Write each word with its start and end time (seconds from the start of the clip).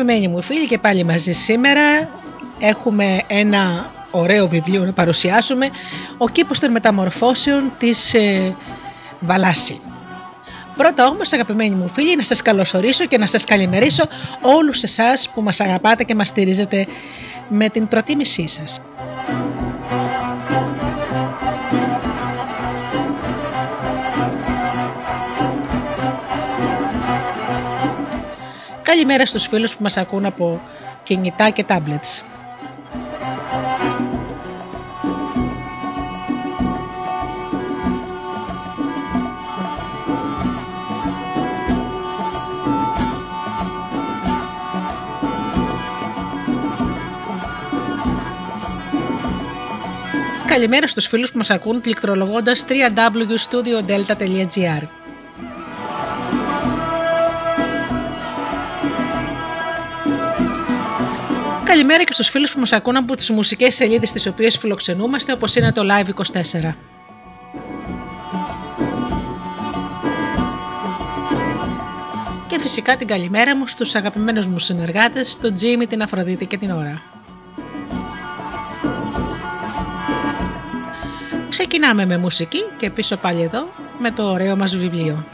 Αγαπημένοι 0.00 0.28
μου 0.28 0.42
φίλοι 0.42 0.66
και 0.66 0.78
πάλι 0.78 1.04
μαζί 1.04 1.32
σήμερα 1.32 2.08
έχουμε 2.58 3.22
ένα 3.26 3.90
ωραίο 4.10 4.48
βιβλίο 4.48 4.84
να 4.84 4.92
παρουσιάσουμε 4.92 5.70
«Ο 6.18 6.28
κήπος 6.28 6.58
των 6.58 6.70
μεταμορφώσεων» 6.70 7.72
της 7.78 8.14
ε, 8.14 8.54
Βαλάση. 9.20 9.80
Πρώτα 10.76 11.06
όμως 11.06 11.32
αγαπημένοι 11.32 11.74
μου 11.74 11.88
φίλοι 11.88 12.16
να 12.16 12.24
σας 12.24 12.42
καλωσορίσω 12.42 13.06
και 13.06 13.18
να 13.18 13.26
σας 13.26 13.44
καλημερίσω 13.44 14.04
όλους 14.42 14.82
εσάς 14.82 15.30
που 15.34 15.42
μας 15.42 15.60
αγαπάτε 15.60 16.04
και 16.04 16.14
μας 16.14 16.28
στηρίζετε 16.28 16.86
με 17.48 17.68
την 17.68 17.88
προτίμησή 17.88 18.48
σας. 18.48 18.79
Καλημέρα 29.10 29.38
στους 29.38 29.48
φίλους 29.48 29.76
που 29.76 29.82
μας 29.82 29.96
ακούν 29.96 30.24
από 30.24 30.60
κινητά 31.02 31.50
και 31.50 31.64
tablets. 31.68 32.22
Καλημέρα 50.46 50.86
στους 50.86 51.06
φίλους 51.06 51.30
που 51.30 51.38
μας 51.38 51.50
ακούν 51.50 51.80
πληκτρολογώντας 51.80 52.64
www.studiodelta.gr 52.68 54.99
καλημέρα 61.70 62.04
και 62.04 62.12
στους 62.12 62.28
φίλους 62.28 62.52
που 62.52 62.58
μας 62.58 62.72
ακούν 62.72 62.96
από 62.96 63.16
τις 63.16 63.30
μουσικές 63.30 63.74
σελίδες 63.74 64.12
τις 64.12 64.26
οποίες 64.26 64.58
φιλοξενούμαστε 64.58 65.32
όπως 65.32 65.54
είναι 65.54 65.72
το 65.72 65.82
Live24. 65.90 66.74
Και 72.48 72.58
φυσικά 72.60 72.96
την 72.96 73.06
καλημέρα 73.06 73.56
μου 73.56 73.66
στους 73.66 73.94
αγαπημένους 73.94 74.46
μου 74.46 74.58
συνεργάτες, 74.58 75.38
τον 75.38 75.54
Τζίμι, 75.54 75.86
την 75.86 76.02
Αφροδίτη 76.02 76.46
και 76.46 76.58
την 76.58 76.70
Ωρα. 76.70 77.02
Ξεκινάμε 81.48 82.06
με 82.06 82.18
μουσική 82.18 82.64
και 82.76 82.90
πίσω 82.90 83.16
πάλι 83.16 83.42
εδώ 83.42 83.68
με 83.98 84.10
το 84.10 84.22
ωραίο 84.22 84.56
μας 84.56 84.76
βιβλίο. 84.76 85.24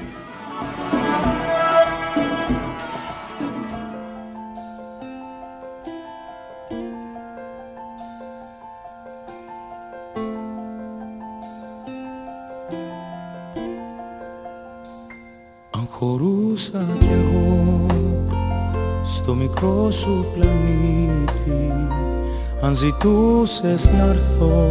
Ζητούσες 23.47 23.91
να 23.91 24.05
έρθω 24.05 24.67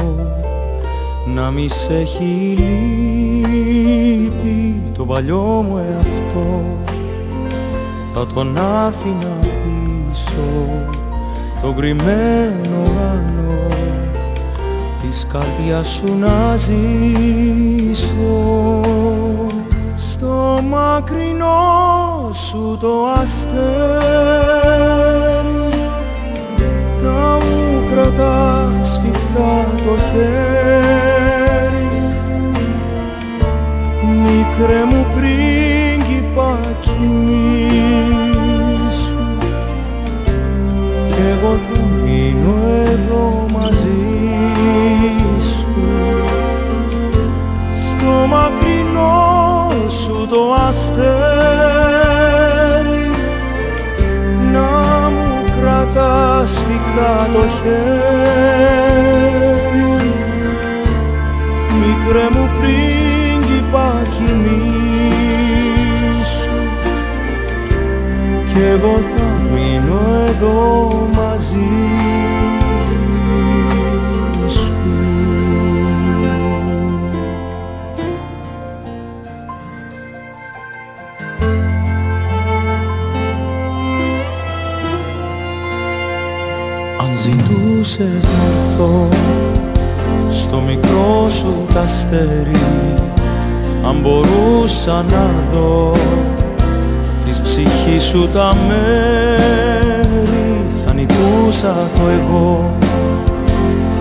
να 1.35 1.51
μη 1.51 1.69
σε 1.69 1.93
έχει 1.93 2.55
λείπει 3.47 4.81
το 4.93 5.05
παλιό 5.05 5.65
μου 5.67 5.77
εαυτό. 5.77 6.63
Θα 8.13 8.25
τον 8.33 8.57
άφηνα 8.57 9.37
πίσω 9.41 10.67
τον 11.61 11.75
κρυμμένο 11.75 12.81
ουρανό 12.81 13.65
της 15.01 15.27
καρδιάς 15.31 15.87
σου 15.87 16.17
να 16.17 16.55
ζήσω. 16.55 16.83
Στο 19.95 20.59
μακρινό 20.69 22.31
σου 22.33 22.77
το 22.81 23.05
αστέρι 23.21 23.65
να 27.01 27.37
μου 27.45 27.64
κρατά 27.91 28.71
σφιχτά 28.83 29.67
το 29.85 29.95
χέρι. 29.97 31.87
Μικρέ 34.23 34.83
μου 34.89 35.05
πριγκιπάκι 35.13 36.75
σου 36.95 37.54
το 57.35 57.41
χέρι. 57.57 59.25
Μικρέ 61.79 62.25
μου 62.31 62.45
πριγκιπάκι 62.59 64.29
μίσου 64.43 64.65
κι 68.53 68.61
εγώ 68.71 68.95
θα 69.15 69.27
μείνω 69.53 69.99
εδώ 70.27 70.59
μικρό 91.75 91.87
σου 91.87 92.05
τα 92.05 92.19
αστέρι 92.19 92.61
αν 93.87 93.99
μπορούσα 94.01 95.05
να 95.09 95.29
δω 95.51 95.91
της 97.25 97.39
ψυχής 97.39 98.03
σου 98.03 98.29
τα 98.33 98.55
μέρη 98.67 100.65
θα 100.85 100.93
νικούσα 100.93 101.75
το 101.95 102.01
εγώ 102.19 102.75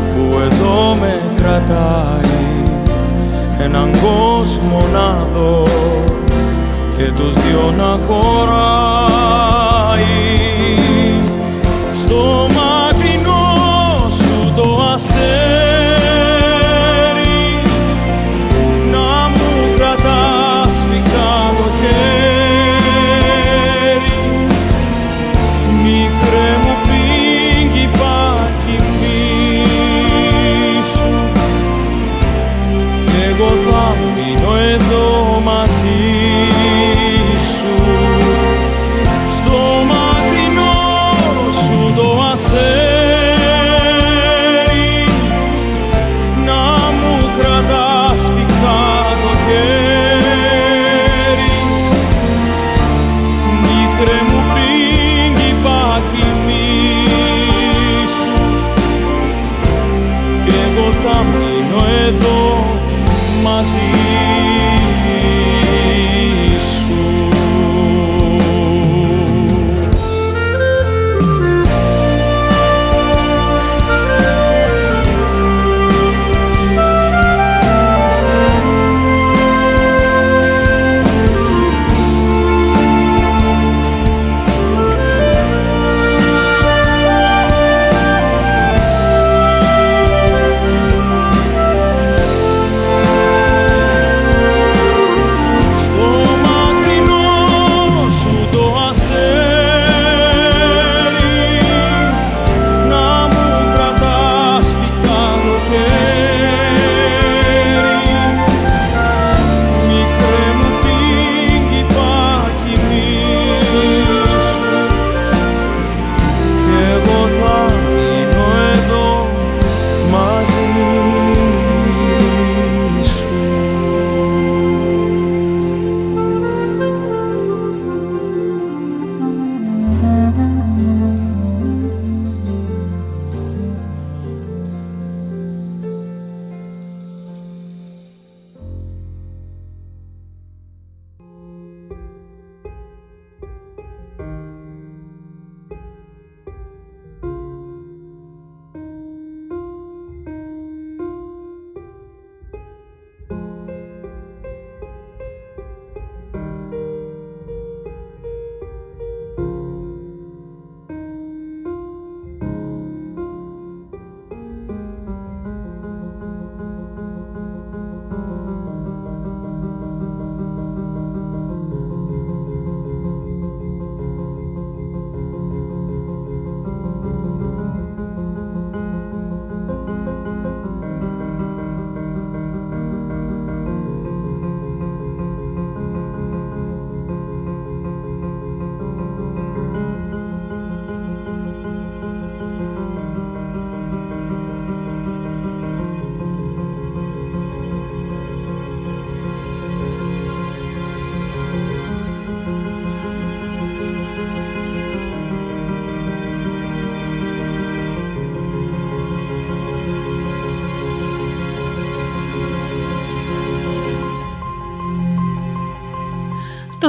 που 0.09 0.39
εδώ 0.39 0.97
με 1.01 1.21
κρατάει. 1.37 2.63
Έναν 3.59 3.91
κόσμο 3.91 4.87
να 4.93 5.27
δω 5.35 5.63
και 6.97 7.13
τους 7.17 7.35
δυο 7.35 7.75
να 7.77 7.99
χωράει 8.07 9.55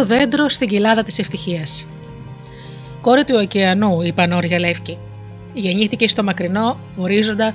το 0.07 0.15
δέντρο 0.15 0.49
στην 0.49 0.67
κοιλάδα 0.67 1.03
της 1.03 1.19
ευτυχίας. 1.19 1.87
Κόρη 3.01 3.23
του 3.23 3.35
ωκεανού, 3.41 4.01
είπαν 4.01 4.31
όρια 4.31 4.59
Λεύκη. 4.59 4.97
Γεννήθηκε 5.53 6.07
στο 6.07 6.23
μακρινό 6.23 6.79
ορίζοντα 6.95 7.53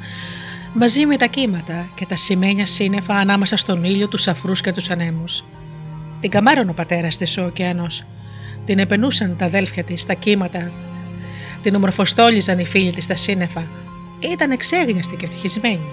μαζί 0.75 1.07
με 1.07 1.17
τα 1.17 1.27
κύματα 1.27 1.89
και 1.95 2.07
τα 2.07 2.17
σημαίνια 2.17 2.67
σύννεφα 2.67 3.15
ανάμεσα 3.15 3.57
στον 3.57 3.85
ήλιο, 3.85 4.09
τους 4.09 4.29
αφρούς 4.29 4.61
και 4.61 4.73
τους 4.73 4.91
ανέμους. 4.91 5.45
Την 6.21 6.31
καμάρωνε 6.31 6.71
ο 6.71 6.73
πατέρας 6.75 7.17
της 7.17 7.39
ο 7.39 7.45
ωκεανός. 7.45 8.05
Την 8.65 8.79
επενούσαν 8.79 9.37
τα 9.37 9.45
αδέλφια 9.45 9.85
της, 9.85 10.07
τα 10.07 10.15
κύματα. 10.15 10.71
Την 11.63 11.75
ομορφοστόλιζαν 11.75 12.59
οι 12.59 12.67
φίλοι 12.67 12.93
της 12.93 13.05
στα 13.05 13.17
σύννεφα. 13.17 13.67
Ήταν 14.33 14.51
εξέγνιαστη 14.51 15.17
και 15.17 15.25
ευτυχισμένη. 15.25 15.87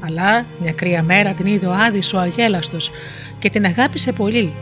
Αλλά 0.00 0.46
μια 0.58 0.72
κρύα 0.72 1.02
μέρα 1.02 1.32
την 1.32 1.46
είδε 1.46 1.66
ο 1.66 1.72
Άδης 1.72 2.12
ο 2.12 2.18
αγέλαστος 2.18 2.90
και 3.38 3.48
την 3.48 3.64
αγάπησε 3.64 4.12
πολύ 4.12 4.52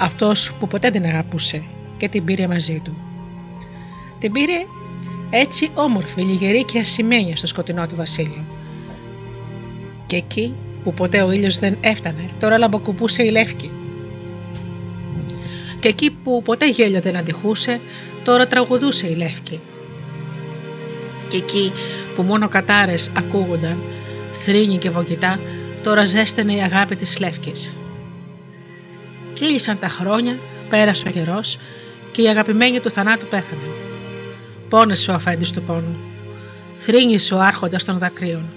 αυτός 0.00 0.52
που 0.58 0.66
ποτέ 0.66 0.90
την 0.90 1.04
αγαπούσε 1.04 1.62
και 1.96 2.08
την 2.08 2.24
πήρε 2.24 2.46
μαζί 2.46 2.80
του. 2.84 2.96
Την 4.18 4.32
πήρε 4.32 4.64
έτσι 5.30 5.70
όμορφη, 5.74 6.20
λιγερή 6.22 6.64
και 6.64 6.78
ασημένια 6.78 7.36
στο 7.36 7.46
σκοτεινό 7.46 7.86
του 7.86 7.96
βασίλειο. 7.96 8.44
Και 10.06 10.16
εκεί 10.16 10.54
που 10.84 10.94
ποτέ 10.94 11.22
ο 11.22 11.30
ήλιος 11.30 11.58
δεν 11.58 11.76
έφτανε, 11.80 12.28
τώρα 12.38 12.58
λαμποκουπούσε 12.58 13.22
η 13.22 13.30
λεύκη. 13.30 13.70
Και 15.80 15.88
εκεί 15.88 16.10
που 16.10 16.42
ποτέ 16.44 16.68
γέλιο 16.68 17.00
δεν 17.00 17.16
αντιχούσε, 17.16 17.80
τώρα 18.24 18.46
τραγουδούσε 18.46 19.06
η 19.06 19.14
λεύκη. 19.14 19.60
Και 21.28 21.36
εκεί 21.36 21.72
που 22.14 22.22
μόνο 22.22 22.48
κατάρες 22.48 23.12
ακούγονταν, 23.16 23.82
θρύνη 24.32 24.76
και 24.76 24.90
βογγητά, 24.90 25.40
τώρα 25.82 26.04
ζέστενε 26.04 26.52
η 26.52 26.60
αγάπη 26.60 26.96
της 26.96 27.18
λεύκης. 27.18 27.72
Κύλησαν 29.40 29.78
τα 29.78 29.88
χρόνια, 29.88 30.38
πέρασε 30.68 31.08
ο 31.08 31.10
καιρός 31.10 31.58
και 32.12 32.22
η 32.22 32.28
αγαπημένη 32.28 32.80
του 32.80 32.90
θανάτου 32.90 33.26
πέθανε. 33.26 33.62
Πόνεσε 34.68 35.10
ο 35.10 35.14
αφέντης 35.14 35.50
του 35.50 35.62
πόνου. 35.62 35.98
Θρύνησε 36.76 37.34
ο 37.34 37.40
άρχοντας 37.40 37.84
των 37.84 37.98
δακρύων. 37.98 38.52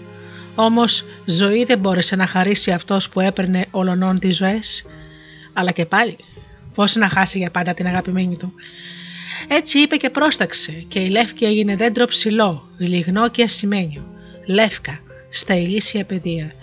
Όμως 0.56 1.06
ζωή 1.26 1.64
δεν 1.64 1.80
μπόρεσε 1.80 2.16
να 2.16 2.26
χαρίσει 2.26 2.72
αυτός 2.72 3.10
που 3.10 3.20
έπαιρνε 3.20 3.66
ολονών 3.72 4.20
τις 4.20 4.36
ζωές. 4.36 4.86
Αλλά 5.54 5.72
και 5.72 5.86
πάλι, 5.86 6.18
πώς 6.76 6.96
να 6.96 7.10
χάσει 7.10 7.38
για 7.38 7.52
πάντα 7.52 7.74
την 7.74 7.88
αγαπημένη 7.88 8.38
του. 8.38 8.54
Έτσι 9.48 9.80
είπε 9.80 9.96
και 9.96 10.10
πρόσταξε 10.10 10.72
και 10.88 11.00
η 11.00 11.10
Λεύκη 11.10 11.46
έγινε 11.46 11.76
δέντρο 11.76 12.06
ψηλό, 12.06 12.70
λιγνό 12.78 13.30
και 13.30 13.44
ασημένιο. 13.44 14.06
Λεύκα, 14.46 15.00
στα 15.36 15.56
ηλίσια 15.56 16.06
παιδεία, 16.06 16.54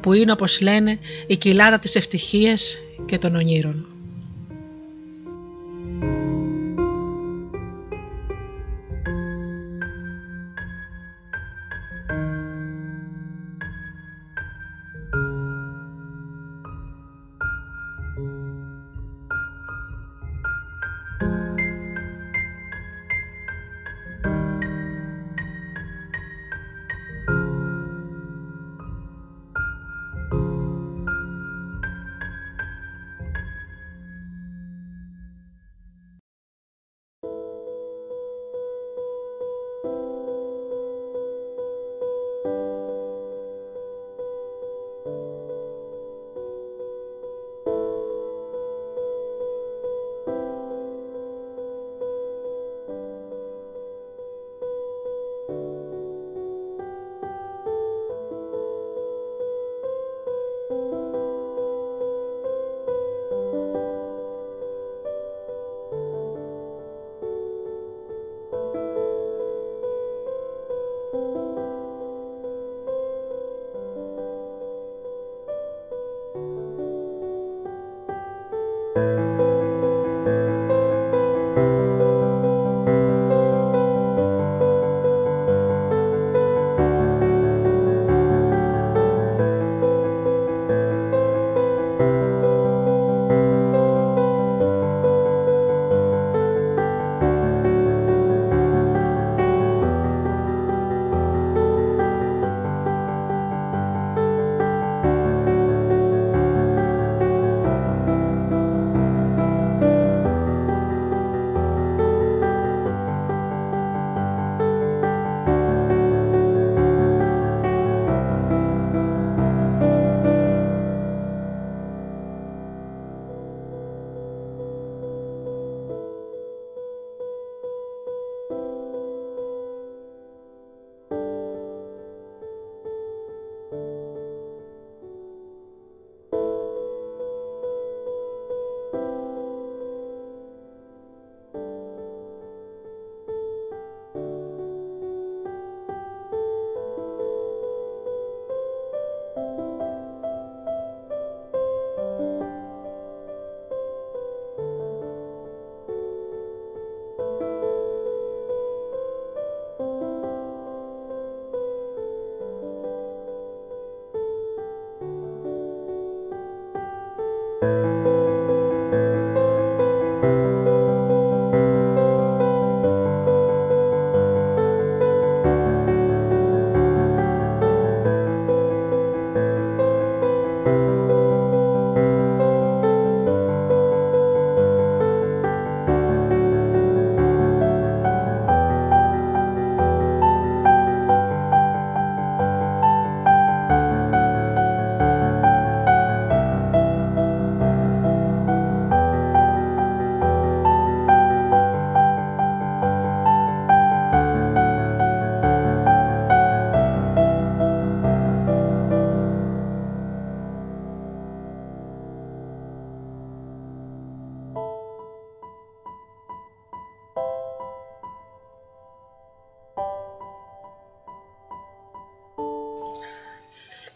που 0.00 0.12
είναι 0.12 0.32
όπως 0.32 0.60
λένε 0.60 0.98
η 1.26 1.36
κοιλάδα 1.36 1.78
της 1.78 1.94
ευτυχίας 1.94 2.78
και 3.06 3.18
των 3.18 3.34
ονείρων. 3.34 3.97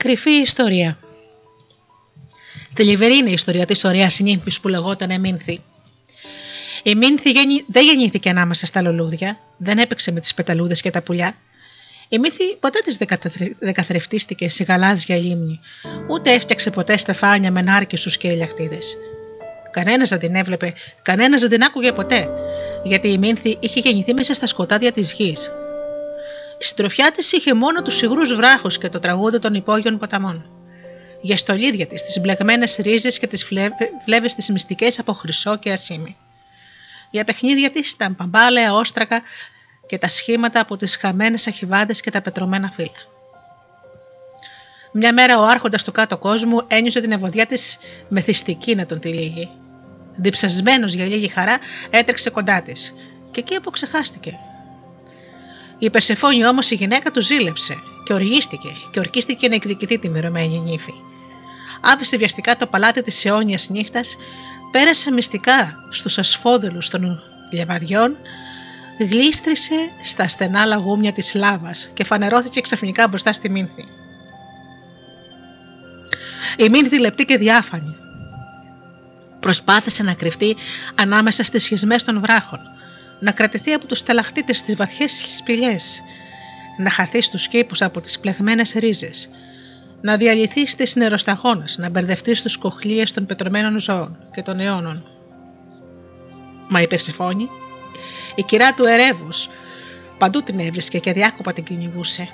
Κρυφή 0.03 0.31
ιστορία. 0.31 0.99
Θλιβερή 2.75 3.17
είναι 3.17 3.31
η 3.31 3.33
ιστορία 3.33 3.67
της 3.67 3.85
ωραίας 3.85 4.21
νύμφη 4.21 4.61
που 4.61 4.69
λεγόταν 4.69 5.11
Εμίνθη. 5.11 5.61
Η 6.83 6.95
Μίνθη 6.95 7.33
δεν 7.67 7.85
γεννήθηκε 7.85 8.29
ανάμεσα 8.29 8.67
στα 8.67 8.83
λουλούδια, 8.83 9.39
δεν 9.57 9.79
έπαιξε 9.79 10.13
με 10.13 10.21
τις 10.21 10.35
πεταλούδες 10.35 10.81
και 10.81 10.91
τα 10.91 11.03
πουλιά. 11.03 11.35
Η 12.09 12.19
μύθη 12.19 12.57
ποτέ 12.61 12.79
της 12.85 12.99
δεκαθρεφτίστηκε 13.59 14.49
σε 14.49 14.65
γαλάζια 14.65 15.17
λίμνη, 15.17 15.61
ούτε 16.11 16.33
έφτιαξε 16.33 16.71
ποτέ 16.71 16.97
στεφάνια 16.97 17.51
με 17.51 17.63
νάρκε 17.63 17.97
και 18.19 18.29
ελιαχτίδε. 18.29 18.79
Κανένας 19.71 20.09
δεν 20.09 20.19
την 20.19 20.35
έβλεπε, 20.35 20.75
κανένας 21.03 21.41
δεν 21.41 21.51
την 21.51 21.63
άκουγε 21.63 21.93
ποτέ, 21.93 22.29
γιατί 22.85 23.09
η 23.09 23.19
Μύνθη 23.19 23.57
είχε 23.61 23.81
γεννηθεί 23.81 24.15
μέσα 24.15 24.35
στα 24.35 24.47
σκοτάδια 24.47 24.93
της 24.93 25.13
γης. 25.13 25.51
Η 26.63 26.65
συντροφιά 26.65 27.13
τη 27.13 27.37
είχε 27.37 27.55
μόνο 27.55 27.83
τους 27.83 27.97
σιγρού 27.97 28.37
βράχους 28.37 28.79
και 28.79 28.89
το 28.89 28.99
τραγούδι 28.99 29.39
των 29.39 29.55
υπόγειων 29.55 29.99
ποταμών. 29.99 30.51
Για 31.21 31.37
στολίδια 31.37 31.87
της, 31.87 32.03
τις 32.03 32.21
μπλεγμένες 32.21 32.77
ρίζες 32.77 33.19
και 33.19 33.27
τις 33.27 33.49
φλέβες 34.05 34.35
τις 34.35 34.51
μυστικές 34.51 34.99
από 34.99 35.13
χρυσό 35.13 35.57
και 35.57 35.73
ασίμι. 35.73 36.17
Για 37.11 37.25
παιχνίδια 37.25 37.71
της 37.71 37.97
τα 37.97 38.09
μπαμπάλαια 38.09 38.75
όστρακα 38.75 39.23
και 39.87 39.99
τα 39.99 40.09
σχήματα 40.09 40.61
από 40.61 40.77
τις 40.77 40.97
χαμένες 40.97 41.47
αχιβάδες 41.47 42.01
και 42.01 42.11
τα 42.11 42.23
πετρωμένα 42.23 42.71
φύλλα. 42.71 43.01
Μια 44.93 45.13
μέρα 45.13 45.39
ο 45.39 45.45
άρχοντας 45.45 45.85
του 45.85 45.93
κάτω 45.93 46.19
κόσμου 46.19 46.65
ένιωσε 46.69 47.01
την 47.01 47.13
ευωδιά 47.13 47.47
της 47.47 47.79
μεθυστική 48.09 48.75
να 48.75 48.87
τον 48.87 49.01
τυλίγει. 49.01 49.51
Διψασμένος 50.17 50.93
για 50.93 51.07
λίγη 51.07 51.29
χαρά, 51.29 51.59
έτρεξε 51.91 52.31
κοντά 52.31 52.63
της 52.63 52.95
και 53.31 53.41
εκεί 53.41 53.55
αποξεχάστηκε. 53.55 54.39
Η 55.83 55.91
Περσεφόνη 55.91 56.47
όμως 56.47 56.71
η 56.71 56.75
γυναίκα 56.75 57.11
του 57.11 57.21
ζήλεψε 57.21 57.83
και 58.05 58.13
οργίστηκε 58.13 58.69
και 58.91 58.99
ορκίστηκε 58.99 59.49
να 59.49 59.55
εκδικηθεί 59.55 59.99
τη 59.99 60.09
μυρωμένη 60.09 60.59
νύφη. 60.59 60.93
Άφησε 61.81 62.17
βιαστικά 62.17 62.57
το 62.57 62.67
παλάτι 62.67 63.03
της 63.03 63.25
αιώνιας 63.25 63.69
νύχτας, 63.69 64.17
πέρασε 64.71 65.11
μυστικά 65.11 65.87
στους 65.91 66.19
ασφόδελους 66.19 66.89
των 66.89 67.23
λεβαδιών, 67.53 68.17
γλίστρησε 68.99 69.75
στα 70.03 70.29
στενά 70.29 70.65
λαγούμια 70.65 71.13
της 71.13 71.35
λάβας 71.35 71.91
και 71.95 72.05
φανερώθηκε 72.05 72.61
ξαφνικά 72.61 73.09
μπροστά 73.09 73.33
στη 73.33 73.51
Μύνθη. 73.51 73.85
Η 76.57 76.69
Μύνθη 76.69 76.99
λεπτή 76.99 77.25
και 77.25 77.37
διάφανη. 77.37 77.97
Προσπάθησε 79.41 80.03
να 80.03 80.15
κρυφτεί 80.15 80.57
ανάμεσα 80.95 81.43
στις 81.43 81.63
σχισμές 81.63 82.05
των 82.05 82.21
βράχων, 82.21 82.61
να 83.23 83.33
κρατηθεί 83.33 83.73
από 83.73 83.87
τους 83.87 83.99
στελαχτήτες 83.99 84.59
στις 84.59 84.77
βαθιές 84.77 85.37
σπηλιές, 85.37 86.03
να 86.77 86.91
χαθεί 86.91 87.21
στους 87.21 87.49
κήπους 87.49 87.83
από 87.83 88.01
τις 88.01 88.19
πλεγμένες 88.19 88.73
ρίζες, 88.73 89.29
να 90.01 90.17
διαλυθεί 90.17 90.67
στις 90.67 90.97
νεροσταγόνες, 90.97 91.79
να 91.79 91.89
μπερδευτεί 91.89 92.35
στους 92.35 92.57
κοχλίες 92.57 93.13
των 93.13 93.27
πετρωμένων 93.27 93.79
ζώων 93.79 94.17
και 94.33 94.43
των 94.43 94.61
αιώνων. 94.61 95.05
Μα 96.69 96.81
η 96.81 96.87
Περσεφόνη, 96.87 97.49
η 98.35 98.43
κυρά 98.43 98.75
του 98.75 98.85
ερεύους, 98.85 99.49
παντού 100.19 100.43
την 100.43 100.59
έβρισκε 100.59 100.99
και 100.99 101.13
διάκοπα 101.13 101.53
την 101.53 101.65
κυνηγούσε. 101.65 102.29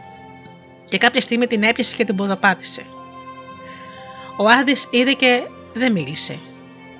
Και 0.84 0.98
κάποια 0.98 1.20
στιγμή 1.20 1.46
την 1.46 1.62
έπιασε 1.62 1.94
και 1.94 2.04
την 2.04 2.16
ποδοπάτησε. 2.16 2.82
Ο 4.36 4.48
Άδης 4.48 4.88
είδε 4.90 5.12
και 5.12 5.42
δεν 5.74 5.92
μίλησε. 5.92 6.38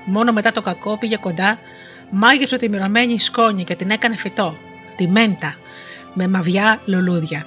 Μόνο 0.05 0.33
μετά 0.33 0.53
το 0.53 0.61
κακό 0.61 0.99
πήγε 0.99 1.17
κοντά, 1.17 1.59
μάγεψε 2.11 2.57
τη 2.57 2.69
μυρωμένη 2.69 3.19
σκόνη 3.19 3.65
και 3.65 3.75
την 3.75 3.91
έκανε 3.91 4.17
φυτό, 4.17 4.57
τη 4.97 5.09
μέντα, 5.09 5.55
με 6.15 6.29
μαβιά 6.29 6.81
λουλούδια. 6.85 7.47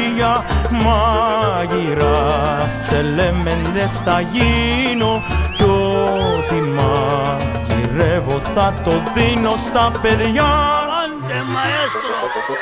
μάγειρας 0.83 2.79
τσελέμεντες 2.83 3.91
θα 4.05 4.21
γίνω. 4.21 5.21
Κι 5.55 5.63
ό,τι 5.63 6.55
μαγειρεύω 6.55 8.39
θα 8.39 8.73
το 8.83 8.91
δίνω 9.13 9.53
στα 9.67 9.91
παιδιά. 10.01 10.79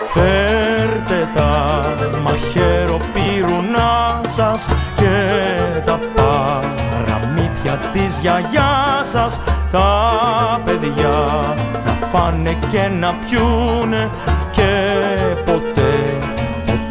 Φέρτε 0.10 1.28
τα 1.36 1.94
μαχαίρο 2.24 3.00
πυρουνά 3.14 4.22
σας 4.36 4.68
και 4.96 5.18
τα 5.86 6.00
παραμύθια 6.16 7.80
της 7.92 8.20
γιαγιάς 8.22 9.08
σας. 9.12 9.40
Τα 9.72 10.62
παιδιά 10.66 11.18
να 11.86 12.08
φάνε 12.12 12.58
και 12.72 12.90
να 13.00 13.14
πιούνε 13.14 14.10
και 14.26 14.30
ποτέ, 14.30 14.49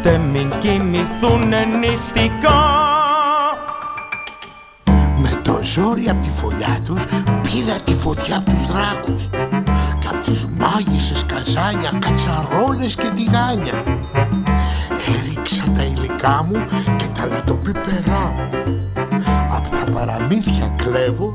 ποτέ 0.09 0.21
μην 0.31 0.53
κοιμηθούν 0.59 1.49
νηστικά. 1.79 2.61
Με 5.17 5.29
το 5.41 5.59
ζόρι 5.61 6.09
από 6.09 6.21
τη 6.21 6.29
φωλιά 6.29 6.79
τους 6.85 7.05
πήρα 7.41 7.75
τη 7.83 7.93
φωτιά 7.93 8.37
από 8.37 8.51
τους 8.51 8.67
δράκους 8.67 9.29
και 9.99 10.07
από 10.07 10.21
τις 10.23 10.47
μάγισσες 10.57 11.25
καζάνια, 11.25 11.91
κατσαρόλες 11.99 12.95
και 12.95 13.07
τηγάνια. 13.15 13.83
Έριξα 15.17 15.63
τα 15.77 15.83
υλικά 15.83 16.45
μου 16.49 16.65
και 16.97 17.05
τα 17.19 17.25
λατοπίπερά 17.25 18.33
μου. 18.35 18.47
Απ' 19.55 19.69
τα 19.69 19.91
παραμύθια 19.91 20.73
κλέβω 20.75 21.33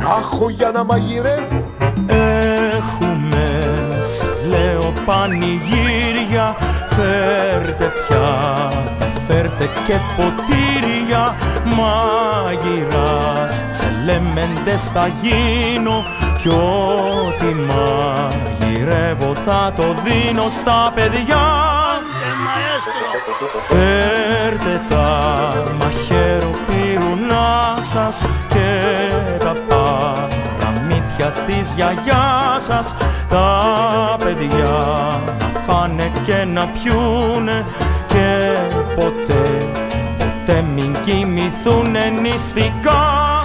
να 0.00 0.16
έχω 0.20 0.50
για 0.50 0.70
να 0.70 0.84
μαγειρεύω. 0.84 1.64
Έχουμες 2.06 3.64
σας 4.04 4.46
λέω 4.46 4.92
πανηγύρια 5.04 6.56
Φέρτε 6.96 7.92
πιάτα, 8.08 9.20
φέρτε 9.26 9.68
και 9.86 9.94
ποτήρια 10.16 11.34
Μάγειρας, 11.76 13.64
τσελέμεντες 13.72 14.82
θα 14.94 15.06
γίνω 15.06 16.04
Κι 16.38 16.48
ό,τι 16.48 17.44
μαγειρεύω 17.44 19.34
θα 19.44 19.72
το 19.76 19.84
δίνω 20.04 20.48
στα 20.48 20.92
παιδιά. 20.94 21.42
Φέρτε 23.68 24.80
τα 24.88 25.54
μαχαίρο 25.78 26.50
πύρου 26.66 27.14
σας 27.92 28.24
και 28.48 28.80
τα 29.38 29.56
παραμύθια 29.68 31.26
της 31.46 31.72
γιαγιάς 31.74 32.64
σας 32.64 32.94
τα 33.28 34.16
παιδιά 34.18 34.72
να 35.38 35.53
φάνε 35.66 36.12
και 36.24 36.44
να 36.52 36.66
πιούνε 36.66 37.64
και 38.06 38.48
ποτέ, 38.94 39.44
ποτέ 40.18 40.64
μην 40.74 40.96
κοιμηθούνε 41.04 42.08
νηστικά 42.22 43.43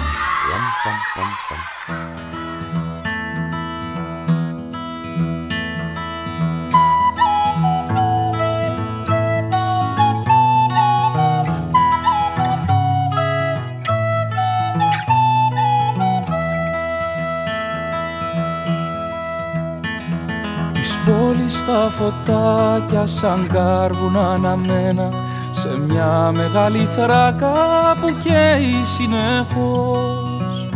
τα 21.70 21.90
φωτάκια 21.90 23.06
σαν 23.06 23.48
κάρβουν 23.52 24.16
αναμένα 24.16 25.10
σε 25.50 25.78
μια 25.88 26.32
μεγάλη 26.34 26.88
θράκα 26.96 27.52
που 28.00 28.16
καίει 28.22 28.84
συνεχώς. 28.96 30.68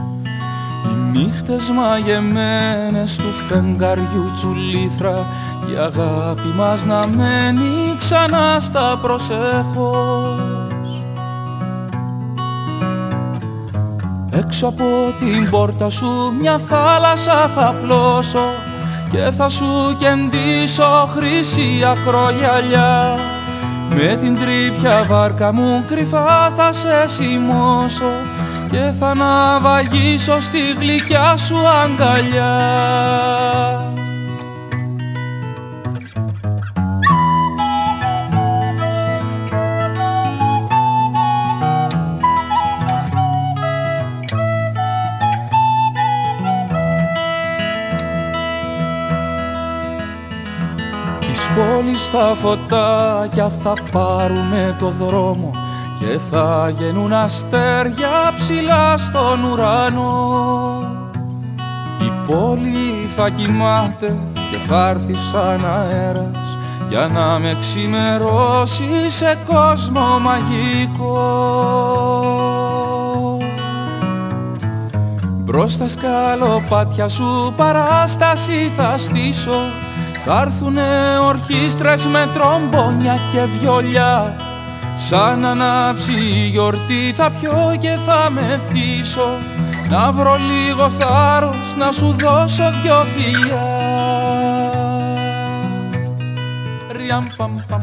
Οι 0.84 0.94
νύχτες 1.12 1.70
μαγεμένες 1.70 3.16
του 3.16 3.30
φεγγαριού 3.48 4.30
τσουλήθρα 4.36 5.26
και 5.66 5.72
η 5.72 5.76
αγάπη 5.76 6.48
μας 6.56 6.84
να 6.84 7.00
μένει 7.06 7.96
ξανά 7.98 8.56
στα 8.60 8.98
προσέχως 9.02 10.54
Έξω 14.30 14.66
από 14.66 14.84
την 15.18 15.50
πόρτα 15.50 15.90
σου 15.90 16.06
μια 16.40 16.58
θάλασσα 16.58 17.48
θα 17.54 17.74
πλώσω 17.82 18.73
και 19.10 19.30
θα 19.36 19.48
σου 19.48 19.96
κεντήσω 19.98 21.08
χρυσή 21.14 21.84
ακρογιαλιά. 21.90 23.18
Με 23.88 24.16
την 24.20 24.34
τρίπια 24.34 25.04
βάρκα 25.08 25.52
μου 25.52 25.84
κρυφά 25.86 26.50
θα 26.56 26.72
σε 26.72 27.04
σημώσω 27.06 28.12
και 28.70 28.92
θα 28.98 29.14
ναυαγίσω 29.14 30.40
στη 30.40 30.58
γλυκιά 30.78 31.36
σου 31.36 31.56
αγκαλιά 31.82 32.52
πόλης 52.14 52.26
τα 52.26 52.34
φωτάκια 52.34 53.50
θα 53.62 53.72
πάρουνε 53.92 54.76
το 54.78 54.88
δρόμο 54.88 55.50
και 55.98 56.18
θα 56.30 56.72
γεννούν 56.78 57.12
αστέρια 57.12 58.32
ψηλά 58.38 58.98
στον 58.98 59.44
ουρανό. 59.44 60.32
Η 62.00 62.12
πόλη 62.26 63.08
θα 63.16 63.28
κοιμάται 63.30 64.18
και 64.50 64.56
θα 64.68 64.88
έρθει 64.88 65.14
σαν 65.14 65.64
αέρας 65.64 66.56
για 66.88 67.06
να 67.06 67.38
με 67.38 67.56
ξημερώσει 67.60 69.10
σε 69.10 69.38
κόσμο 69.46 70.18
μαγικό. 70.20 71.18
Μπρος 75.44 75.72
στα 75.72 75.88
σκαλοπάτια 75.88 77.08
σου 77.08 77.52
παράσταση 77.56 78.72
θα 78.76 78.98
στήσω 78.98 79.60
θα 80.24 80.40
έρθουνε 80.40 81.18
ορχήστρες 81.26 82.06
με 82.06 82.28
τρομπόνια 82.34 83.18
και 83.32 83.40
βιολιά. 83.58 84.36
Σαν 85.08 85.44
ανάψει 85.44 86.12
η 86.12 86.48
γιορτή 86.48 87.12
θα 87.16 87.30
πιω 87.30 87.76
και 87.78 87.98
θα 88.06 88.30
με 88.30 88.60
φύσω 88.68 89.38
Να 89.90 90.12
βρω 90.12 90.36
λίγο 90.36 90.88
θάρρος 90.88 91.74
να 91.78 91.92
σου 91.92 92.16
δώσω 92.18 92.72
δυο 92.82 93.04
φιλιά. 93.04 93.62
Ριαμ 96.96 97.24
παμ 97.36 97.56
παμ 97.68 97.82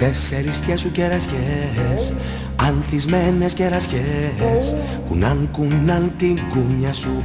Τέσσερις 0.00 0.62
σου 0.80 0.90
κερασιές 0.90 2.12
Ανθισμένες 2.56 3.52
κερασιές 3.52 4.74
Κουνάν 5.08 5.48
κουνάν 5.52 6.12
την 6.18 6.38
κούνια 6.52 6.92
σου 6.92 7.22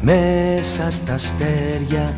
Μέσα 0.00 0.90
στα 0.90 1.14
αστέρια. 1.14 2.16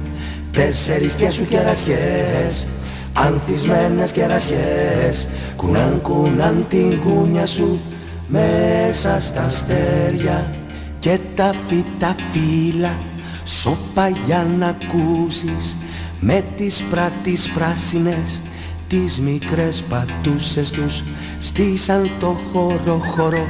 Τέσσερις 0.51 1.16
σου 1.31 1.47
κερασιές 1.47 2.66
Ανθισμένες 3.12 4.12
κερασιές 4.12 5.29
Κουνάν 5.57 6.01
κουνάν 6.03 6.66
την 6.69 7.01
κούνια 7.01 7.47
σου 7.47 7.81
Μέσα 8.29 9.21
στα 9.21 9.42
αστέρια. 9.42 10.55
Και 10.99 11.19
τα 11.35 11.55
φύτα 11.69 12.14
φύλλα 12.33 12.99
Σώπα 13.45 14.09
για 14.27 14.47
να 14.59 14.66
ακούσεις 14.66 15.77
Με 16.21 16.45
τις 16.57 16.83
πράτης 16.90 17.49
πράσινες 17.49 18.42
Τις 18.88 19.20
μικρές 19.20 19.83
πατούσες 19.83 20.70
τους 20.70 21.03
στήσαν 21.38 22.11
το 22.20 22.38
χώρο 22.53 23.01
χώρο 23.14 23.46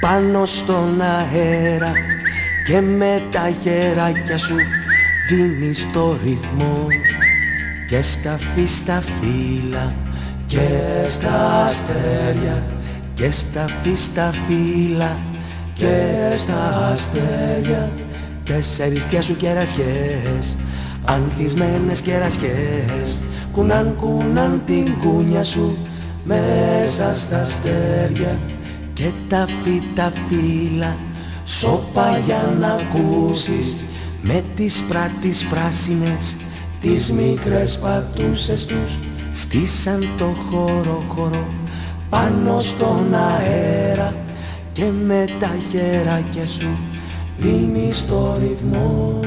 πάνω 0.00 0.46
στον 0.46 1.00
αέρα. 1.00 1.92
Και 2.66 2.80
με 2.80 3.22
τα 3.30 3.50
χεράκια 3.62 4.38
σου 4.38 4.54
δίνεις 5.28 5.86
το 5.92 6.18
ρυθμό. 6.24 6.86
Και 7.88 8.02
στα 8.02 8.38
φύστα 8.54 9.00
φύλλα 9.00 9.94
και 10.46 10.68
στα 11.08 11.64
αστέρια. 11.64 12.62
Και 13.14 13.30
στα 13.30 13.66
φύστα 13.82 14.32
φύλλα 14.46 15.18
και 15.74 16.34
στα 16.36 16.90
αστέρια. 16.92 17.92
Τέσσερις 18.44 19.06
σου 19.20 19.36
κερασιές 19.36 20.56
ανθισμένες 21.04 22.00
κερασιές 22.00 23.22
Κουνάν 23.52 23.96
κουνάν 23.96 24.62
την 24.64 24.98
κούνια 24.98 25.44
σου 25.44 25.76
μέσα 26.24 27.14
στα 27.14 27.40
αστέρια 27.40 28.38
και 28.92 29.10
τα 29.28 29.46
φύτα 29.62 30.12
φύλλα 30.28 30.96
σώπα 31.44 32.18
για 32.18 32.56
να 32.60 32.72
ακούσεις 32.72 33.76
με 34.22 34.44
τις 34.54 34.82
πράτης 34.88 35.44
πράσινες 35.44 36.36
τις 36.80 37.12
μικρές 37.12 37.78
πατούσες 37.78 38.66
τους. 38.66 38.98
Στήσαν 39.30 40.06
το 40.18 40.24
χώρο 40.50 41.02
χώρο 41.08 41.46
πάνω 42.10 42.60
στον 42.60 43.14
αέρα 43.14 44.14
και 44.72 44.84
με 45.06 45.24
τα 45.38 45.50
χεράκια 45.70 46.46
σου 46.46 46.68
δίνεις 47.36 48.06
το 48.06 48.36
ρυθμό, 48.40 49.20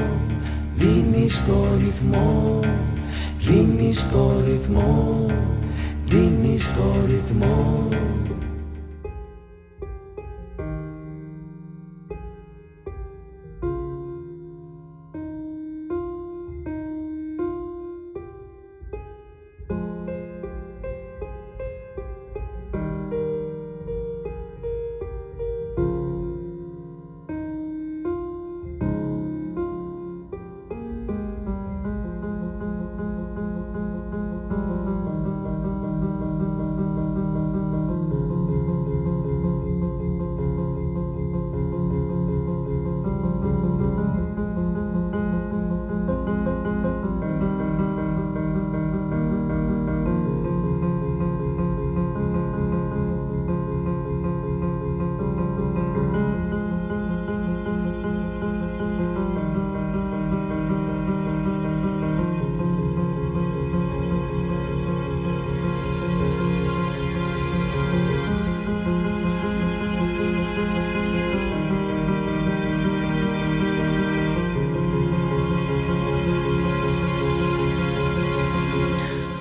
δίνεις 0.76 1.44
το 1.46 1.68
ρυθμό 1.78 2.60
Δίνεις 3.46 4.10
το 4.12 4.32
ρυθμό, 4.46 5.26
δίνεις 6.06 6.68
το 6.74 6.94
ρυθμό 7.08 7.88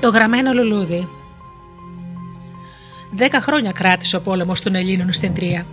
Το 0.05 0.11
γραμμένο 0.11 0.53
λουλούδι. 0.53 1.09
Δέκα 3.11 3.41
χρόνια 3.41 3.73
κράτησε 3.73 4.17
ο 4.17 4.21
πόλεμος 4.21 4.61
των 4.61 4.75
Ελλήνων 4.75 5.13
στην 5.13 5.35
Τρία. 5.35 5.67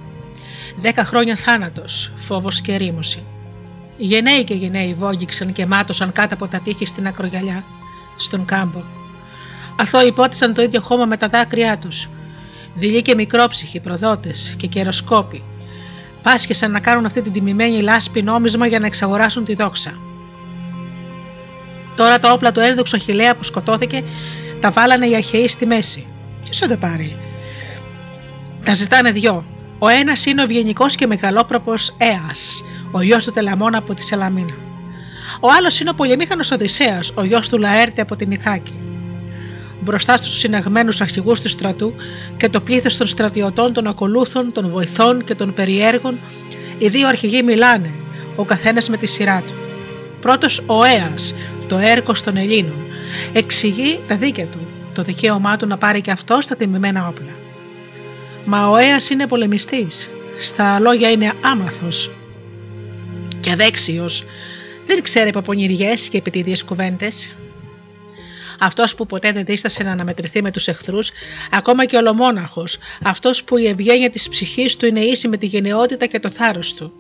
Δέκα 0.79 1.05
χρόνια 1.05 1.35
θάνατος, 1.35 2.11
φόβος 2.15 2.61
και 2.61 2.75
ρήμωση. 2.75 3.23
Γενναίοι 3.97 4.43
και 4.43 4.53
γενναίοι 4.53 4.93
βόγγιξαν 4.93 5.51
και 5.53 5.65
μάτωσαν 5.65 6.11
κάτω 6.11 6.33
από 6.33 6.47
τα 6.47 6.59
τείχη 6.59 6.85
στην 6.85 7.07
ακρογιαλιά, 7.07 7.63
στον 8.15 8.45
κάμπο. 8.45 8.81
Αθώοι 9.75 10.07
υπότισαν 10.07 10.53
το 10.53 10.61
ίδιο 10.61 10.81
χώμα 10.81 11.05
με 11.05 11.17
τα 11.17 11.27
δάκρυά 11.27 11.77
τους. 11.77 12.09
Δειλοί 12.75 13.01
και 13.01 13.15
μικρόψυχοι, 13.15 13.79
προδότες 13.79 14.55
και 14.57 14.67
καιροσκόποι. 14.67 15.43
Πάσχεσαν 16.21 16.71
να 16.71 16.79
κάνουν 16.79 17.05
αυτή 17.05 17.21
την 17.21 17.31
τιμημένη 17.31 17.81
λάσπη 17.81 18.21
νόμισμα 18.21 18.67
για 18.67 18.79
να 18.79 18.85
εξαγοράσουν 18.85 19.45
τη 19.45 19.55
δόξα. 19.55 20.10
Τώρα 21.95 22.19
τα 22.19 22.31
όπλα 22.31 22.51
του 22.51 22.59
ένδοξου 22.59 22.95
Αχηλέα 22.95 23.35
που 23.35 23.43
σκοτώθηκε 23.43 24.03
τα 24.59 24.71
βάλανε 24.71 25.05
οι 25.05 25.15
Αχαιοί 25.15 25.47
στη 25.47 25.65
μέση. 25.65 26.07
Ποιος 26.43 26.57
θα 26.57 26.67
τα 26.67 26.77
πάρει; 26.77 27.17
Τα 28.65 28.73
ζητάνε 28.73 29.11
δυο. 29.11 29.45
Ο 29.79 29.87
ένας 29.87 30.25
είναι 30.25 30.41
ο 30.41 30.43
ευγενικός 30.43 30.95
και 30.95 31.07
μεγαλόπροπος 31.07 31.95
Αία, 31.97 32.31
ο 32.91 33.01
γιος 33.01 33.23
του 33.23 33.31
Τελαμόνα 33.31 33.77
από 33.77 33.93
τη 33.93 34.03
Σελαμίνα. 34.03 34.53
Ο 35.39 35.47
άλλος 35.57 35.79
είναι 35.79 35.89
ο 35.89 35.93
πολεμήχανος 35.93 36.51
Οδυσσέας, 36.51 37.11
ο 37.15 37.23
γιος 37.23 37.49
του 37.49 37.57
Λαέρτη 37.57 38.01
από 38.01 38.15
την 38.15 38.31
Ιθάκη. 38.31 38.73
Μπροστά 39.81 40.17
στους 40.17 40.37
συναγμένους 40.37 41.01
αρχηγούς 41.01 41.41
του 41.41 41.49
στρατού 41.49 41.93
και 42.37 42.49
το 42.49 42.61
πλήθος 42.61 42.97
των 42.97 43.07
στρατιωτών, 43.07 43.73
των 43.73 43.87
ακολούθων, 43.87 44.51
των 44.51 44.69
βοηθών 44.69 45.23
και 45.23 45.35
των 45.35 45.53
περιέργων, 45.53 46.19
οι 46.77 46.87
δύο 46.87 47.07
αρχηγοί 47.07 47.43
μιλάνε, 47.43 47.89
ο 48.35 48.45
καθένας 48.45 48.89
με 48.89 48.97
τη 48.97 49.05
σειρά 49.05 49.43
του. 49.47 49.53
Πρώτος 50.21 50.63
ο 50.65 50.83
Αία, 50.83 51.13
το 51.67 51.77
έρκος 51.77 52.21
των 52.21 52.37
Ελλήνων, 52.37 52.85
εξηγεί 53.33 53.99
τα 54.07 54.15
δίκαια 54.15 54.45
του, 54.45 54.59
το 54.93 55.01
δικαίωμά 55.01 55.57
του 55.57 55.67
να 55.67 55.77
πάρει 55.77 56.01
και 56.01 56.11
αυτό 56.11 56.41
στα 56.41 56.55
τιμημένα 56.55 57.07
όπλα. 57.07 57.31
Μα 58.45 58.67
ο 58.67 58.77
Αία 58.77 58.97
είναι 59.11 59.27
πολεμιστής. 59.27 60.09
Στα 60.37 60.79
λόγια 60.79 61.09
είναι 61.09 61.33
άμαθος 61.41 62.11
και 63.39 63.51
αδέξιος. 63.51 64.23
Δεν 64.85 65.01
ξέρει 65.01 65.29
από 65.29 65.41
πονηριέ 65.41 65.93
και 65.93 66.17
επιτίδιε 66.17 66.55
κουβέντες. 66.65 67.35
Αυτός 68.59 68.95
που 68.95 69.05
ποτέ 69.05 69.31
δεν 69.31 69.45
δίστασε 69.45 69.83
να 69.83 69.91
αναμετρηθεί 69.91 70.41
με 70.41 70.51
τους 70.51 70.67
εχθρούς, 70.67 71.11
ακόμα 71.51 71.85
και 71.85 71.97
ολομόναχος, 71.97 72.77
αυτός 73.03 73.43
που 73.43 73.57
η 73.57 73.67
ευγένεια 73.67 74.09
της 74.09 74.29
ψυχής 74.29 74.77
του 74.77 74.85
είναι 74.85 74.99
ίση 74.99 75.27
με 75.27 75.37
τη 75.37 75.45
γενναιότητα 75.45 76.05
και 76.05 76.19
το 76.19 76.29
θάρρος 76.29 76.73
του. 76.73 76.93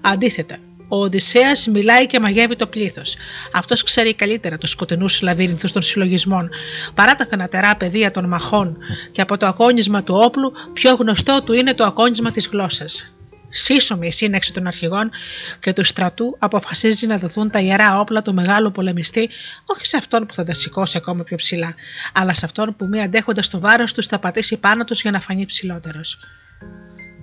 Αντίθετα, 0.00 0.58
ο 0.92 1.02
Οδυσσέας 1.02 1.66
μιλάει 1.66 2.06
και 2.06 2.20
μαγεύει 2.20 2.56
το 2.56 2.66
πλήθος. 2.66 3.16
Αυτός 3.52 3.82
ξέρει 3.82 4.14
καλύτερα 4.14 4.58
τους 4.58 4.70
σκοτεινούς 4.70 5.20
λαβύρινθους 5.20 5.72
των 5.72 5.82
συλλογισμών, 5.82 6.50
παρά 6.94 7.14
τα 7.14 7.26
θανατερά 7.26 7.76
πεδία 7.76 8.10
των 8.10 8.28
μαχών, 8.28 8.76
και 9.12 9.20
από 9.20 9.36
το 9.36 9.46
αγώνισμα 9.46 10.02
του 10.02 10.14
όπλου, 10.14 10.52
πιο 10.72 10.94
γνωστό 10.94 11.42
του 11.42 11.52
είναι 11.52 11.74
το 11.74 11.84
αγώνισμα 11.84 12.30
της 12.30 12.46
γλώσσας. 12.46 13.12
Σύσσωμη 13.52 14.06
η 14.06 14.12
σύναξη 14.12 14.52
των 14.52 14.66
αρχηγών 14.66 15.10
και 15.60 15.72
του 15.72 15.84
στρατού 15.84 16.36
αποφασίζει 16.38 17.06
να 17.06 17.16
δοθούν 17.16 17.50
τα 17.50 17.60
ιερά 17.60 18.00
όπλα 18.00 18.22
του 18.22 18.34
μεγάλου 18.34 18.72
πολεμιστή, 18.72 19.30
όχι 19.64 19.86
σε 19.86 19.96
αυτόν 19.96 20.26
που 20.26 20.34
θα 20.34 20.44
τα 20.44 20.54
σηκώσει 20.54 20.96
ακόμα 20.96 21.22
πιο 21.22 21.36
ψηλά, 21.36 21.74
αλλά 22.12 22.34
σε 22.34 22.44
αυτόν 22.44 22.76
που 22.76 22.86
μη 22.86 23.02
αντέχοντας 23.02 23.48
το 23.48 23.60
βάρος 23.60 23.92
τους 23.92 24.06
θα 24.06 24.18
πατήσει 24.18 24.56
πάνω 24.56 24.84
τους 24.84 25.00
για 25.00 25.10
να 25.10 25.20
φανεί 25.20 25.46
ψηλότερος. 25.46 26.18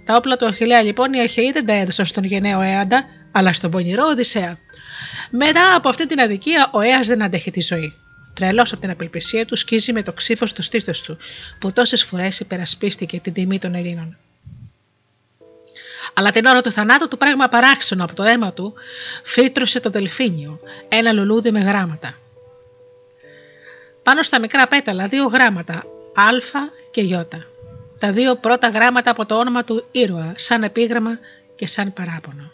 Τα 0.07 0.15
όπλα 0.15 0.37
του 0.37 0.45
Αχηλέα 0.45 0.81
λοιπόν 0.81 1.13
οι 1.13 1.21
Αχαιοί 1.21 1.51
δεν 1.51 1.65
τα 1.65 1.73
έδωσαν 1.73 2.05
στον 2.05 2.23
γενναίο 2.23 2.61
Έαντα, 2.61 3.05
αλλά 3.31 3.53
στον 3.53 3.71
πονηρό 3.71 4.05
Οδυσσέα. 4.05 4.57
Μετά 5.29 5.75
από 5.75 5.89
αυτή 5.89 6.07
την 6.07 6.19
αδικία, 6.19 6.69
ο 6.73 6.81
Αία 6.81 6.99
δεν 6.99 7.23
αντέχει 7.23 7.51
τη 7.51 7.61
ζωή. 7.61 7.93
Τρελός 8.33 8.71
από 8.71 8.81
την 8.81 8.89
απελπισία 8.89 9.45
του, 9.45 9.55
σκίζει 9.55 9.93
με 9.93 10.03
το 10.03 10.13
ξύφος 10.13 10.49
στο 10.49 10.61
στήθος 10.61 11.01
του, 11.01 11.17
που 11.59 11.71
τόσες 11.71 12.03
φορές 12.03 12.39
υπερασπίστηκε 12.39 13.19
την 13.19 13.33
τιμή 13.33 13.59
των 13.59 13.75
Ελλήνων. 13.75 14.17
Αλλά 16.13 16.31
την 16.31 16.45
ώρα 16.45 16.61
του 16.61 16.71
θανάτου 16.71 17.07
του 17.07 17.17
πράγμα 17.17 17.47
παράξενο 17.47 18.03
από 18.03 18.15
το 18.15 18.23
αίμα 18.23 18.53
του 18.53 18.73
φύτρωσε 19.23 19.79
το 19.79 19.89
δελφίνιο, 19.89 20.59
ένα 20.89 21.11
λουλούδι 21.11 21.51
με 21.51 21.59
γράμματα. 21.59 22.17
Πάνω 24.03 24.21
στα 24.21 24.39
μικρά 24.39 24.67
πέταλα 24.67 25.07
δύο 25.07 25.25
γράμματα, 25.25 25.73
Α 26.13 26.59
και 26.91 27.01
Ι. 27.01 27.27
Τα 27.99 28.11
δύο 28.11 28.35
πρώτα 28.35 28.69
γράμματα 28.69 29.11
από 29.11 29.25
το 29.25 29.35
όνομα 29.37 29.63
του 29.63 29.85
ήρωα, 29.91 30.33
σαν 30.35 30.63
επίγραμμα 30.63 31.19
και 31.55 31.67
σαν 31.67 31.93
παράπονο. 31.93 32.51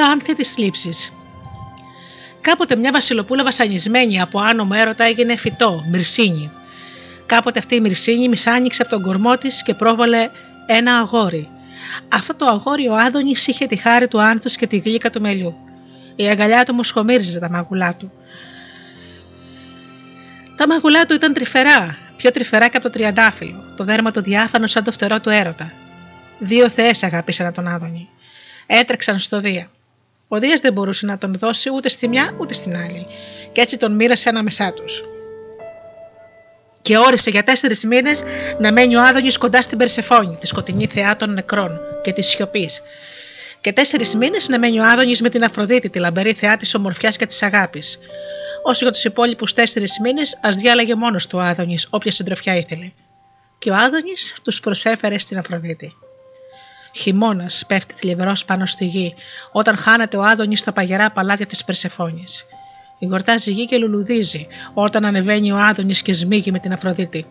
Τα 0.00 0.06
άνθια 0.06 0.34
της 0.34 0.52
θλίψης. 0.52 1.12
Κάποτε 2.40 2.76
μια 2.76 2.92
βασιλοπούλα 2.92 3.42
βασανισμένη 3.42 4.20
από 4.20 4.40
άνω 4.40 4.68
έρωτα 4.74 5.04
έγινε 5.04 5.36
φυτό, 5.36 5.84
μυρσίνη. 5.90 6.50
Κάποτε 7.26 7.58
αυτή 7.58 7.74
η 7.74 7.80
μυρσίνη 7.80 8.28
μισάνοιξε 8.28 8.82
από 8.82 8.90
τον 8.90 9.02
κορμό 9.02 9.36
της 9.38 9.62
και 9.62 9.74
πρόβαλε 9.74 10.28
ένα 10.66 10.98
αγόρι. 10.98 11.48
Αυτό 12.08 12.34
το 12.34 12.46
αγόρι 12.46 12.88
ο 12.88 12.96
Άδωνης 12.96 13.46
είχε 13.46 13.66
τη 13.66 13.76
χάρη 13.76 14.08
του 14.08 14.20
άνθους 14.20 14.56
και 14.56 14.66
τη 14.66 14.76
γλύκα 14.78 15.10
του 15.10 15.20
μελιού. 15.20 15.54
Η 16.16 16.28
αγκαλιά 16.28 16.64
του 16.64 16.74
μου 16.74 16.82
σχομίριζε 16.82 17.38
τα 17.38 17.50
μαγουλά 17.50 17.94
του. 17.94 18.12
Τα 20.56 20.68
μαγουλά 20.68 21.04
του 21.06 21.14
ήταν 21.14 21.32
τρυφερά, 21.32 21.96
πιο 22.16 22.30
τρυφερά 22.30 22.68
και 22.68 22.76
από 22.76 22.86
το 22.86 22.92
τριαντάφυλλο, 22.92 23.72
το 23.76 23.84
δέρμα 23.84 24.10
του 24.10 24.22
διάφανο 24.22 24.66
σαν 24.66 24.84
το 24.84 24.92
φτερό 24.92 25.20
του 25.20 25.30
έρωτα. 25.30 25.72
Δύο 26.38 26.68
θεέ 26.68 26.90
αγάπησαν 27.00 27.52
τον 27.52 27.68
Άδωνη. 27.68 28.08
Έτρεξαν 28.66 29.18
στο 29.18 29.40
Δία. 29.40 29.70
Ο 30.32 30.38
Δίας 30.38 30.60
δεν 30.60 30.72
μπορούσε 30.72 31.06
να 31.06 31.18
τον 31.18 31.34
δώσει 31.38 31.70
ούτε 31.70 31.88
στη 31.88 32.08
μια 32.08 32.34
ούτε 32.38 32.54
στην 32.54 32.76
άλλη, 32.76 33.06
και 33.52 33.60
έτσι 33.60 33.76
τον 33.76 33.92
μοίρασε 33.92 34.28
ανάμεσά 34.28 34.72
τους. 34.72 35.04
Και 36.82 36.98
όρισε 36.98 37.30
για 37.30 37.42
τέσσερις 37.42 37.84
μήνες 37.84 38.22
να 38.58 38.72
μένει 38.72 38.96
ο 38.96 39.02
Άδωνης 39.02 39.38
κοντά 39.38 39.62
στην 39.62 39.78
Περσεφόνη, 39.78 40.36
τη 40.40 40.46
σκοτεινή 40.46 40.86
θεά 40.86 41.16
των 41.16 41.32
νεκρών 41.32 41.80
και 42.02 42.12
της 42.12 42.26
σιωπής. 42.26 42.82
Και 43.60 43.72
τέσσερις 43.72 44.14
μήνες 44.14 44.48
να 44.48 44.58
μένει 44.58 44.80
ο 44.80 44.84
Άδωνης 44.84 45.20
με 45.20 45.28
την 45.28 45.44
Αφροδίτη, 45.44 45.90
τη 45.90 45.98
λαμπερή 45.98 46.32
θεά 46.32 46.56
της 46.56 46.74
ομορφιάς 46.74 47.16
και 47.16 47.26
της 47.26 47.42
αγάπης. 47.42 47.98
Όσο 48.62 48.84
για 48.84 48.92
τους 48.92 49.04
υπόλοιπους 49.04 49.52
τέσσερις 49.52 49.98
μήνες, 50.02 50.38
ας 50.42 50.56
διάλεγε 50.56 50.94
μόνος 50.94 51.26
του 51.26 51.38
ο 51.38 51.42
Άδωνης 51.42 51.86
όποια 51.90 52.12
συντροφιά 52.12 52.56
ήθελε. 52.56 52.90
Και 53.58 53.70
ο 53.70 53.74
Άδωνης 53.74 54.34
τους 54.42 54.60
προσέφερε 54.60 55.18
στην 55.18 55.38
Αφροδίτη. 55.38 55.94
Χειμώνας 56.92 57.64
πέφτει 57.66 57.94
θλιβερός 57.94 58.44
πάνω 58.44 58.66
στη 58.66 58.84
γη, 58.84 59.14
όταν 59.52 59.76
χάνεται 59.76 60.16
ο 60.16 60.24
Άδωνης 60.24 60.60
στα 60.60 60.72
παγερά 60.72 61.10
παλάτια 61.10 61.46
της 61.46 61.64
Περσεφόνης. 61.64 62.46
Γορτάζει 63.08 63.52
γη 63.52 63.66
και 63.66 63.78
λουλουδίζει, 63.78 64.46
όταν 64.74 65.04
ανεβαίνει 65.04 65.52
ο 65.52 65.58
Άδωνης 65.58 66.02
και 66.02 66.12
σμίγει 66.12 66.50
με 66.50 66.58
την 66.58 66.72
Αφροδίτη. 66.72 67.26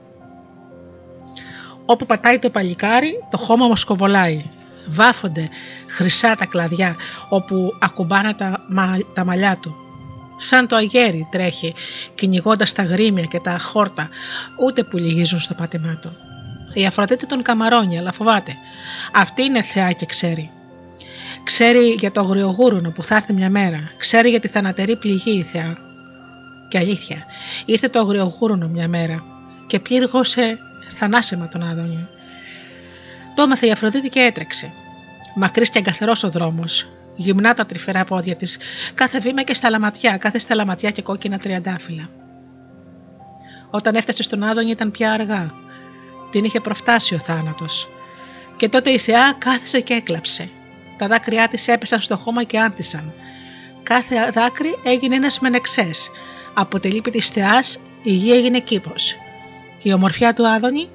Όπου 1.86 2.05
πατάει 2.05 2.39
το 2.39 2.49
παλικάρι, 2.49 3.24
το 3.32 3.38
χώμα 3.38 3.68
μοσκοβολάει. 3.68 4.45
Βάφονται 4.88 5.49
χρυσά 5.88 6.36
τα 6.36 6.45
κλαδιά, 6.45 6.95
όπου 7.30 7.76
ακουμπάνε 7.80 8.34
τα, 8.34 8.66
τα 9.14 9.26
μαλλιά 9.26 9.57
του. 9.62 9.76
Σαν 10.38 10.68
το 10.68 10.76
αγέρι 10.76 11.28
τρέχει, 11.32 11.74
κυνηγώντας 12.16 12.74
τα 12.74 12.84
γρήμια 12.84 13.24
και 13.24 13.39
τα 13.39 13.57
χόρτα, 13.60 14.10
ούτε 14.66 14.84
που 14.84 14.97
λυγίζουν 14.97 15.39
στο 15.39 15.53
πάτημά 15.53 15.99
του. 16.01 16.16
Η 16.74 16.86
Αφροδίτη 16.86 17.26
τον 17.26 17.41
καμαρώνει, 17.41 17.97
αλλά 17.97 18.11
φοβάται. 18.11 18.55
Αυτή 19.13 19.43
είναι 19.43 19.61
θεά 19.61 19.91
και 19.91 20.05
ξέρει. 20.05 20.51
Ξέρει 21.43 21.95
για 21.99 22.11
το 22.11 22.22
αγριογούρουνο 22.22 22.89
που 22.89 23.03
θα 23.03 23.15
έρθει 23.15 23.34
μια 23.34 23.49
μέρα. 23.49 23.91
Ξέρει 23.97 24.30
για 24.30 24.39
τη 24.39 24.47
θανατερή 24.47 24.95
πληγή 24.95 25.38
η 25.38 25.43
θεά. 25.43 25.78
Και 26.70 26.78
αλήθεια, 26.78 27.26
ήρθε 27.65 27.89
το 27.89 27.99
αγριογούρουνο 27.99 28.67
μια 28.67 28.88
μέρα 28.88 29.24
και 29.67 29.80
πλήργωσε 29.80 30.57
θανάσιμα 30.89 31.47
τον 31.47 31.63
Άδωνιο. 31.63 32.07
Το 33.36 33.41
έμαθε 33.41 33.67
η 33.67 33.72
Αφροδίτη 33.72 34.09
και 34.09 34.20
έτρεξε. 34.20 34.74
Μακρύς 35.36 35.70
και 35.70 35.78
αγκαθερός 35.78 36.24
ο 36.24 36.30
δρόμος, 36.30 36.88
γυμνά 37.15 37.53
τα 37.53 37.65
τρυφερά 37.65 38.03
πόδια 38.03 38.36
της, 38.36 38.57
κάθε 38.95 39.20
βήμα 39.20 39.43
και 39.43 39.53
στα 39.53 39.70
λαματιά, 39.70 40.17
κάθε 40.17 40.39
στα 40.39 40.55
λαματιά 40.55 40.91
και 40.91 41.01
κόκκινα 41.01 41.38
τριαντάφυλλα. 41.38 42.09
Όταν 43.70 43.95
έφτασε 43.95 44.24
στον 44.24 44.43
Άδωνη 44.43 44.72
ήταν 44.72 44.91
πια 44.91 45.11
αργά. 45.11 45.53
Την 46.30 46.44
είχε 46.44 46.60
προφτάσει 46.60 47.16
ο 47.16 47.20
θάνατος. 47.20 47.90
Και 48.58 48.70
τότε 48.70 48.90
η 48.90 48.98
θεά 48.98 49.34
κάθισε 49.38 49.80
και 49.80 49.94
έκλαψε. 49.94 50.50
Τα 50.98 51.08
δάκρυά 51.08 51.48
της 51.48 51.68
έπεσαν 51.68 52.02
στο 52.02 52.18
χώμα 52.18 52.44
και 52.44 52.60
άνθησαν. 52.60 53.14
Κάθε 53.84 54.30
δάκρυ 54.34 54.80
έγινε 54.84 55.16
ένας 55.16 55.40
μενεξές. 55.40 56.12
Από 56.54 56.80
τη 56.80 56.90
λύπη 56.90 57.12
της 57.12 57.28
θεάς 57.28 57.80
η 58.04 58.12
γη 58.12 58.32
έγινε 58.32 58.60
κήπος. 58.60 59.16
Και 59.78 59.90
η 59.90 59.94
ομορφιά 59.94 60.34
του 60.34 60.48
Άδωνη; 60.48 60.90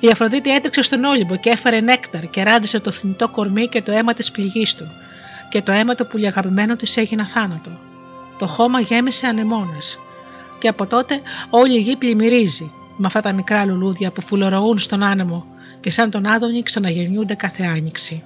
Η 0.00 0.08
Αφροδίτη 0.10 0.54
έτρεξε 0.54 0.82
στον 0.82 1.04
Όλυμπο 1.04 1.36
και 1.36 1.50
έφερε 1.50 1.80
νέκταρ 1.80 2.30
και 2.30 2.42
ράντισε 2.42 2.80
το 2.80 2.90
θνητό 2.90 3.28
κορμί 3.28 3.68
και 3.68 3.82
το 3.82 3.92
αίμα 3.92 4.14
της 4.14 4.30
πληγής 4.30 4.74
του. 4.74 4.90
Και 5.48 5.62
το 5.62 5.72
αίμα 5.72 5.94
του 5.94 6.06
πουλιαγαπημένο 6.06 6.76
της 6.76 6.96
έγινε 6.96 7.26
θάνατο. 7.26 7.78
Το 8.38 8.46
χώμα 8.46 8.80
γέμισε 8.80 9.26
ανεμόνες. 9.26 9.98
Και 10.58 10.68
από 10.68 10.86
τότε 10.86 11.20
όλη 11.50 11.76
η 11.76 11.80
γη 11.80 11.96
πλημμυρίζει 11.96 12.72
με 12.96 13.06
αυτά 13.06 13.20
τα 13.20 13.32
μικρά 13.32 13.64
λουλούδια 13.64 14.10
που 14.10 14.22
φουλωροούν 14.22 14.78
στον 14.78 15.02
άνεμο 15.02 15.46
και 15.80 15.90
σαν 15.90 16.10
τον 16.10 16.26
Άδωνη 16.26 16.62
ξαναγεννιούνται 16.62 17.34
κάθε 17.34 17.64
άνοιξη. 17.64 18.22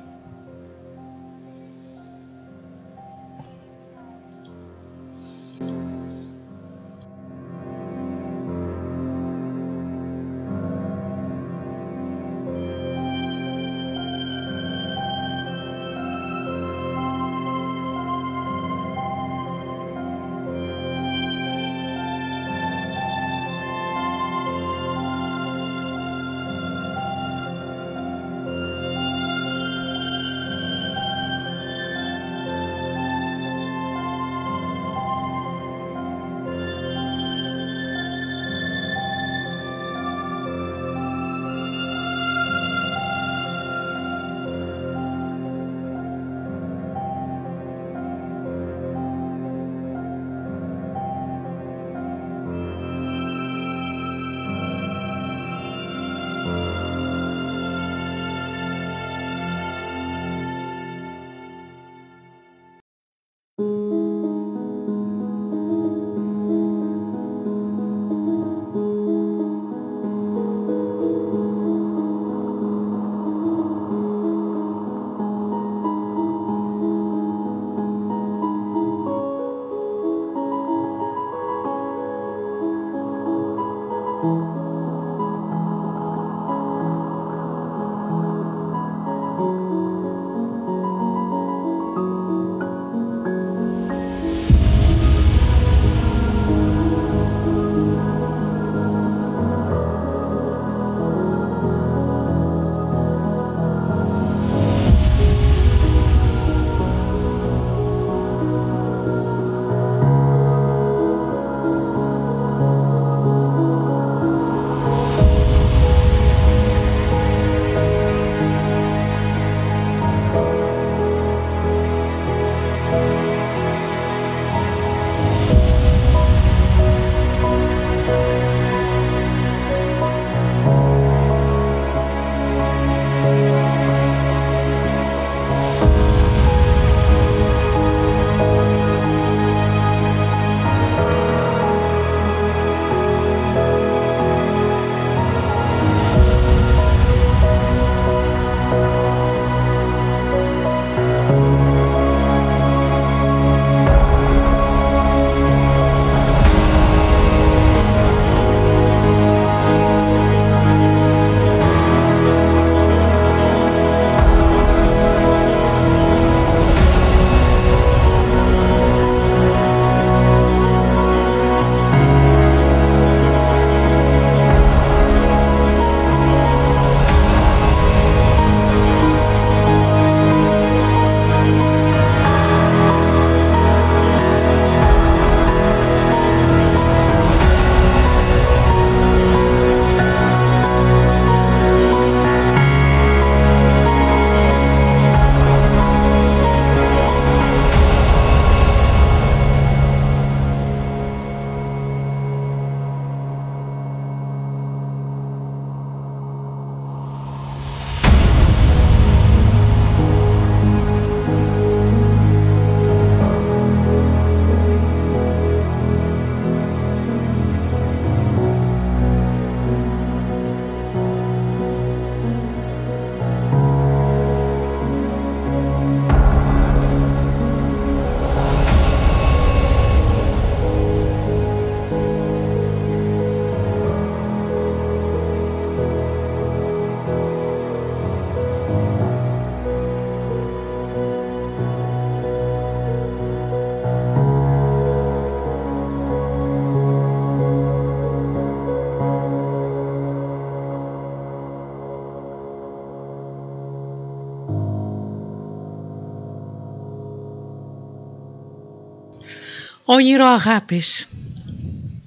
Όνειρο 259.90 260.26
αγάπης. 260.26 261.08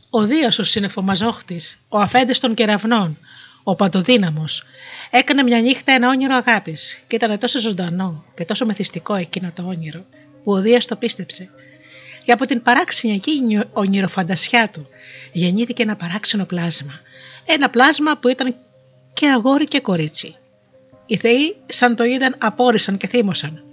Ο 0.09 0.23
Δίας 0.23 0.59
ο 0.59 0.63
συνεφομαζόχτης, 0.63 1.77
ο 1.89 1.99
αφέντης 1.99 2.39
των 2.39 2.53
κεραυνών, 2.53 3.17
ο 3.63 3.75
παντοδύναμος, 3.75 4.63
έκανε 5.11 5.43
μια 5.43 5.61
νύχτα 5.61 5.91
ένα 5.91 6.09
όνειρο 6.09 6.36
αγάπης 6.36 7.03
και 7.07 7.15
ήταν 7.15 7.39
τόσο 7.39 7.59
ζωντανό 7.59 8.23
και 8.34 8.45
τόσο 8.45 8.65
μεθυστικό 8.65 9.15
εκείνο 9.15 9.51
το 9.53 9.63
όνειρο 9.63 10.05
που 10.43 10.51
ο 10.51 10.59
Δίας 10.59 10.86
το 10.86 10.95
πίστεψε. 10.95 11.49
Και 12.23 12.32
από 12.32 12.45
την 12.45 12.61
παράξενη 12.61 13.19
ονειροφαντασιά 13.73 14.69
του 14.69 14.88
γεννήθηκε 15.32 15.84
ένα 15.84 15.95
παράξενο 15.95 16.45
πλάσμα. 16.45 16.99
Ένα 17.45 17.69
πλάσμα 17.69 18.17
που 18.17 18.27
ήταν 18.27 18.55
και 19.13 19.29
αγόρι 19.29 19.65
και 19.65 19.79
κορίτσι. 19.79 20.36
Οι 21.05 21.17
θεοί 21.17 21.55
σαν 21.65 21.95
το 21.95 22.03
είδαν 22.03 22.36
απόρρισαν 22.38 22.97
και 22.97 23.07
θύμωσαν. 23.07 23.63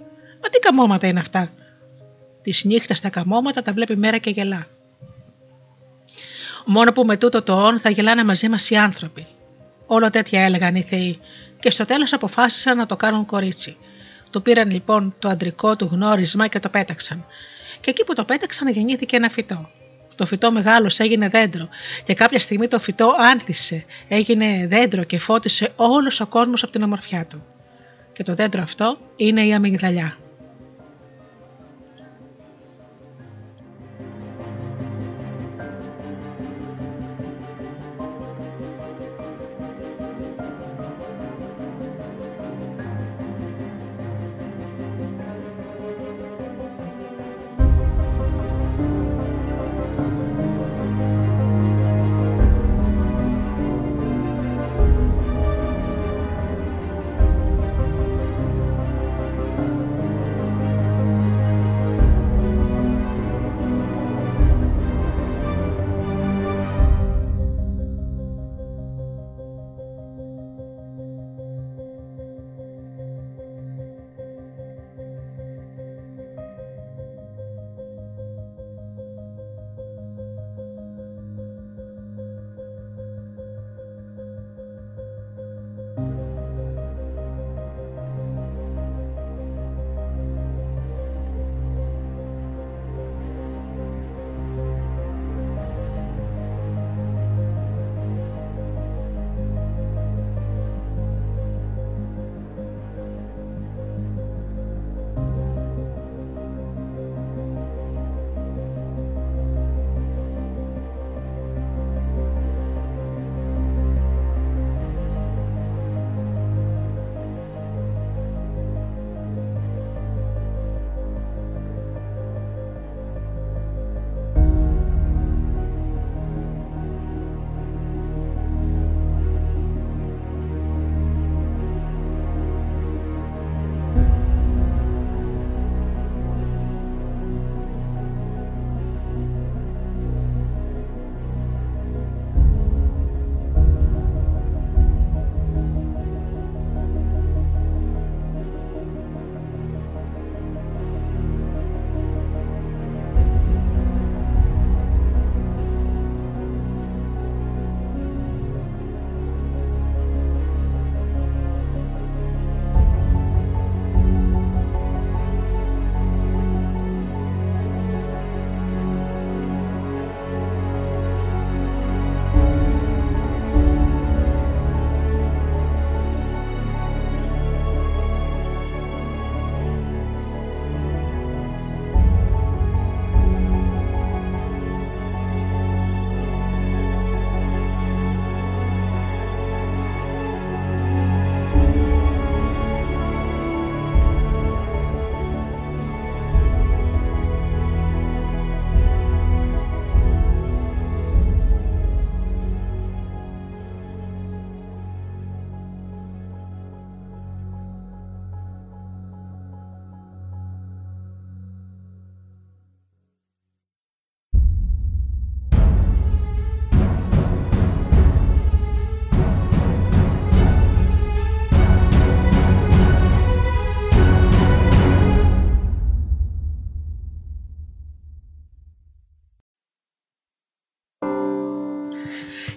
Μα 0.41 0.49
τι 0.49 0.59
καμώματα 0.59 1.07
είναι 1.07 1.19
αυτά. 1.19 1.51
Τη 2.41 2.67
νύχτα 2.67 2.95
τα 3.01 3.09
καμώματα 3.09 3.61
τα 3.61 3.73
βλέπει 3.73 3.97
μέρα 3.97 4.17
και 4.17 4.29
γελά. 4.29 4.67
Μόνο 6.65 6.91
που 6.91 7.05
με 7.05 7.17
τούτο 7.17 7.41
το 7.41 7.65
όν 7.65 7.79
θα 7.79 7.89
γελάνε 7.89 8.23
μαζί 8.23 8.49
μας 8.49 8.69
οι 8.69 8.75
άνθρωποι. 8.75 9.27
Όλο 9.85 10.09
τέτοια 10.09 10.41
έλεγαν 10.41 10.75
οι 10.75 10.83
θεοί 10.83 11.19
και 11.59 11.71
στο 11.71 11.85
τέλος 11.85 12.13
αποφάσισαν 12.13 12.77
να 12.77 12.85
το 12.85 12.95
κάνουν 12.95 13.25
κορίτσι. 13.25 13.77
Του 14.29 14.41
πήραν 14.41 14.71
λοιπόν 14.71 15.15
το 15.19 15.29
αντρικό 15.29 15.75
του 15.75 15.89
γνώρισμα 15.91 16.47
και 16.47 16.59
το 16.59 16.69
πέταξαν. 16.69 17.25
Και 17.79 17.89
εκεί 17.89 18.03
που 18.03 18.13
το 18.13 18.23
πέταξαν 18.23 18.67
γεννήθηκε 18.67 19.15
ένα 19.15 19.29
φυτό. 19.29 19.69
Το 20.15 20.25
φυτό 20.25 20.51
μεγάλος 20.51 20.99
έγινε 20.99 21.27
δέντρο 21.27 21.69
και 22.03 22.13
κάποια 22.13 22.39
στιγμή 22.39 22.67
το 22.67 22.79
φυτό 22.79 23.15
άνθησε, 23.19 23.85
έγινε 24.07 24.67
δέντρο 24.67 25.03
και 25.03 25.19
φώτισε 25.19 25.71
όλος 25.75 26.19
ο 26.19 26.27
κόσμος 26.27 26.63
από 26.63 26.71
την 26.71 26.83
ομορφιά 26.83 27.25
του. 27.25 27.43
Και 28.13 28.23
το 28.23 28.33
δέντρο 28.33 28.61
αυτό 28.61 28.97
είναι 29.15 29.45
η 29.45 29.53
αμυγδαλιά. 29.53 30.17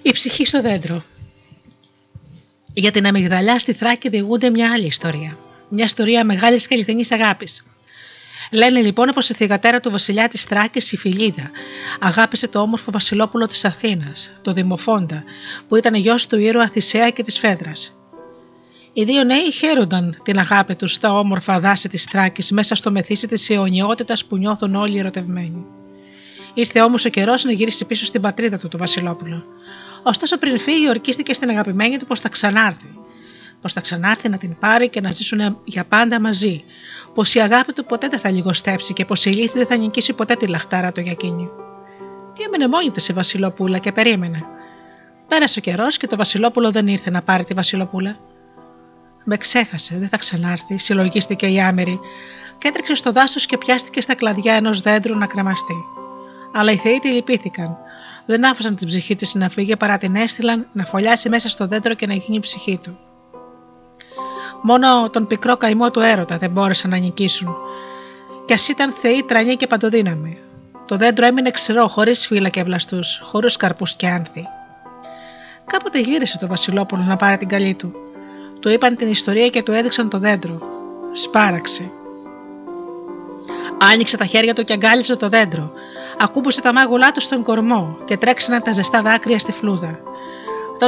Η 0.02 0.12
ψυχή 0.12 0.46
στο 0.46 0.60
δέντρο. 0.60 1.02
Για 2.74 2.90
την 2.90 3.06
αμυγδαλιά 3.06 3.58
στη 3.58 3.72
Θράκη 3.72 4.08
διηγούνται 4.08 4.50
μια 4.50 4.72
άλλη 4.72 4.86
ιστορία. 4.86 5.38
Μια 5.68 5.84
ιστορία 5.84 6.24
μεγάλης 6.24 6.66
και 6.66 6.74
αληθινής 6.74 7.12
αγάπης. 7.12 7.64
Λένε 8.50 8.80
λοιπόν 8.80 9.10
πως 9.14 9.28
η 9.28 9.34
θηγατέρα 9.34 9.80
του 9.80 9.90
βασιλιά 9.90 10.28
της 10.28 10.44
Θράκης, 10.44 10.92
η 10.92 10.96
Φιλίδα, 10.96 11.50
αγάπησε 12.00 12.48
το 12.48 12.60
όμορφο 12.60 12.90
βασιλόπουλο 12.90 13.46
της 13.46 13.64
Αθήνας, 13.64 14.32
το 14.42 14.52
Δημοφόντα, 14.52 15.24
που 15.68 15.76
ήταν 15.76 15.94
γιος 15.94 16.26
του 16.26 16.38
ήρωα 16.38 16.68
Θησέα 16.68 17.10
και 17.10 17.22
της 17.22 17.38
Φέδρας. 17.38 17.96
Οι 18.92 19.04
δύο 19.04 19.24
νέοι 19.24 19.52
χαίρονταν 19.52 20.16
την 20.22 20.38
αγάπη 20.38 20.74
τους 20.76 20.92
στα 20.92 21.18
όμορφα 21.18 21.60
δάση 21.60 21.88
της 21.88 22.04
Θράκης 22.04 22.50
μέσα 22.50 22.74
στο 22.74 22.90
μεθύσι 22.90 23.26
της 23.26 23.50
αιωνιότητας 23.50 24.24
που 24.24 24.36
νιώθουν 24.36 24.74
όλοι 24.74 24.96
οι 24.96 24.98
ερωτευμένοι. 24.98 25.66
Ήρθε 26.54 26.80
όμως 26.80 27.04
ο 27.04 27.08
καιρός 27.08 27.44
να 27.44 27.52
γυρίσει 27.52 27.84
πίσω 27.84 28.04
στην 28.04 28.20
πατρίδα 28.20 28.58
του 28.58 28.68
το 28.68 28.78
Βασιλόπουλο. 28.78 29.44
Ωστόσο, 30.02 30.38
πριν 30.38 30.58
φύγει, 30.58 30.88
ορκίστηκε 30.88 31.34
στην 31.34 31.48
αγαπημένη 31.48 31.96
του 31.96 32.06
πως 32.06 32.20
θα 32.20 32.28
ξανάρθει. 32.28 32.98
Πως 33.60 33.72
θα 33.72 33.80
ξανάρθει 33.80 34.28
να 34.28 34.38
την 34.38 34.58
πάρει 34.58 34.88
και 34.88 35.00
να 35.00 35.12
ζήσουν 35.12 35.58
για 35.64 35.84
πάντα 35.84 36.20
μαζί, 36.20 36.64
πως 37.14 37.34
η 37.34 37.40
αγάπη 37.40 37.72
του 37.72 37.84
ποτέ 37.84 38.08
δεν 38.08 38.18
θα 38.18 38.30
λιγοστέψει 38.30 38.92
και 38.92 39.04
πως 39.04 39.24
η 39.24 39.30
λύθη 39.30 39.58
δεν 39.58 39.66
θα 39.66 39.76
νικήσει 39.76 40.12
ποτέ 40.12 40.34
τη 40.34 40.46
λαχτάρα 40.46 40.92
του 40.92 41.00
για 41.00 41.12
εκείνη. 41.12 41.50
Και 42.32 42.44
έμενε 42.46 42.68
μόνη 42.68 42.90
της 42.90 43.08
η 43.08 43.12
Βασιλοπούλα 43.12 43.78
και 43.78 43.92
περίμενε. 43.92 44.44
Πέρασε 45.28 45.58
ο 45.58 45.62
καιρός 45.62 45.96
και 45.96 46.06
το 46.06 46.16
Βασιλόπουλο 46.16 46.70
δεν 46.70 46.86
ήρθε 46.86 47.10
να 47.10 47.22
πάρει 47.22 47.44
τη 47.44 47.54
Βασιλοπούλα. 47.54 48.16
Με 49.24 49.36
ξέχασε, 49.36 49.96
δεν 49.98 50.08
θα 50.08 50.16
ξανάρθει, 50.16 50.78
συλλογίστηκε 50.78 51.46
η 51.46 51.60
άμερη 51.60 52.00
και 52.58 52.68
έτρεξε 52.68 52.94
στο 52.94 53.12
δάσος 53.12 53.46
και 53.46 53.58
πιάστηκε 53.58 54.00
στα 54.00 54.14
κλαδιά 54.14 54.54
ενός 54.54 54.80
δέντρου 54.80 55.18
να 55.18 55.26
κρεμαστεί. 55.26 55.84
Αλλά 56.52 56.72
οι 56.72 56.76
θεοί 56.76 56.98
τη 56.98 57.08
λυπήθηκαν. 57.08 57.76
Δεν 58.26 58.46
άφησαν 58.46 58.76
την 58.76 58.86
ψυχή 58.86 59.16
της 59.16 59.34
να 59.34 59.48
φύγει 59.48 59.76
παρά 59.76 59.98
την 59.98 60.16
έστειλαν 60.16 60.66
να 60.72 60.84
φωλιάσει 60.84 61.28
μέσα 61.28 61.48
στο 61.48 61.66
δέντρο 61.66 61.94
και 61.94 62.06
να 62.06 62.14
γίνει 62.14 62.36
η 62.36 62.40
ψυχή 62.40 62.78
του. 62.82 62.98
Μόνο 64.62 65.10
τον 65.10 65.26
πικρό 65.26 65.56
καημό 65.56 65.90
του 65.90 66.00
έρωτα 66.00 66.38
δεν 66.38 66.50
μπόρεσαν 66.50 66.90
να 66.90 66.96
νικήσουν. 66.96 67.56
Κι 68.46 68.52
ας 68.52 68.68
ήταν 68.68 68.92
θεοί 68.92 69.22
τρανοί 69.22 69.56
και 69.56 69.66
παντοδύναμοι. 69.66 70.38
Το 70.86 70.96
δέντρο 70.96 71.26
έμεινε 71.26 71.50
ξηρό, 71.50 71.88
χωρίς 71.88 72.26
φύλλα 72.26 72.48
και 72.48 72.62
βλαστού, 72.62 72.98
χωρίς 73.22 73.56
καρπούς 73.56 73.94
και 73.94 74.08
άνθη. 74.08 74.46
Κάποτε 75.66 76.00
γύρισε 76.00 76.38
το 76.38 76.46
Βασιλόπουλο 76.46 77.02
να 77.02 77.16
πάρει 77.16 77.36
την 77.36 77.48
καλή 77.48 77.74
του. 77.74 77.92
Του 78.60 78.68
είπαν 78.68 78.96
την 78.96 79.08
ιστορία 79.08 79.48
και 79.48 79.62
του 79.62 79.72
έδειξαν 79.72 80.08
το 80.08 80.18
δέντρο. 80.18 80.62
Σπάραξε. 81.12 81.90
Άνοιξε 83.92 84.16
τα 84.16 84.24
χέρια 84.24 84.54
του 84.54 84.64
και 84.64 84.72
αγκάλισε 84.72 85.16
το 85.16 85.28
δέντρο. 85.28 85.72
Ακούμπησε 86.18 86.62
τα 86.62 86.72
μάγουλά 86.72 87.12
του 87.12 87.20
στον 87.20 87.42
κορμό 87.42 87.98
και 88.04 88.16
τρέξαναν 88.16 88.62
τα 88.62 88.72
ζεστά 88.72 89.02
δάκρυα 89.02 89.38
στη 89.38 89.52
φλούδα. 89.52 89.98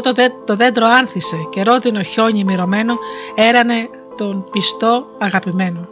Τότε 0.02 0.34
το 0.44 0.56
δέντρο 0.56 0.86
άνθησε 0.86 1.36
και 1.50 1.62
ρόδινο 1.62 2.02
χιόνι 2.02 2.44
μυρωμένο 2.44 2.98
έρανε 3.34 3.88
τον 4.16 4.44
πιστό 4.50 5.06
αγαπημένο. 5.18 5.88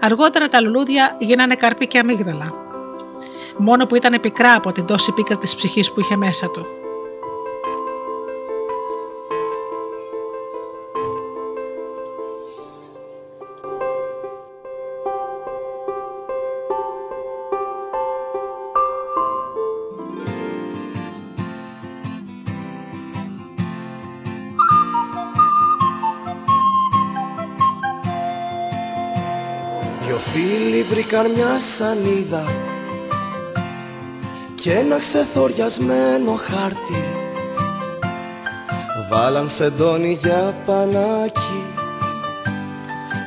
Αργότερα 0.00 0.48
τα 0.48 0.60
λουλούδια 0.60 1.16
γίνανε 1.18 1.54
καρπί 1.54 1.86
και 1.86 1.98
αμύγδαλα. 1.98 2.54
Μόνο 3.56 3.86
που 3.86 3.94
ήταν 3.94 4.20
πικρά 4.20 4.54
από 4.54 4.72
την 4.72 4.84
τόση 4.84 5.12
πίκρα 5.12 5.36
της 5.36 5.54
ψυχής 5.54 5.92
που 5.92 6.00
είχε 6.00 6.16
μέσα 6.16 6.50
του. 6.50 6.66
Βρήκαν 31.12 31.30
μια 31.30 31.58
σανίδα 31.58 32.44
και 34.54 34.72
ένα 34.72 34.98
ξεθοριασμένο 34.98 36.34
χάρτη. 36.34 37.04
Βάλαν 39.10 39.48
σεντόνι 39.48 40.18
για 40.22 40.54
πανάκι 40.66 41.64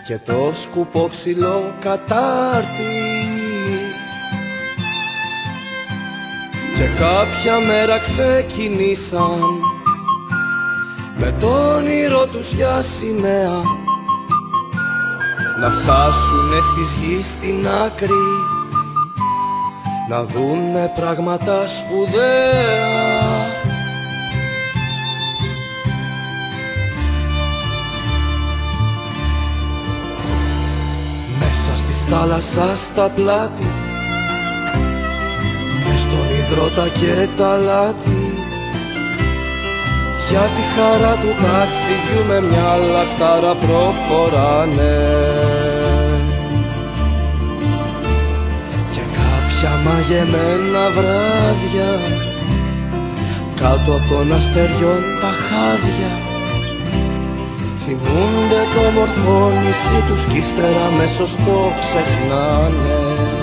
και 0.08 0.18
το 0.18 0.52
σκουπό 0.54 1.08
ξυλό 1.12 1.74
κατάρτι. 1.80 3.04
Και 6.76 6.88
κάποια 7.00 7.60
μέρα 7.60 8.00
ξεκινήσαν 8.00 9.40
με 11.18 11.36
το 11.40 11.76
όνειρο 11.76 12.28
τους 12.28 12.52
για 12.52 12.82
σημαία 12.82 13.85
να 15.62 15.70
φτάσουνε 15.70 16.60
στις 16.62 16.93
γης 16.93 17.28
στην 17.28 17.68
άκρη 17.86 18.53
να 20.10 20.24
δούνε 20.24 20.91
πράγματα 20.95 21.68
σπουδαία. 21.68 22.84
Μέσα 31.39 31.78
στη 31.78 31.93
θάλασσα 32.10 32.76
στα 32.76 33.10
πλάτη 33.16 33.72
μες 35.84 36.01
στον 36.01 36.28
υδρότα 36.39 36.88
και 36.88 37.28
τα 37.38 37.58
λάτι. 37.58 38.34
Για 40.30 40.39
τη 40.39 40.62
χαρά 40.76 41.14
του 41.16 41.28
ταξιδιού 41.28 42.26
με 42.28 42.47
μια 42.47 42.76
λαχτάρα 42.93 43.56
προχωράνε 43.56 45.45
μαγεμένα 49.86 50.90
βράδια 50.96 51.92
κάτω 53.56 53.92
από 54.00 54.14
τον 54.14 54.34
αστεριών 54.38 55.02
τα 55.22 55.32
χάδια. 55.46 56.14
Θυμούνται 57.84 58.62
το 58.76 58.84
μορφό 58.98 59.52
νησί 59.62 60.00
τους 60.08 60.26
κι 60.26 60.38
ύστερα 60.38 60.86
μέσω 60.98 61.24
το 61.24 61.58
ξεχνάνε 61.80 63.35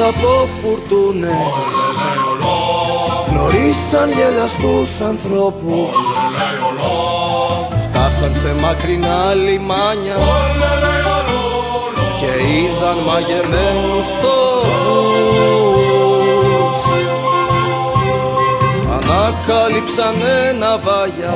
από 0.00 0.48
φουρτούνες 0.60 1.64
Γνωρίσαν 3.28 4.10
γελαστούς 4.10 5.00
ανθρώπους. 5.00 5.96
Φτάσαν 7.84 8.34
σε 8.34 8.54
μακρινά 8.60 9.34
λιμάνια 9.34 10.16
Και 12.20 12.26
είδαν 12.26 12.98
μαγεμένους 13.06 14.06
τόπους. 14.22 14.84
Ανακάλυψαν 18.96 20.14
ένα 20.48 20.78
βάγια 20.78 21.34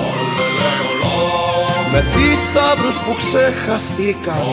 Με 1.92 2.04
θησαύρους 2.12 2.96
που 2.96 3.14
ξεχαστήκαν 3.16 4.44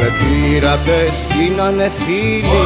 με 0.00 0.08
πειρατές 0.18 1.26
γίνανε 1.34 1.88
φίλοι. 1.88 2.62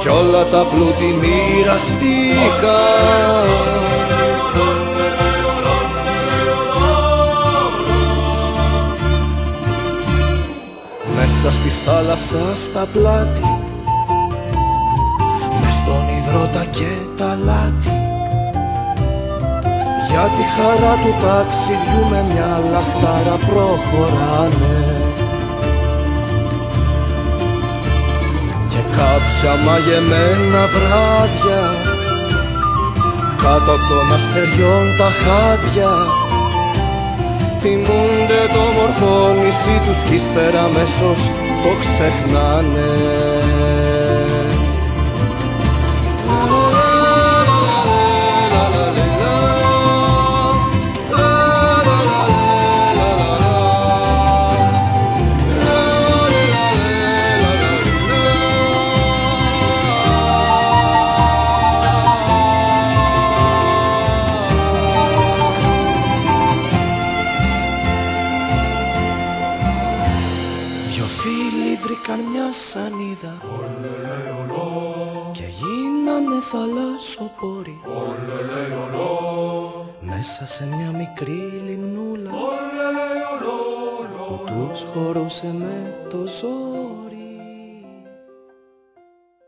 Κι 0.00 0.08
όλα 0.08 0.44
τα 0.44 0.66
πλούτη 0.70 1.14
μοιραστήκα 1.20 2.80
Μέσα 11.16 11.54
στη 11.54 11.68
θάλασσα 11.68 12.54
στα 12.54 12.88
πλάτη 12.92 13.40
μες 15.60 15.74
στον 15.74 16.04
υδρότα 16.18 16.64
και 16.70 16.92
τα 17.16 17.38
λάτι. 17.44 17.92
Για 20.08 20.28
τη 20.36 20.42
χαρά 20.56 20.94
του 21.02 21.14
ταξιδιού 21.24 22.08
με 22.10 22.24
μια 22.32 22.60
λαχτάρα 22.70 23.36
προχωράνε 23.46 25.03
Κάποια 28.96 29.54
μαγεμένα 29.66 30.62
βράδια. 30.74 31.62
Κάτω 33.42 33.72
από 33.76 33.86
των 33.90 34.12
αστεριών 34.16 34.84
τα 34.98 35.10
χάδια. 35.22 35.92
Θυμούνται 37.60 38.40
το 38.54 38.62
μορφό 38.76 39.16
νησί 39.40 39.76
τους 39.86 40.02
κι 40.02 40.14
ύστερα 40.14 40.62
αμέσως 40.62 41.20
το 41.62 41.70
ξεχνάνε 41.80 42.90
τους 85.24 85.40
χωρούσε 85.40 85.54
με 85.58 85.92
το 86.10 86.16
ζόρι. 86.16 87.38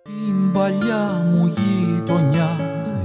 Την 0.02 0.52
παλιά 0.52 1.24
μου 1.30 1.52
γειτονιά 1.56 2.48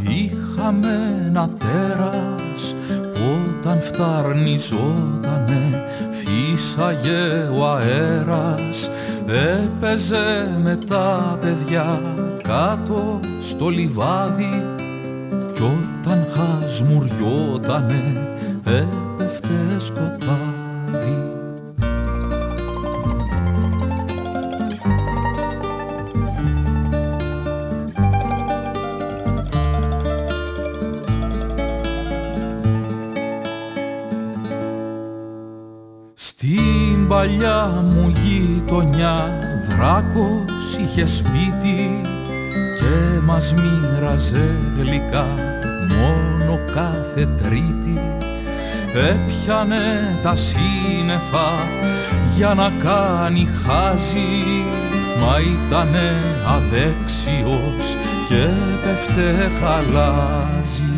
είχαμε 0.03 1.23
ένα 1.25 1.49
τέρας 1.49 2.75
που 3.13 3.19
όταν 3.59 3.81
φταρνιζότανε 3.81 5.83
φύσαγε 6.09 7.49
ο 7.57 7.67
αέρας 7.67 8.89
έπαιζε 9.27 10.59
με 10.63 10.75
τα 10.75 11.37
παιδιά 11.41 12.01
κάτω 12.43 13.19
στο 13.41 13.69
λιβάδι 13.69 14.65
κι 15.53 15.61
όταν 15.61 16.27
χασμουριότανε 16.29 18.29
έπεφτε 18.65 19.79
σκοτάδι 19.79 20.50
παλιά 37.61 37.81
μου 37.81 38.13
γειτονιά 38.23 39.39
δράκος 39.67 40.77
είχε 40.79 41.05
σπίτι 41.05 42.01
και 42.79 43.21
μας 43.23 43.53
μοίραζε 43.53 44.55
γλυκά 44.77 45.27
μόνο 45.89 46.59
κάθε 46.73 47.25
τρίτη. 47.25 47.99
Έπιανε 48.93 50.17
τα 50.23 50.35
σύννεφα 50.35 51.49
για 52.35 52.53
να 52.53 52.69
κάνει 52.83 53.47
χάζι 53.65 54.63
μα 55.19 55.39
ήτανε 55.39 56.13
αδέξιος 56.45 57.95
και 58.27 58.47
πέφτε 58.83 59.51
χαλάζει 59.59 60.90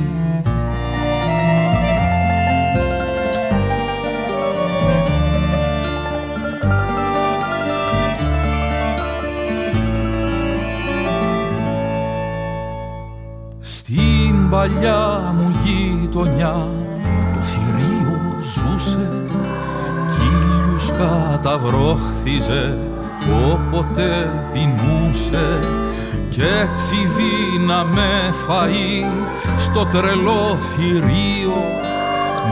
παλιά 14.54 15.34
μου 15.38 15.56
γειτονιά. 15.64 16.68
Το 17.34 17.40
θηρίο 17.42 18.20
ζούσε 18.42 19.10
κι 20.08 20.22
ήλιους 20.22 20.92
καταβρόχθιζε 20.92 22.78
όποτε 23.52 24.32
πεινούσε. 24.54 25.60
Κι 26.30 26.42
έτσι 26.42 26.96
δίναμε 27.16 28.10
φαΐ 28.48 29.28
στο 29.58 29.86
τρελό 29.86 30.58
θηρίο. 30.70 31.58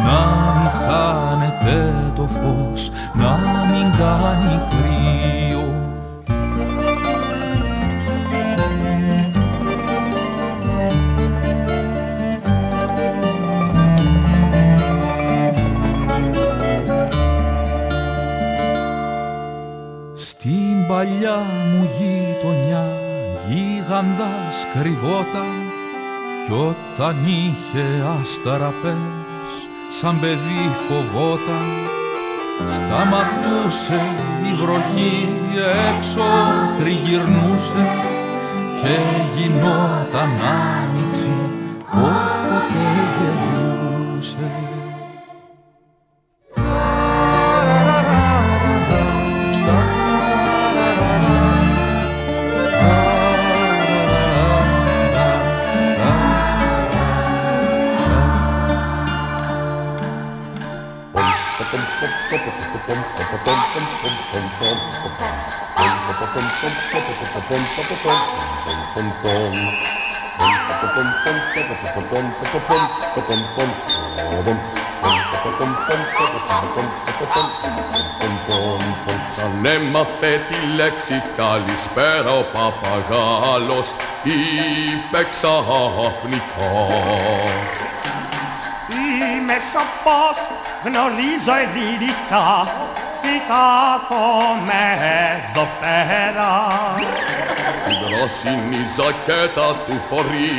Να 0.05 0.21
μην 0.57 0.71
χάνεται 0.81 1.93
το 2.15 2.21
φως, 2.21 2.91
να 3.13 3.39
μην 3.71 3.97
κάνει 3.97 4.61
κρύο 4.69 5.60
παλιά 21.21 21.45
μου 21.71 21.89
γειτονιά 21.97 22.85
γίγαντας 23.47 24.65
κρυβόταν 24.73 25.53
κι 26.45 26.53
όταν 26.53 27.25
είχε 27.25 27.85
άσταρα 28.19 28.73
πες 28.81 29.57
σαν 29.89 30.19
παιδί 30.19 30.63
φοβόταν. 30.87 31.67
Σταματούσε 32.65 34.01
η 34.49 34.53
βροχή 34.61 35.29
έξω 35.89 36.23
τριγυρνούσε 36.79 37.85
και 38.81 38.97
γινόταν 39.35 40.29
Σαν 79.35 79.65
έμαθε 79.65 80.41
τη 80.49 80.75
λέξη 80.75 81.21
καλησπέρα 81.37 82.31
ο 82.31 82.43
παπαγάλος 82.53 83.87
είπε 84.23 85.27
ξαφνικά. 85.31 86.71
Είμαι 88.91 89.57
σοφός, 89.71 90.39
γνωρίζω 90.83 91.53
ελληνικά 91.63 92.71
Τι 93.21 93.33
κάθομαι 93.49 94.83
εδώ 95.49 95.67
πέρα. 95.81 96.67
Την 97.87 98.15
πράσινη 98.15 98.81
ζακέτα 98.95 99.75
του 99.85 100.01
φορεί 100.09 100.51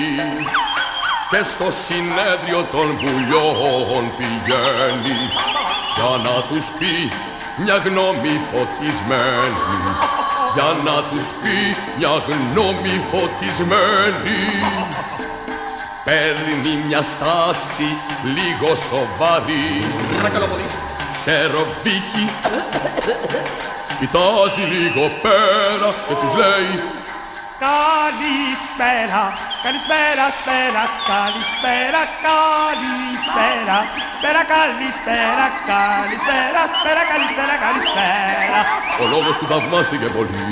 και 1.33 1.43
στο 1.43 1.68
συνέδριο 1.87 2.61
των 2.72 2.87
βουλιών 3.01 4.05
πηγαίνει 4.16 5.20
για 5.97 6.12
να 6.26 6.35
τους 6.49 6.66
πει 6.78 6.95
μια 7.62 7.76
γνώμη 7.87 8.35
φωτισμένη. 8.51 9.80
Για 10.55 10.70
να 10.87 10.97
τους 11.11 11.26
πει 11.41 11.59
μια 11.99 12.14
γνώμη 12.28 12.95
φωτισμένη. 13.11 14.41
Παίρνει 16.05 16.72
μια 16.87 17.03
στάση 17.12 17.89
λίγο 18.37 18.76
σοβαρή. 18.89 19.70
Παρακαλώ 20.16 20.47
πολύ. 20.47 20.66
Σε 21.22 21.37
ρομπίχι 21.55 22.26
Κοιτάζει 23.99 24.64
λίγο 24.74 25.05
πέρα 25.22 25.89
και 26.07 26.14
τους 26.20 26.35
λέει 26.43 27.01
Καλησπέρα, 27.71 29.23
καλησπέρα, 29.65 30.27
σπέρα, 30.39 30.85
καλησπέρα, 31.11 32.03
καλησπέρα 32.27 33.77
Σπέρα, 34.17 34.43
καλησπέρα, 34.55 35.47
καλησπέρα, 35.73 36.63
σπέρα, 36.79 37.03
καλησπέρα, 37.13 37.55
καλησπέρα. 37.65 38.61
Ο 39.03 39.05
λόγος 39.15 39.35
του 39.39 39.47
θαυμάστηκε 39.51 40.09
πολύ. 40.17 40.43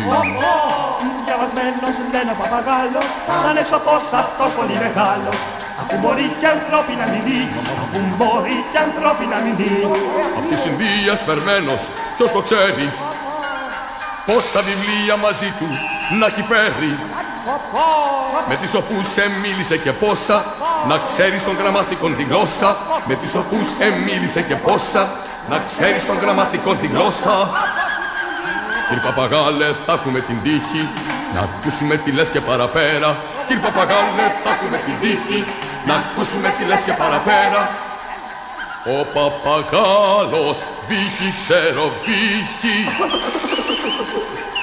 Διαβασμένος 1.27 1.97
λένε 2.13 2.31
ο 2.35 2.39
παπαγάλος 2.43 3.09
Να 3.45 3.49
είναι 3.51 3.65
σοφός 3.73 4.05
αυτός 4.23 4.51
πολύ 4.59 4.77
μεγάλος. 4.85 5.37
Αφού 5.81 5.95
μπορεί 6.03 6.27
και 6.41 6.49
ανθρώποι 6.57 6.93
να 7.01 7.07
μιλεί 7.13 7.43
Αφού 7.83 8.01
μπορεί 8.19 8.57
και 8.73 8.79
ανθρώποι 8.87 9.25
να 9.33 9.39
μιλεί 9.45 9.75
Απ' 10.39 10.47
τη 10.51 10.57
συνδύα 10.65 11.15
σπερμένος, 11.23 11.83
ποιος 12.17 12.31
το 12.37 12.41
ξέρει; 12.47 12.87
Πόσα 14.27 14.61
βιβλία 14.63 15.17
μαζί 15.17 15.55
του 15.59 15.69
να 16.19 16.27
έχει 16.27 16.43
φέρει 16.43 16.99
με 18.49 18.57
τις 18.57 18.75
οπούς 18.75 19.07
σε 19.13 19.31
μίλησε 19.43 19.77
και 19.77 19.93
πόσα. 19.93 20.45
Να 20.89 20.97
ξέρεις 21.07 21.45
των 21.45 21.57
γραμματικών 21.61 22.17
τη 22.17 22.23
γλώσσα. 22.23 22.77
Με 23.05 23.15
τις 23.15 23.35
οπούς 23.35 23.67
σε 23.77 23.87
μίλησε 24.05 24.43
και 24.43 24.57
πόσα. 24.57 25.03
Να 25.51 25.59
ξέρεις 25.59 26.07
των 26.07 26.19
γραμματικών 26.19 26.81
τη 26.81 26.87
γλώσσα. 26.87 27.35
Κύριε 28.89 29.03
Παπαγάλε, 29.09 29.67
θα 29.87 29.93
έχουμε 29.93 30.21
την 30.21 30.43
τύχη. 30.43 30.89
Να 31.35 31.41
ακούσουμε 31.41 31.97
τι 31.97 32.11
λες 32.11 32.31
και 32.31 32.41
παραπέρα. 32.41 33.17
Κύριε 33.47 33.63
Παπαγάλε, 33.63 34.25
θα 34.45 34.51
έχουμε 34.55 34.79
την 34.87 34.95
τύχη. 35.01 35.45
Να 35.87 35.95
ακούσουμε 35.95 36.55
τι 36.59 36.65
λες 36.65 36.81
και 36.81 36.93
παραπέρα 36.93 37.90
Ο 38.99 39.05
Παπαγάλος 39.05 40.63
βύχει 40.89 41.35
ξέρω 41.41 41.93
βύχει. 42.05 42.79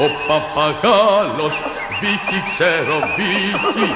Ο 0.05 0.07
παπαγάλος 0.27 1.55
βύχει 1.99 2.39
ξέρω 2.45 2.97
βύχει. 3.15 3.87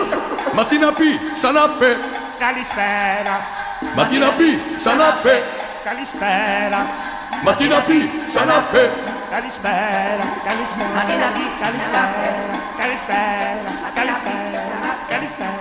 Μα 0.56 0.66
τι 0.66 0.78
να 0.78 0.92
πει 0.94 1.10
ξαναπέ. 1.34 1.92
Καλησπέρα. 2.44 3.36
Μα 3.96 4.04
τι 4.06 4.18
να 4.18 4.30
πει 4.38 4.50
ξαναπέ. 4.78 5.36
Καλησπέρα. 5.88 6.82
Μα 7.44 7.52
τι 7.58 7.66
να 7.74 7.80
πει 7.88 7.98
ξαναπέ. 8.30 8.84
Καλησπέρα. 9.34 10.26
Καλησπέρα. 10.48 10.94
Μα 10.96 11.02
τι 11.08 11.16
να 11.24 11.30
πει 11.36 11.44
Καλησπέρα. 11.64 12.04
Καλησπέρα 12.82 13.64
Καλησπέρα. 13.98 14.00
Καλησπέρα. 14.00 14.62
Καλησπέρα 15.12 15.61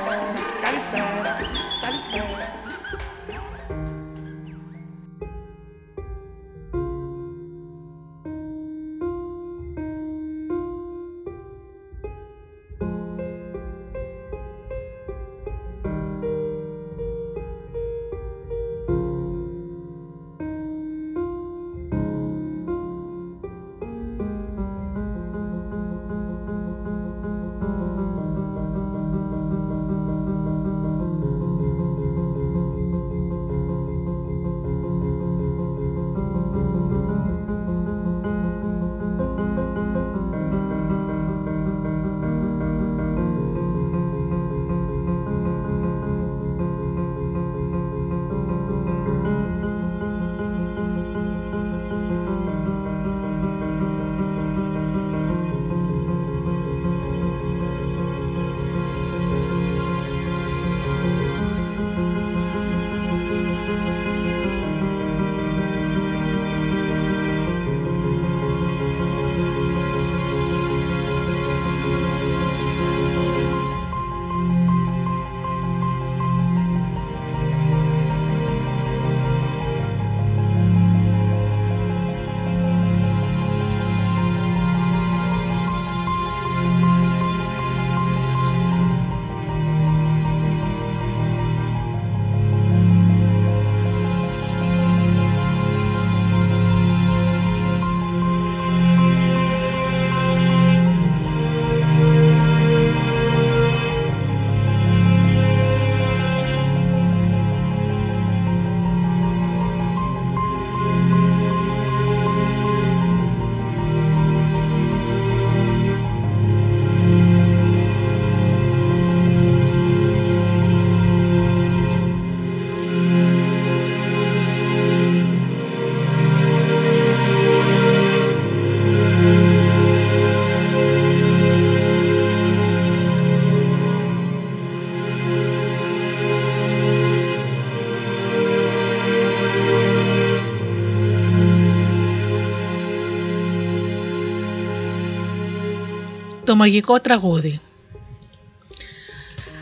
μαγικό 146.60 147.00
τραγούδι. 147.00 147.60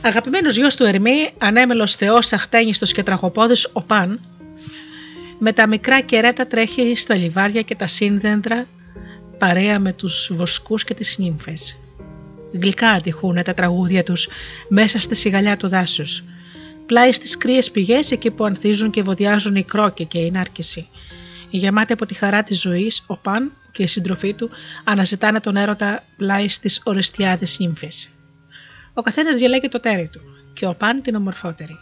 Αγαπημένος 0.03 0.57
γιος 0.57 0.76
του 0.76 0.84
Ερμή, 0.84 1.30
ανέμελος 1.38 1.94
θεός 1.94 2.32
αχτένιστος 2.32 2.92
και 2.92 3.03
τραγωπόδης 3.03 3.68
ο 3.72 3.82
Παν, 3.82 4.20
με 5.38 5.53
τα 5.53 5.66
μικρά 5.66 6.01
κερέτα 6.01 6.46
τρέχει 6.46 6.96
στα 6.96 7.16
λιβάρια 7.16 7.62
και 7.62 7.74
τα 7.74 7.86
σύνδεντρα 7.86 8.66
παρέα 9.38 9.78
με 9.78 9.92
τους 9.92 10.30
βοσκούς 10.32 10.84
και 10.84 10.94
τις 10.94 11.18
νύμφες. 11.18 11.78
Γλυκά 12.53 12.88
αντιχούν 12.88 13.42
τα 13.42 13.55
τραγούδια 13.55 14.03
τους 14.03 14.28
μέσα 14.68 15.01
στη 15.01 15.14
σιγαλιά 15.14 15.57
του 15.57 15.68
δάσους. 15.68 16.24
Πλάι 16.86 17.12
στις 17.12 17.36
κρύες 17.36 17.70
πηγές 17.70 18.11
εκεί 18.11 18.30
που 18.30 18.44
ανθίζουν 18.44 18.90
και 18.90 19.03
βοδιάζουν 19.03 19.57
η 19.57 19.62
κρόκη 19.62 20.05
και 20.05 20.18
η 20.18 20.30
νάρκηση. 20.30 20.88
Γεμάτη 21.51 21.92
από 21.92 22.07
τη 22.07 22.14
χαρά 22.14 22.42
της 22.42 22.61
ζωής, 22.61 23.03
ο 23.07 23.16
Παν 23.16 23.53
και 23.72 23.82
η 23.82 23.86
σύντροφή 23.86 24.34
του 24.34 24.51
αναζητάνε 24.84 25.40
τον 25.40 25.57
έρωτα 25.57 26.05
πλάι 26.16 26.49
στις 26.49 26.80
ορεστιάδες 26.84 27.59
νύμφες. 27.59 28.09
Ο 28.94 29.03
καθένας 29.03 29.36
διαλέγει 29.36 29.68
το 29.68 29.80
τέρι 29.80 30.09
του 30.12 30.20
και 30.53 30.66
ο 30.66 30.74
Παν 30.74 31.03
την 31.03 31.14
ομορφότερη. 31.14 31.78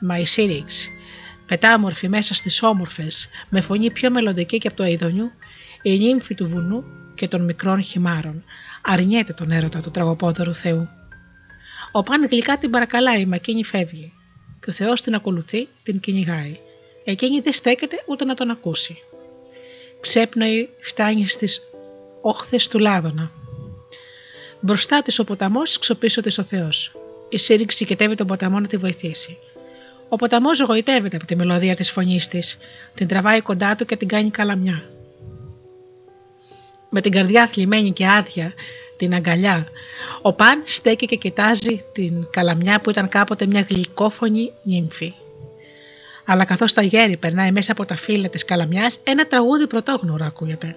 Μα 0.00 0.18
η 0.18 0.26
Σύριξ, 0.26 0.88
πετάμορφη 1.46 2.08
μέσα 2.08 2.34
στις 2.34 2.62
όμορφες, 2.62 3.28
με 3.48 3.60
φωνή 3.60 3.90
πιο 3.90 4.10
μελλοντική 4.10 4.58
και 4.58 4.68
από 4.68 4.76
το 4.76 4.82
αιδονιού, 4.82 5.30
η 5.82 5.98
νύμφη 5.98 6.34
του 6.34 6.48
βουνού 6.48 6.84
και 7.14 7.28
των 7.28 7.44
μικρών 7.44 7.82
χυμάρων, 7.82 8.44
αρνιέται 8.82 9.32
τον 9.32 9.50
έρωτα 9.50 9.80
του 9.80 9.90
τραγωπόδωρου 9.90 10.54
Θεού. 10.54 10.88
Ο 11.92 12.02
Παν 12.02 12.26
γλυκά 12.26 12.58
την 12.58 12.70
παρακαλάει, 12.70 13.24
μα 13.24 13.34
εκείνη 13.34 13.64
φεύγει. 13.64 14.12
Και 14.60 14.70
ο 14.70 14.72
Θεός 14.72 15.02
την 15.02 15.14
ακολουθεί, 15.14 15.68
την 15.82 16.00
κυνηγάει. 16.00 16.58
Εκείνη 17.04 17.40
δεν 17.40 17.52
στέκεται 17.52 18.02
ούτε 18.06 18.24
να 18.24 18.34
τον 18.34 18.50
ακούσει. 18.50 19.02
Ξέπνοη 20.00 20.68
φτάνει 20.80 21.26
στις 21.26 21.62
όχθες 22.20 22.68
του 22.68 22.78
Λάδωνα. 22.78 23.30
Μπροστά 24.60 25.02
της 25.02 25.18
ο 25.18 25.24
ποταμός, 25.24 25.78
ξοπίσω 25.78 26.20
της 26.20 26.38
ο 26.38 26.42
Θεός. 26.42 26.96
Η 27.28 27.38
σύρρηξη 27.38 27.84
κοιτεύει 27.84 28.14
τον 28.14 28.26
ποταμό 28.26 28.60
να 28.60 28.66
τη 28.66 28.76
βοηθήσει. 28.76 29.38
Ο 30.08 30.16
ποταμός 30.16 30.60
γοητεύεται 30.60 31.16
από 31.16 31.26
τη 31.26 31.36
μελωδία 31.36 31.74
της 31.74 31.90
φωνής 31.90 32.28
της, 32.28 32.58
την 32.94 33.06
τραβάει 33.06 33.40
κοντά 33.40 33.74
του 33.74 33.84
και 33.84 33.96
την 33.96 34.08
κάνει 34.08 34.30
καλαμιά. 34.30 34.90
Με 36.90 37.00
την 37.00 37.12
καρδιά 37.12 37.46
θλιμμένη 37.46 37.92
και 37.92 38.08
άδεια, 38.08 38.52
την 38.96 39.14
αγκαλιά, 39.14 39.66
ο 40.22 40.32
Παν 40.32 40.62
στέκει 40.64 41.06
και 41.06 41.16
κοιτάζει 41.16 41.84
την 41.92 42.26
καλαμιά 42.30 42.80
που 42.80 42.90
ήταν 42.90 43.08
κάποτε 43.08 43.46
μια 43.46 43.66
γλυκόφωνη 43.68 44.52
νύμφη 44.62 45.14
αλλά 46.24 46.44
καθώς 46.44 46.72
τα 46.72 46.82
γέρι 46.82 47.16
περνάει 47.16 47.52
μέσα 47.52 47.72
από 47.72 47.84
τα 47.84 47.96
φύλλα 47.96 48.28
της 48.28 48.44
καλαμιάς, 48.44 48.98
ένα 49.04 49.26
τραγούδι 49.26 49.66
πρωτόγνωρο 49.66 50.24
ακούγεται. 50.24 50.76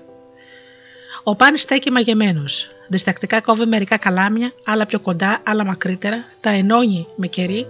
Ο 1.23 1.35
Πάνης 1.35 1.61
στέκει 1.61 1.91
μαγεμένος. 1.91 2.69
Διστακτικά 2.87 3.41
κόβει 3.41 3.65
μερικά 3.65 3.97
καλάμια, 3.97 4.51
άλλα 4.63 4.85
πιο 4.85 4.99
κοντά, 4.99 5.41
άλλα 5.43 5.65
μακρύτερα, 5.65 6.23
τα 6.41 6.49
ενώνει 6.49 7.07
με 7.15 7.27
κερί, 7.27 7.67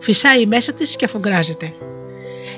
φυσάει 0.00 0.46
μέσα 0.46 0.72
της 0.72 0.96
και 0.96 1.04
αφουγκράζεται. 1.04 1.72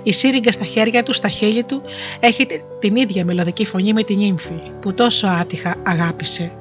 Η 0.02 0.12
σύριγγα 0.12 0.52
στα 0.52 0.64
χέρια 0.64 1.02
του, 1.02 1.12
στα 1.12 1.28
χείλη 1.28 1.64
του, 1.64 1.82
έχει 2.20 2.46
την 2.80 2.96
ίδια 2.96 3.24
μελωδική 3.24 3.64
φωνή 3.64 3.92
με 3.92 4.02
την 4.02 4.16
νύμφη 4.16 4.61
που 4.80 4.94
τόσο 4.94 5.26
άτυχα 5.26 5.74
αγάπησε 5.82 6.52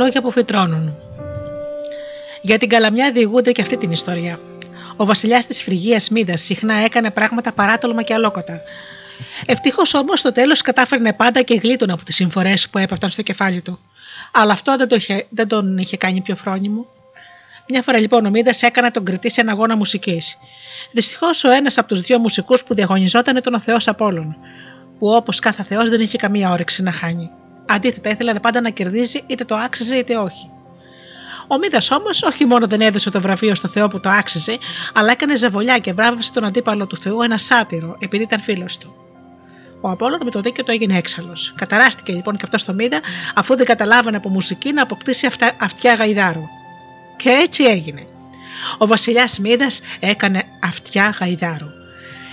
λόγια 0.00 0.22
που 0.22 0.30
φυτρώνουν. 0.30 0.94
Για 2.42 2.58
την 2.58 2.68
καλαμιά 2.68 3.12
διηγούνται 3.12 3.52
και 3.52 3.62
αυτή 3.62 3.76
την 3.76 3.90
ιστορία. 3.90 4.40
Ο 4.96 5.04
βασιλιάς 5.04 5.46
της 5.46 5.62
Φρυγία 5.62 6.00
Μίδας 6.10 6.40
συχνά 6.40 6.74
έκανε 6.74 7.10
πράγματα 7.10 7.52
παράτολμα 7.52 8.02
και 8.02 8.14
αλόκοτα. 8.14 8.60
Ευτυχώς 9.46 9.94
όμως 9.94 10.20
στο 10.20 10.32
τέλος 10.32 10.62
κατάφερνε 10.62 11.12
πάντα 11.12 11.42
και 11.42 11.54
γλίτωνε 11.54 11.92
από 11.92 12.04
τις 12.04 12.14
συμφορές 12.14 12.68
που 12.68 12.78
έπεφταν 12.78 13.10
στο 13.10 13.22
κεφάλι 13.22 13.60
του. 13.60 13.78
Αλλά 14.32 14.52
αυτό 14.52 14.76
δεν, 14.76 14.88
το 14.88 14.94
είχε, 14.94 15.26
δεν 15.30 15.48
τον 15.48 15.78
είχε 15.78 15.96
κάνει 15.96 16.20
πιο 16.20 16.36
φρόνιμο. 16.36 16.86
Μια 17.68 17.82
φορά 17.82 17.98
λοιπόν 17.98 18.26
ο 18.26 18.30
Μίδας 18.30 18.62
έκανε 18.62 18.90
τον 18.90 19.04
κριτή 19.04 19.30
σε 19.30 19.40
ένα 19.40 19.52
αγώνα 19.52 19.76
μουσικής. 19.76 20.38
Δυστυχώς 20.92 21.44
ο 21.44 21.50
ένας 21.50 21.78
από 21.78 21.88
τους 21.88 22.00
δύο 22.00 22.18
μουσικούς 22.18 22.62
που 22.62 22.74
διαγωνιζόταν 22.74 23.36
ήταν 23.36 23.54
ο 23.54 23.60
Θεός 23.60 23.88
Απόλων, 23.88 24.36
που 24.98 25.08
όπως 25.08 25.38
κάθε 25.38 25.62
Θεός 25.62 25.88
δεν 25.88 26.00
είχε 26.00 26.18
καμία 26.18 26.50
όρεξη 26.50 26.82
να 26.82 26.92
χάνει. 26.92 27.30
Αντίθετα, 27.72 28.10
ήθελε 28.10 28.34
πάντα 28.34 28.60
να 28.60 28.70
κερδίζει 28.70 29.22
είτε 29.26 29.44
το 29.44 29.54
άξιζε 29.54 29.96
είτε 29.96 30.16
όχι. 30.16 30.50
Ο 31.48 31.58
Μίδας 31.58 31.90
όμως 31.90 32.22
όχι 32.22 32.44
μόνο 32.44 32.66
δεν 32.66 32.80
έδωσε 32.80 33.10
το 33.10 33.20
βραβείο 33.20 33.54
στο 33.54 33.68
Θεό 33.68 33.88
που 33.88 34.00
το 34.00 34.08
άξιζε, 34.08 34.58
αλλά 34.94 35.12
έκανε 35.12 35.36
ζεβολιά 35.36 35.78
και 35.78 35.92
βράβευσε 35.92 36.32
τον 36.32 36.44
αντίπαλο 36.44 36.86
του 36.86 36.96
Θεού 36.96 37.22
ένα 37.22 37.38
σάτυρο, 37.38 37.96
επειδή 37.98 38.22
ήταν 38.22 38.40
φίλος 38.40 38.78
του. 38.78 38.94
Ο 39.80 39.88
Απόλλων 39.88 40.20
με 40.24 40.30
το 40.30 40.40
δίκαιο 40.40 40.64
του 40.64 40.70
έγινε 40.70 40.96
έξαλλος. 40.96 41.52
Καταράστηκε 41.56 42.12
λοιπόν 42.12 42.36
και 42.36 42.42
αυτός 42.44 42.60
στο 42.60 42.72
Μίδα, 42.72 43.00
αφού 43.34 43.56
δεν 43.56 43.66
καταλάβανε 43.66 44.16
από 44.16 44.28
μουσική 44.28 44.72
να 44.72 44.82
αποκτήσει 44.82 45.26
αυτα... 45.26 45.56
αυτιά 45.60 45.94
γαϊδάρου. 45.94 46.44
Και 47.16 47.28
έτσι 47.28 47.64
έγινε. 47.64 48.04
Ο 48.78 48.86
βασιλιάς 48.86 49.38
Μίδας 49.38 49.80
έκανε 50.00 50.42
αυτιά 50.62 51.14
γαϊδάρου. 51.20 51.79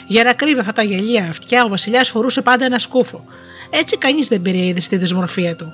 Για 0.08 0.24
να 0.24 0.34
κρύβει 0.34 0.60
αυτά 0.60 0.72
τα 0.72 0.84
γελία 0.84 1.28
αυτιά, 1.30 1.64
ο 1.64 1.68
βασιλιάς 1.68 2.10
φορούσε 2.10 2.41
πάντα 2.41 2.66
ένα 2.66 2.80
σκούφο. 2.80 3.24
Έτσι 3.70 3.97
κανείς 3.97 4.28
δεν 4.28 4.41
πήρε 4.41 4.58
είδη 4.58 4.80
στη 4.80 4.97
δυσμορφία 4.97 5.55
του. 5.55 5.74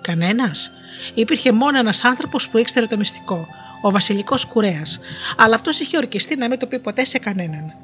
Κανένας. 0.00 0.72
Υπήρχε 1.14 1.52
μόνο 1.52 1.78
ένας 1.78 2.04
άνθρωπος 2.04 2.48
που 2.48 2.58
ήξερε 2.58 2.86
το 2.86 2.96
μυστικό, 2.96 3.46
ο 3.82 3.90
βασιλικός 3.90 4.44
κουρέας, 4.44 5.00
αλλά 5.36 5.54
αυτός 5.54 5.78
είχε 5.78 5.96
ορκιστεί 5.96 6.36
να 6.36 6.48
μην 6.48 6.58
το 6.58 6.66
πει 6.66 6.78
ποτέ 6.78 7.04
σε 7.04 7.18
κανέναν. 7.18 7.74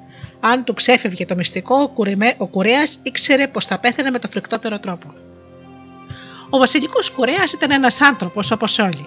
Αν 0.40 0.64
του 0.64 0.74
ξέφευγε 0.74 1.26
το 1.26 1.34
μυστικό, 1.34 1.92
ο 2.36 2.46
κουρέας 2.46 2.98
ήξερε 3.02 3.46
πως 3.46 3.66
θα 3.66 3.78
πέθανε 3.78 4.10
με 4.10 4.18
το 4.18 4.28
φρικτότερο 4.28 4.78
τρόπο. 4.78 5.14
Ο 6.50 6.58
βασιλικός 6.58 7.10
κουρέας 7.10 7.52
ήταν 7.52 7.70
ένας 7.70 8.00
άνθρωπος 8.00 8.50
όπως 8.50 8.78
όλοι, 8.78 9.06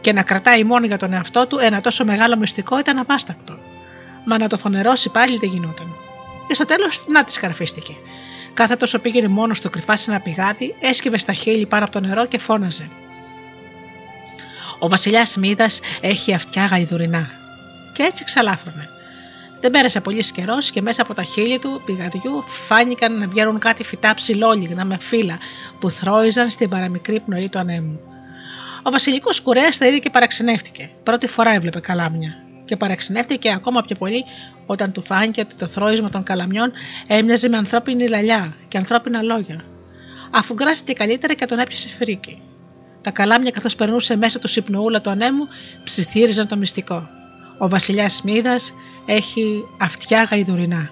και 0.00 0.12
να 0.12 0.22
κρατάει 0.22 0.64
μόνο 0.64 0.86
για 0.86 0.96
τον 0.96 1.12
εαυτό 1.12 1.46
του 1.46 1.58
ένα 1.58 1.80
τόσο 1.80 2.04
μεγάλο 2.04 2.36
μυστικό 2.36 2.78
ήταν 2.78 2.98
απάστακτο. 2.98 3.58
Μα 4.24 4.38
να 4.38 4.48
το 4.48 4.56
φωνερώσει 4.56 5.10
πάλι 5.10 5.38
δεν 5.38 5.48
γινόταν. 5.48 6.03
Και 6.46 6.54
στο 6.54 6.64
τέλος 6.64 7.04
να 7.06 7.24
τη 7.24 7.32
σκαρφίστηκε. 7.32 7.94
Κάθε 8.54 8.76
τόσο 8.76 8.98
πήγαινε 8.98 9.28
μόνος 9.28 9.58
στο 9.58 9.70
κρυφά 9.70 9.96
σε 9.96 10.10
ένα 10.10 10.20
πηγάδι, 10.20 10.74
έσκυβε 10.80 11.18
στα 11.18 11.32
χείλη 11.32 11.66
πάνω 11.66 11.84
από 11.84 11.92
το 11.92 12.00
νερό 12.00 12.26
και 12.26 12.38
φώναζε. 12.38 12.90
Ο 14.78 14.88
βασιλιάς 14.88 15.36
Μίδας 15.36 15.80
έχει 16.00 16.34
αυτιά 16.34 16.64
γαϊδουρινά. 16.64 17.30
Και 17.92 18.02
έτσι 18.02 18.24
ξαλάφρωνε. 18.24 18.88
Δεν 19.60 19.70
πέρασε 19.70 20.00
πολύς 20.00 20.32
καιρός 20.32 20.70
και 20.70 20.82
μέσα 20.82 21.02
από 21.02 21.14
τα 21.14 21.22
χείλη 21.22 21.58
του 21.58 21.82
πηγαδιού 21.84 22.42
φάνηκαν 22.42 23.18
να 23.18 23.28
βγαίνουν 23.28 23.58
κάτι 23.58 23.84
φυτά 23.84 24.14
ψηλόλιγνα 24.14 24.84
με 24.84 24.98
φύλλα 25.00 25.38
που 25.78 25.90
θρόιζαν 25.90 26.50
στην 26.50 26.68
παραμικρή 26.68 27.20
πνοή 27.20 27.48
του 27.48 27.58
ανέμου. 27.58 28.00
Ο 28.82 28.90
βασιλικός 28.90 29.40
κουρέας 29.40 29.78
τα 29.78 29.86
είδε 29.86 29.98
και 29.98 30.10
παραξενεύτηκε. 30.10 30.90
Πρώτη 31.02 31.26
φορά 31.26 31.50
έβλεπε 31.50 31.80
καλάμια. 31.80 32.43
Και 32.64 32.76
παραξενεύτηκε 32.76 33.52
ακόμα 33.52 33.82
πιο 33.82 33.96
πολύ 33.96 34.24
όταν 34.66 34.92
του 34.92 35.02
φάνηκε 35.02 35.40
ότι 35.40 35.54
το 35.54 35.66
θρόισμα 35.66 36.08
των 36.10 36.22
καλαμιών 36.22 36.72
έμοιαζε 37.06 37.48
με 37.48 37.56
ανθρώπινη 37.56 38.08
λαλιά 38.08 38.56
και 38.68 38.78
ανθρώπινα 38.78 39.22
λόγια. 39.22 39.64
Αφού 40.30 40.54
γκράστηκε 40.54 40.92
καλύτερα 40.92 41.34
και 41.34 41.46
τον 41.46 41.58
έπιασε 41.58 41.88
φρίκι. 41.88 42.42
Τα 43.00 43.10
καλάμια 43.10 43.50
καθώς 43.50 43.76
περνούσε 43.76 44.16
μέσα 44.16 44.38
του 44.38 44.48
υπνοούλα 44.54 45.00
του 45.00 45.10
ανέμου 45.10 45.48
ψιθύριζαν 45.84 46.46
το 46.46 46.56
μυστικό. 46.56 47.08
Ο 47.58 47.68
βασιλιάς 47.68 48.22
Μίδας 48.22 48.74
έχει 49.06 49.64
αυτιά 49.80 50.22
γαϊδουρινά. 50.22 50.90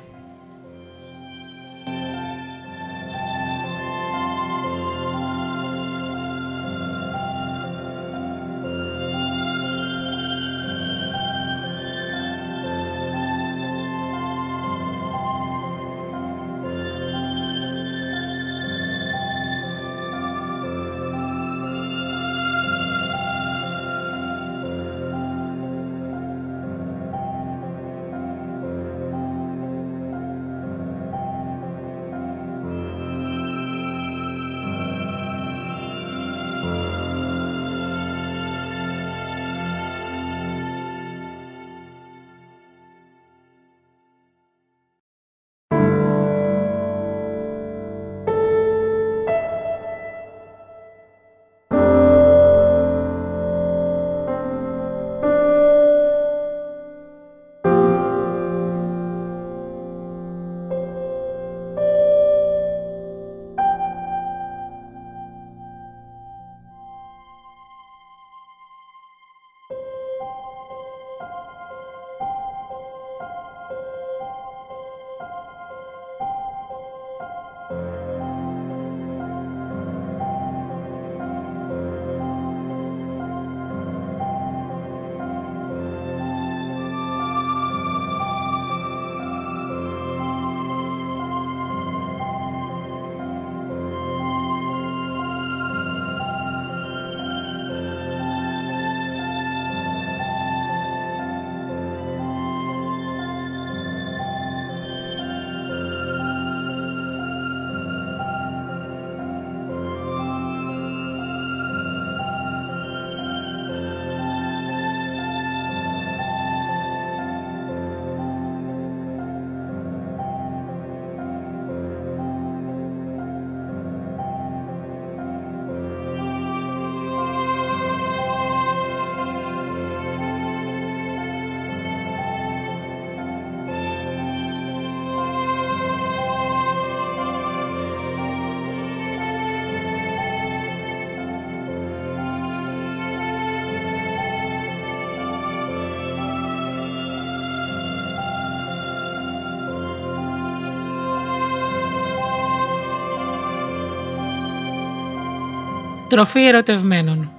Τροφή 156.13 156.47
ερωτευμένων. 156.47 157.33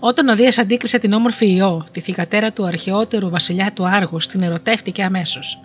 Όταν 0.00 0.28
ο 0.28 0.34
Δίας 0.34 0.58
αντίκρισε 0.58 0.98
την 0.98 1.12
όμορφη 1.12 1.54
Ιώ, 1.54 1.86
τη 1.92 2.00
θηγατέρα 2.00 2.52
του 2.52 2.66
αρχαιότερου 2.66 3.30
βασιλιά 3.30 3.72
του 3.74 3.88
Άργους, 3.88 4.26
την 4.26 4.42
ερωτεύτηκε 4.42 5.02
αμέσως. 5.02 5.58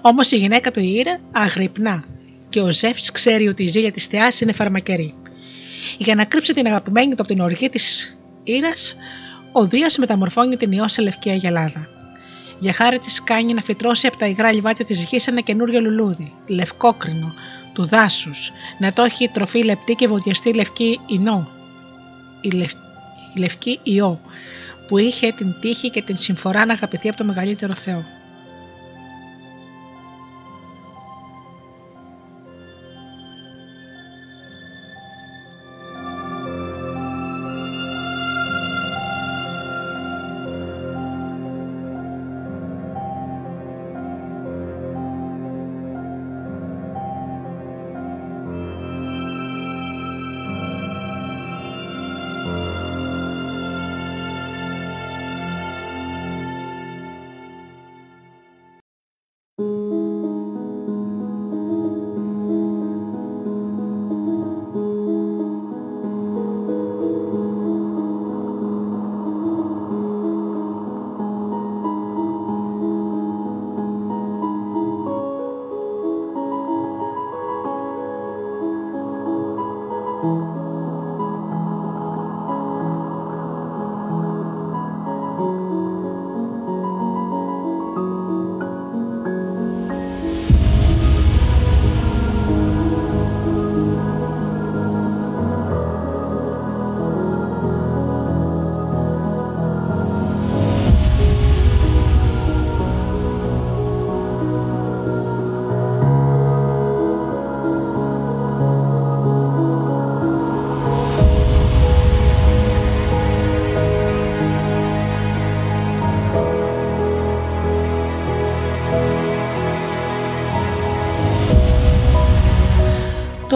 Όμως 0.00 0.30
η 0.30 0.36
γυναίκα 0.36 0.70
του 0.70 0.80
Ήρα 0.80 1.18
αγρυπνά 1.32 2.04
και 2.48 2.60
ο 2.60 2.70
Ζεύς 2.70 3.10
ξέρει 3.10 3.48
ότι 3.48 3.62
η 3.62 3.66
ζήλια 3.66 3.92
της 3.92 4.06
θεάς 4.06 4.40
είναι 4.40 4.52
φαρμακερή. 4.52 5.14
Για 5.98 6.14
να 6.14 6.24
κρύψει 6.24 6.52
την 6.54 6.66
αγαπημένη 6.66 7.14
του 7.14 7.22
από 7.22 7.28
την 7.28 7.40
οργή 7.40 7.68
της 7.68 8.16
Ήρας, 8.44 8.96
ο 9.52 9.66
Δίας 9.66 9.96
μεταμορφώνει 9.96 10.56
την 10.56 10.72
ιό 10.72 10.88
σε 10.88 11.02
λευκή 11.02 11.30
αγελάδα. 11.30 11.88
Για 12.58 12.72
χάρη 12.72 12.98
της 12.98 13.22
κάνει 13.22 13.54
να 13.54 13.60
φυτρώσει 13.60 14.06
από 14.06 14.16
τα 14.16 14.26
υγρά 14.26 14.52
λιβάτια 14.52 14.84
της 14.84 15.04
γης 15.04 15.26
ένα 15.26 15.40
καινούριο 15.40 15.80
λουλούδι, 15.80 16.32
λευκόκρινο, 16.46 17.34
του 17.72 17.86
δάσους, 17.86 18.52
να 18.78 18.92
το 18.92 19.02
έχει 19.02 19.28
τροφή 19.28 19.64
λεπτή 19.64 19.94
και 19.94 20.08
βοδιαστή 20.08 20.54
λευκή 20.54 21.00
ινό. 21.06 21.50
Η, 22.40 22.50
λευ... 22.50 22.72
η 23.34 23.38
λευκή 23.38 23.80
ιό, 23.82 24.20
που 24.88 24.98
είχε 24.98 25.32
την 25.32 25.54
τύχη 25.60 25.90
και 25.90 26.02
την 26.02 26.18
συμφορά 26.18 26.66
να 26.66 26.72
αγαπηθεί 26.72 27.08
από 27.08 27.16
το 27.16 27.24
μεγαλύτερο 27.24 27.74
Θεό. 27.74 28.04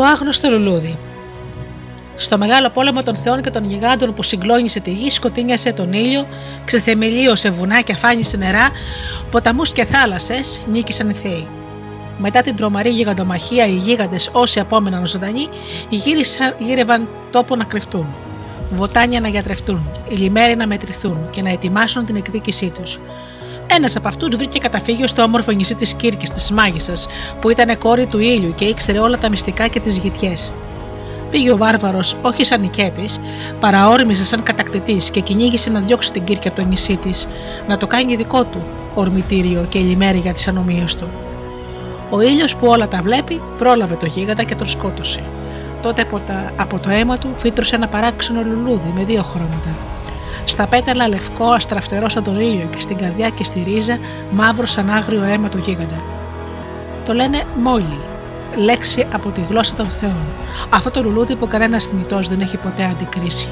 Άγνωστο 0.09 0.51
λουλούδι. 0.51 0.99
Στο 2.17 2.39
μεγάλο 2.39 2.71
πόλεμο 2.71 3.03
των 3.03 3.17
θεών 3.17 3.43
και 3.43 3.51
των 3.51 3.65
γιγάντων 3.65 4.15
που 4.15 4.23
συγκλώνησε 4.23 4.81
τη 4.81 4.91
γη, 4.91 5.11
σκοτίνιασε 5.11 5.73
τον 5.73 5.93
ήλιο, 5.93 6.27
ξεθεμελίωσε 6.65 7.51
βουνά 7.51 7.81
και 7.81 7.93
αφάνισε 7.93 8.37
νερά, 8.37 8.69
ποταμούς 9.31 9.73
και 9.73 9.85
θάλασσες, 9.85 10.63
νίκησαν 10.71 11.11
οι 11.11 11.15
θεοί. 11.15 11.49
Μετά 12.19 12.41
την 12.41 12.57
τρομαρή 12.57 12.91
γιγαντομαχία, 12.91 13.67
οι 13.67 13.75
γίγαντες 13.75 14.31
όσοι 14.33 14.61
απόμεναν 14.61 15.07
ζωντανοί 15.07 15.49
γύρισαν, 15.89 16.55
γύρευαν 16.59 17.09
τόπο 17.31 17.57
να 17.57 17.65
κρυφτούν. 17.65 18.07
Βοτάνια 18.71 19.21
να 19.21 19.29
γιατρευτούν, 19.29 19.89
οι 20.09 20.15
λιμέροι 20.15 20.57
να 20.57 20.67
μετρηθούν 20.67 21.31
και 21.31 21.43
να 21.43 21.51
ετοιμάσουν 21.51 22.05
την 22.05 22.17
εκδίκησή 22.17 22.71
τους. 22.71 22.99
Ένας 23.77 23.97
από 23.97 24.09
αυτούς 24.09 24.37
βρήκε 24.37 24.59
καταφύγιο 24.59 25.07
στο 25.07 25.23
όμορφο 25.23 25.51
νησί 25.51 25.75
της 25.75 25.95
Κύρκης, 25.95 26.31
της 26.31 26.51
Μάγισσας, 26.51 27.09
που 27.41 27.51
ήταν 27.51 27.79
κόρη 27.79 28.07
του 28.07 28.19
ήλιου 28.19 28.55
και 28.55 28.65
ήξερε 28.65 28.99
όλα 28.99 29.19
τα 29.19 29.29
μυστικά 29.29 29.67
και 29.67 29.81
τις 29.81 29.99
γητιές. 29.99 30.53
Πήγε 31.31 31.53
ο 31.53 31.57
βάρβαρος, 31.57 32.17
όχι 32.23 32.45
σαν 32.45 32.61
νικέτης, 32.61 33.21
παραόρμησε 33.61 34.25
σαν 34.25 34.43
κατακτητής 34.43 35.11
και 35.11 35.21
κυνήγησε 35.21 35.71
να 35.71 35.81
διώξει 35.81 36.13
την 36.13 36.25
Κύρκη 36.25 36.49
από 36.49 36.57
το 36.57 36.67
νησί 36.67 36.97
της, 36.97 37.29
να 37.69 37.77
το 37.77 37.87
κάνει 37.87 38.17
δικό 38.17 38.45
του 38.45 38.63
ορμητήριο 38.95 39.67
και 39.69 39.79
λιμέρι 39.79 40.19
για 40.19 40.33
τις 40.33 40.49
ανομίες 40.49 40.95
του. 40.95 41.07
Ο 42.11 42.21
ήλιος 42.21 42.57
που 42.57 42.67
όλα 42.67 42.89
τα 42.89 43.01
βλέπει, 43.03 43.41
πρόλαβε 43.59 43.95
το 43.95 44.07
γίγαντα 44.07 44.43
και 44.43 44.55
τον 44.55 44.69
σκότωσε. 44.69 45.21
Τότε 45.83 46.03
από, 46.03 46.19
τα, 46.27 46.53
από 46.57 46.79
το 46.79 46.91
αίμα 46.91 47.19
του 47.19 47.29
φύτρωσε 47.37 47.75
ένα 47.75 47.89
παράξενο 47.89 48.43
λουλούδι 48.43 48.93
με 48.95 49.05
δύο 49.05 49.23
χρώματα. 49.23 49.96
Στα 50.49 50.67
πέταλα 50.67 51.09
λευκό 51.09 51.45
αστραφτερό 51.45 52.09
σαν 52.09 52.25
τον 52.25 52.41
ήλιο 52.41 52.69
και 52.75 52.81
στην 52.81 52.97
καρδιά 52.97 53.29
και 53.29 53.45
στη 53.45 53.63
ρίζα 53.63 53.99
μαύρο 54.31 54.67
σαν 54.67 54.91
άγριο 54.91 55.23
αίμα 55.23 55.49
του 55.49 55.59
γίγαντα. 55.59 56.03
Το 57.05 57.13
λένε 57.13 57.43
μόλι, 57.63 57.99
λέξη 58.57 59.07
από 59.13 59.31
τη 59.31 59.41
γλώσσα 59.49 59.75
των 59.75 59.87
θεών. 59.89 60.27
Αυτό 60.71 60.91
το 60.91 61.03
λουλούδι 61.03 61.37
που 61.37 61.49
κανένας 61.49 61.87
θνητός 61.87 62.29
δεν 62.29 62.41
έχει 62.41 62.57
ποτέ 62.57 62.85
αντικρίσει. 62.85 63.49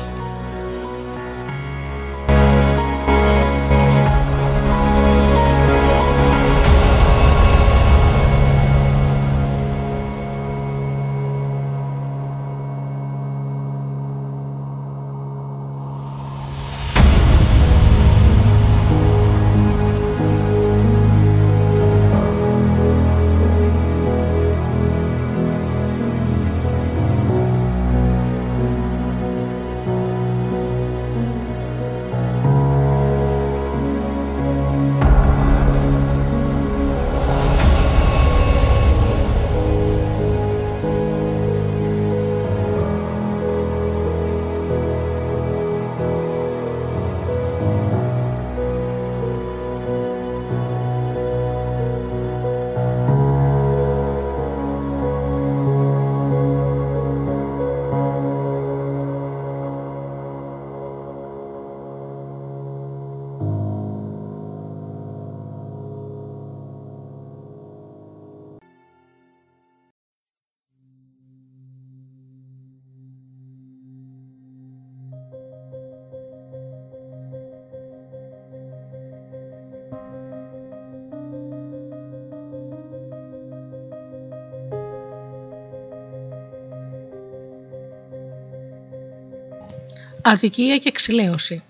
Αδικία 90.35 90.79
και 90.79 90.89
εξηλαίωση. 90.89 91.63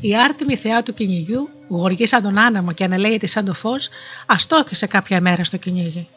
Η 0.00 0.16
άρτιμη 0.16 0.56
θεά 0.56 0.82
του 0.82 0.94
κυνηγιού, 0.94 1.48
γοργής 1.68 2.08
σαν 2.08 2.22
τον 2.22 2.38
άναμο 2.38 2.72
και 2.72 2.84
ανελέγεται 2.84 3.26
σαν 3.26 3.44
το 3.44 3.54
φως, 3.54 3.88
αστόχησε 4.26 4.86
κάποια 4.86 5.20
μέρα 5.20 5.44
στο 5.44 5.56
κυνήγι. 5.56 6.08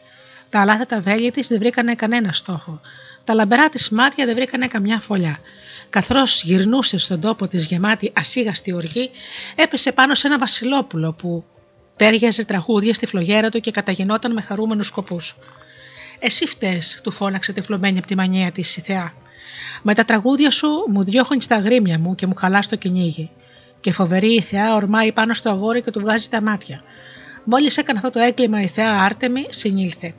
Τα 0.50 0.60
αλάθα 0.60 0.86
τα 0.86 1.00
βέλη 1.00 1.30
της 1.30 1.48
δεν 1.48 1.58
βρήκανε 1.58 1.94
κανένα 1.94 2.32
στόχο. 2.32 2.80
Τα 3.24 3.34
λαμπερά 3.34 3.68
της 3.68 3.88
μάτια 3.88 4.26
δεν 4.26 4.34
βρήκανε 4.34 4.66
καμιά 4.66 5.00
φωλιά. 5.00 5.38
Καθώ 5.90 6.22
γυρνούσε 6.42 6.98
στον 6.98 7.20
τόπο 7.20 7.46
της 7.46 7.64
γεμάτη 7.64 8.12
ασίγαστη 8.14 8.72
οργή, 8.72 9.10
έπεσε 9.54 9.92
πάνω 9.92 10.14
σε 10.14 10.26
ένα 10.26 10.38
βασιλόπουλο 10.38 11.12
που 11.12 11.44
τέριαζε 11.96 12.44
τραγούδια 12.44 12.94
στη 12.94 13.06
φλογέρα 13.06 13.48
του 13.48 13.60
και 13.60 13.70
καταγινόταν 13.70 14.32
με 14.32 14.40
χαρούμενους 14.40 14.86
σκοπούς. 14.86 15.36
Εσύ 16.18 16.46
φταίει, 16.46 16.82
του 17.02 17.10
φώναξε 17.10 17.52
τυφλωμένη 17.52 17.98
από 17.98 18.06
τη 18.06 18.14
μανία 18.14 18.52
της 18.52 18.76
η 18.76 18.80
θεά. 18.80 19.14
Με 19.82 19.94
τα 19.94 20.04
τραγούδια 20.04 20.50
σου 20.50 20.68
μου 20.88 21.04
διώχνει 21.04 21.38
τα 21.48 21.58
γρήμια 21.58 21.98
μου 21.98 22.14
και 22.14 22.26
μου 22.26 22.34
χαλάς 22.34 22.68
το 22.68 22.76
κυνήγι. 22.76 23.30
Και 23.80 23.92
φοβερή 23.92 24.34
η 24.34 24.40
θεά 24.40 24.74
ορμάει 24.74 25.12
πάνω 25.12 25.34
στο 25.34 25.50
αγόρι 25.50 25.82
και 25.82 25.90
του 25.90 26.00
βγάζει 26.00 26.28
τα 26.28 26.42
μάτια. 26.42 26.82
Μόλις 27.44 27.76
έκανε 27.76 27.98
αυτό 27.98 28.10
το 28.10 28.20
έγκλημα 28.20 28.60
η 28.60 28.66
θεά 28.66 29.02
Άρτεμι, 29.02 29.46
συνήλθε. 29.48 30.14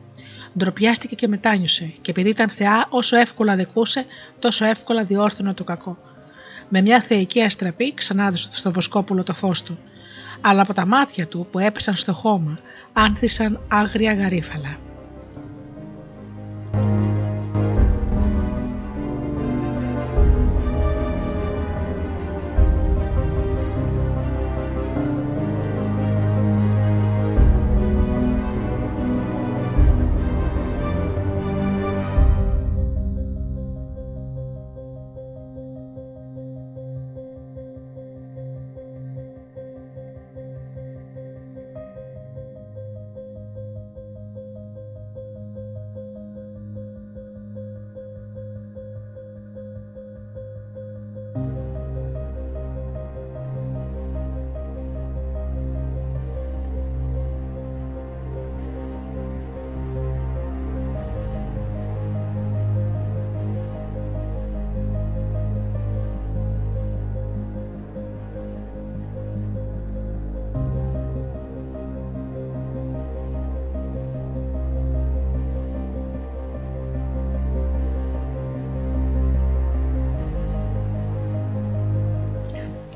Ντροπιάστηκε 0.57 1.15
και 1.15 1.28
μετάνιωσε, 1.28 1.94
και 2.02 2.11
επειδή 2.11 2.30
ήταν 2.30 2.49
θεά, 2.49 2.86
όσο 2.90 3.18
εύκολα 3.18 3.56
δεκούσε, 3.56 4.06
τόσο 4.40 4.65
εύκολα 4.65 5.03
διόρθωνε 5.03 5.53
το 5.53 5.64
κακό. 5.64 5.98
Με 6.69 6.82
μια 6.82 7.02
θεϊκή 7.02 7.41
αστραπή 7.41 7.94
ξανάδωσε 7.94 8.49
στο 8.52 8.72
Βοσκόπουλο 8.72 9.23
το 9.23 9.34
φως 9.34 9.64
του. 9.64 9.80
Αλλά 10.41 10.61
από 10.61 10.73
τα 10.73 10.86
μάτια 10.86 11.28
του 11.28 11.48
που 11.52 11.60
έπεσαν 11.60 11.95
στο 11.95 12.14
χώμα, 12.14 12.57
άνθησαν 12.94 13.61
άγρια 13.68 14.14
γαρίφαλα. 14.14 14.78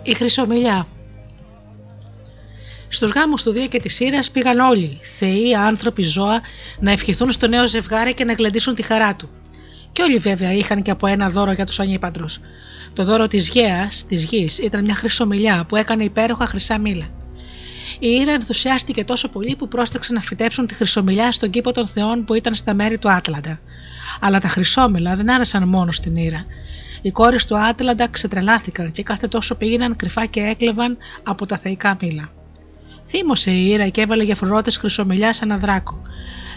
Η 0.08 0.14
Χρυσομιλιά. 0.14 0.88
Στους 2.88 3.12
γάμους 3.12 3.44
του 3.44 3.52
Δία 3.52 3.68
και 3.68 3.80
της 3.80 3.96
Σύρας 3.96 4.32
πήγαν 4.32 4.60
όλοι, 4.60 5.00
θεοί, 5.18 5.56
άνθρωποι, 5.56 6.04
ζώα, 6.04 6.42
να 6.80 6.92
ευχηθούν 6.92 7.32
στο 7.32 7.48
νέο 7.48 7.68
ζευγάρι 7.68 8.14
και 8.14 8.24
να 8.24 8.34
γλεντήσουν 8.34 8.76
τη 8.76 8.82
χαρά 8.82 9.16
του. 9.16 9.30
Και 9.92 10.02
όλοι 10.02 10.18
βέβαια 10.18 10.54
είχαν 10.54 10.82
και 10.82 10.92
από 10.92 11.08
ένα 11.08 11.30
δώρο 11.30 11.52
για 11.52 11.66
τους 11.66 11.80
ανήπαντρους. 11.80 12.40
Το 12.94 13.04
δώρο 13.04 13.28
της 13.28 13.50
Γαία, 13.50 13.90
της 14.08 14.24
γης, 14.24 14.58
ήταν 14.58 14.84
μια 14.84 14.96
χρυσομιλιά 14.96 15.66
που 15.68 15.76
έκανε 15.76 16.04
υπέροχα 16.04 16.46
χρυσά 16.46 16.78
μήλα. 16.78 17.06
Η 18.00 18.08
Ήρα 18.08 18.32
ενθουσιάστηκε 18.32 19.04
τόσο 19.04 19.30
πολύ 19.30 19.56
που 19.56 19.68
πρόσταξε 19.68 20.14
να 20.14 20.22
φυτέψουν 20.22 20.68
τη 20.68 20.74
χρυσομιλιά 20.74 21.32
στον 21.32 21.50
κήπο 21.50 21.72
των 21.72 21.88
θεών 21.88 22.26
που 22.26 22.34
ήταν 22.34 22.56
στα 22.56 22.74
μέρη 22.74 22.98
του 22.98 23.12
Άτλαντα. 23.12 23.60
Αλλά 24.20 24.40
τα 24.40 24.48
χρυσόμιλα 24.48 25.16
δεν 25.16 25.32
άρεσαν 25.32 25.68
μόνο 25.68 25.92
στην 25.92 26.16
Ήρα. 26.16 26.46
Οι 27.06 27.12
κόρες 27.12 27.46
του 27.46 27.58
Άτλαντα 27.58 28.08
ξετρελάθηκαν 28.08 28.92
και 28.92 29.04
κάθε 29.04 29.28
τόσο 29.28 29.56
πήγαιναν 29.56 29.96
κρυφά 29.96 30.26
και 30.26 30.40
έκλεβαν 30.40 30.98
από 31.24 31.46
τα 31.46 31.58
θεϊκά 31.58 31.98
μήλα. 32.02 32.30
Θύμωσε 33.08 33.52
η 33.52 33.70
Ήρα 33.70 33.88
και 33.88 34.02
έβαλε 34.02 34.24
για 34.24 34.36
φρουρότες 34.36 34.78
χρυσομιλιάς 34.78 35.36
σε 35.36 35.44
ένα 35.44 35.56
δράκο. 35.56 36.02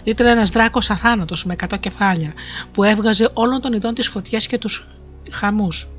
Ήταν 0.03 0.27
ένας 0.27 0.49
δράκος 0.49 0.89
αθάνατος 0.89 1.45
με 1.45 1.55
100 1.69 1.79
κεφάλια, 1.79 2.33
που 2.71 2.83
έβγαζε 2.83 3.29
όλων 3.33 3.61
των 3.61 3.73
ειδών 3.73 3.93
της 3.93 4.07
φωτιάς 4.07 4.47
και 4.47 4.57
τους 4.57 4.87
χαμούς. 5.31 5.89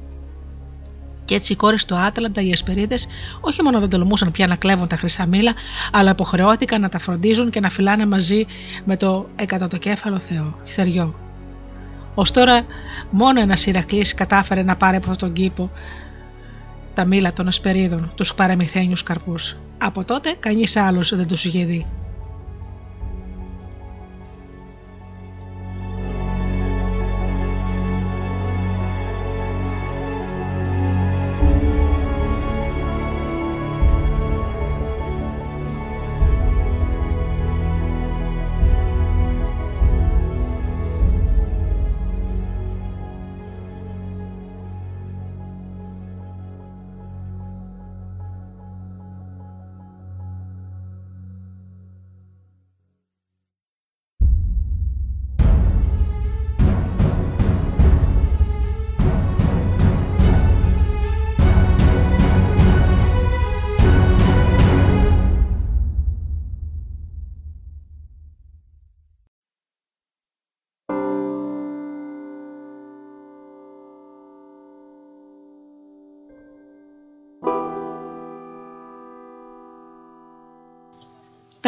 Και 1.25 1.35
έτσι 1.35 1.53
οι 1.53 1.57
κόρες 1.57 1.85
του 1.85 1.97
Άτλαντα, 1.97 2.41
οι 2.41 2.51
Εσπερίδες, 2.51 3.07
όχι 3.41 3.63
μόνο 3.63 3.81
δεν 3.81 3.89
τολμούσαν 3.89 4.31
πια 4.31 4.47
να 4.47 4.57
κλέβουν 4.57 4.89
τα 4.89 4.97
χρυσά 4.97 5.27
μήλα, 5.27 5.55
αλλά 5.93 6.11
υποχρεώθηκαν 6.11 6.81
να 6.81 6.89
τα 6.89 6.99
φροντίζουν 6.99 7.51
και 7.51 7.61
να 7.61 7.71
φυλάνε 7.71 8.07
μαζί 8.07 8.47
με 8.85 8.97
το 8.97 9.29
εκατοτοκέφαλο 9.37 10.21
Θεό, 10.21 10.59
Θεριό. 10.65 11.30
Ω 12.21 12.23
τώρα 12.33 12.67
μόνο 13.11 13.41
ένα 13.41 13.57
Ηρακλή 13.67 14.15
κατάφερε 14.15 14.63
να 14.63 14.77
πάρει 14.77 14.97
από 14.97 15.11
αυτόν 15.11 15.29
τον 15.29 15.37
κήπο 15.37 15.71
τα 16.95 17.05
μήλα 17.05 17.33
των 17.33 17.47
ασπερίδων, 17.47 18.13
τους 18.17 18.35
παραμυθένιους 18.35 19.03
καρπούς. 19.03 19.57
Από 19.79 20.05
τότε 20.05 20.37
κανείς 20.39 20.77
άλλος 20.77 21.17
δεν 21.17 21.27
τους 21.27 21.45
είχε 21.45 21.65
δει. 21.65 21.87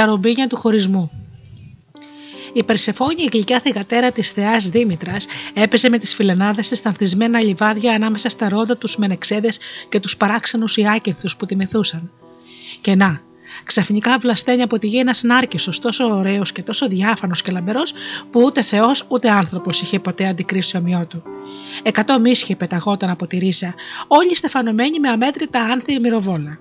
Τα 0.03 0.09
ρομπίνια 0.09 0.47
του 0.47 0.57
χωρισμού. 0.57 1.11
Η 2.53 2.63
Περσεφόνη, 2.63 3.23
η 3.23 3.29
γλυκιά 3.33 3.61
θηγατέρα 3.61 4.13
της 4.13 4.31
θεάς 4.31 4.69
Δήμητρας, 4.69 5.27
έπαιζε 5.55 5.89
με 5.89 5.99
τις 5.99 6.15
φιλενάδες 6.15 6.69
της 6.69 6.79
στα 6.79 6.89
ανθισμένα 6.89 7.43
λιβάδια 7.43 7.95
ανάμεσα 7.95 8.29
στα 8.29 8.49
ρόδα 8.49 8.77
τους 8.77 8.97
μενεξέδες 8.97 9.59
και 9.89 10.01
τους 10.01 10.17
παράξενους 10.17 10.77
ιάκυνθου 10.77 11.37
που 11.37 11.47
τη 11.47 11.57
μεθούσαν. 11.57 12.13
Και 12.81 12.95
να, 12.95 13.21
ξαφνικά 13.65 14.19
βλασταίνει 14.19 14.63
από 14.63 14.79
τη 14.79 14.87
γη 14.87 14.99
ένας 14.99 15.23
νάρκισο 15.23 15.73
τόσο 15.81 16.05
ωραίος 16.05 16.53
και 16.53 16.63
τόσο 16.63 16.89
διάφανος 16.89 17.43
και 17.43 17.53
λαμπερός, 17.53 17.93
που 18.31 18.41
ούτε 18.43 18.63
Θεός 18.63 19.05
ούτε 19.09 19.31
άνθρωπος 19.31 19.81
είχε 19.81 19.99
ποτέ 19.99 20.27
αντικρίσει 20.27 20.77
ομοιό 20.77 21.07
του. 21.09 21.23
Εκατό 21.83 22.21
μίσχε 22.21 22.57
πεταγόταν 22.57 23.11
από 23.11 23.27
τη 23.27 23.39
ρίζα, 23.39 23.75
όλοι 24.07 24.37
στεφανωμένοι 24.37 25.01
με 25.01 25.09
αμέτρητα 25.09 25.61
άνθη 25.61 26.01
μυροβόλα. 26.01 26.59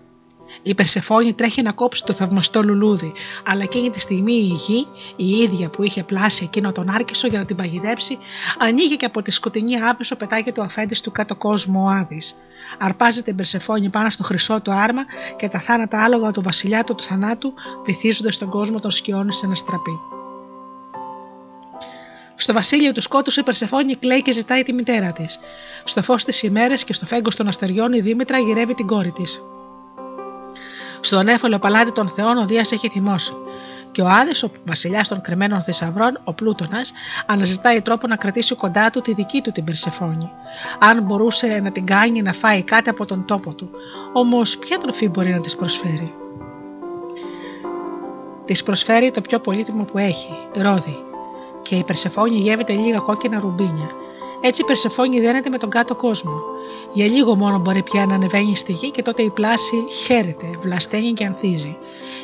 Η 0.63 0.75
Περσεφόνη 0.75 1.33
τρέχει 1.33 1.61
να 1.61 1.71
κόψει 1.71 2.03
το 2.03 2.13
θαυμαστό 2.13 2.63
λουλούδι, 2.63 3.13
αλλά 3.45 3.63
εκείνη 3.63 3.89
τη 3.89 3.99
στιγμή 3.99 4.33
η 4.33 4.57
γη, 4.65 4.87
η 5.15 5.29
ίδια 5.29 5.69
που 5.69 5.83
είχε 5.83 6.03
πλάσει 6.03 6.43
εκείνο 6.43 6.71
τον 6.71 6.89
Άρκισο 6.89 7.27
για 7.27 7.39
να 7.39 7.45
την 7.45 7.55
παγιδέψει, 7.55 8.17
ανοίγει 8.57 8.95
και 8.95 9.05
από 9.05 9.21
τη 9.21 9.31
σκοτεινή 9.31 9.81
άπεσο 9.81 10.15
πετάγεται 10.15 10.61
ο 10.61 10.63
αφέντης 10.63 11.01
του 11.01 11.11
κάτω 11.11 11.35
κόσμου 11.35 11.83
ο 11.83 11.87
Άδης. 11.87 12.35
Αρπάζει 12.79 13.21
την 13.21 13.35
Περσεφόνη 13.35 13.89
πάνω 13.89 14.09
στο 14.09 14.23
χρυσό 14.23 14.61
του 14.61 14.71
άρμα 14.71 15.01
και 15.37 15.47
τα 15.47 15.59
θάνατα 15.59 16.03
άλογα 16.03 16.31
του 16.31 16.41
βασιλιά 16.41 16.83
του, 16.83 16.95
του 16.95 17.03
θανάτου 17.03 17.53
βυθίζονται 17.85 18.31
στον 18.31 18.49
κόσμο 18.49 18.79
των 18.79 18.91
σκιών 18.91 19.31
σε 19.31 19.45
ένα 19.45 19.55
στραπή. 19.55 19.99
Στο 22.35 22.53
βασίλειο 22.53 22.91
του 22.91 23.01
σκότου 23.01 23.39
η 23.39 23.43
Περσεφόνη 23.43 23.95
κλαίει 23.95 24.21
και 24.21 24.31
ζητάει 24.31 24.63
τη 24.63 24.73
μητέρα 24.73 25.11
της. 25.11 25.39
Στο 25.83 26.03
φως 26.03 26.23
της 26.23 26.43
ημέρας 26.43 26.83
και 26.83 26.93
στο 26.93 27.05
φέγκο 27.05 27.29
των 27.29 27.47
αστεριών 27.47 27.93
η 27.93 28.01
Δήμητρα 28.01 28.37
γυρεύει 28.39 28.73
την 28.73 28.87
κόρη 28.87 29.11
της. 29.11 29.43
Στο 31.01 31.17
ανέφαλο 31.17 31.59
παλάτι 31.59 31.91
των 31.91 32.07
Θεών 32.07 32.37
ο 32.37 32.45
Δίας 32.45 32.71
έχει 32.71 32.89
θυμώσει. 32.89 33.33
Και 33.91 34.01
ο 34.01 34.07
Άδης, 34.07 34.43
ο 34.43 34.49
βασιλιάς 34.65 35.07
των 35.07 35.21
κρυμμένων 35.21 35.61
θησαυρών, 35.61 36.19
ο 36.23 36.33
Πλούτονα, 36.33 36.81
αναζητάει 37.25 37.81
τρόπο 37.81 38.07
να 38.07 38.15
κρατήσει 38.15 38.55
κοντά 38.55 38.89
του 38.89 39.01
τη 39.01 39.13
δική 39.13 39.41
του 39.41 39.51
την 39.51 39.63
Περσεφόνη. 39.63 40.31
Αν 40.79 41.03
μπορούσε 41.03 41.59
να 41.63 41.71
την 41.71 41.85
κάνει 41.85 42.21
να 42.21 42.33
φάει 42.33 42.61
κάτι 42.61 42.89
από 42.89 43.05
τον 43.05 43.25
τόπο 43.25 43.53
του. 43.53 43.69
Όμως, 44.13 44.57
ποια 44.57 44.77
τροφή 44.77 45.09
μπορεί 45.09 45.33
να 45.33 45.39
της 45.39 45.55
προσφέρει; 45.55 46.13
Της 48.45 48.63
προσφέρει 48.63 49.11
το 49.11 49.21
πιο 49.21 49.39
πολύτιμο 49.39 49.83
που 49.83 49.97
έχει, 49.97 50.37
ρόδι. 50.55 50.97
Και 51.61 51.75
η 51.75 51.83
Περσεφόνη 51.83 52.35
γεύεται 52.35 52.73
λίγα 52.73 52.99
κόκκινα 52.99 53.39
ρουμπίνια. 53.39 53.89
Έτσι 54.43 54.61
η 54.61 54.65
Περσεφόνη 54.65 55.19
δένεται 55.19 55.49
με 55.49 55.57
τον 55.57 55.69
κάτω 55.69 55.95
κόσμο. 55.95 56.41
Για 56.93 57.05
λίγο 57.05 57.35
μόνο 57.35 57.59
μπορεί 57.59 57.83
πια 57.83 58.05
να 58.05 58.13
ανεβαίνει 58.13 58.55
στη 58.55 58.71
γη 58.71 58.91
και 58.91 59.01
τότε 59.01 59.21
η 59.21 59.29
πλάση 59.29 59.83
χαίρεται, 60.05 60.57
βλασταίνει 60.61 61.13
και 61.13 61.25
ανθίζει. 61.25 61.77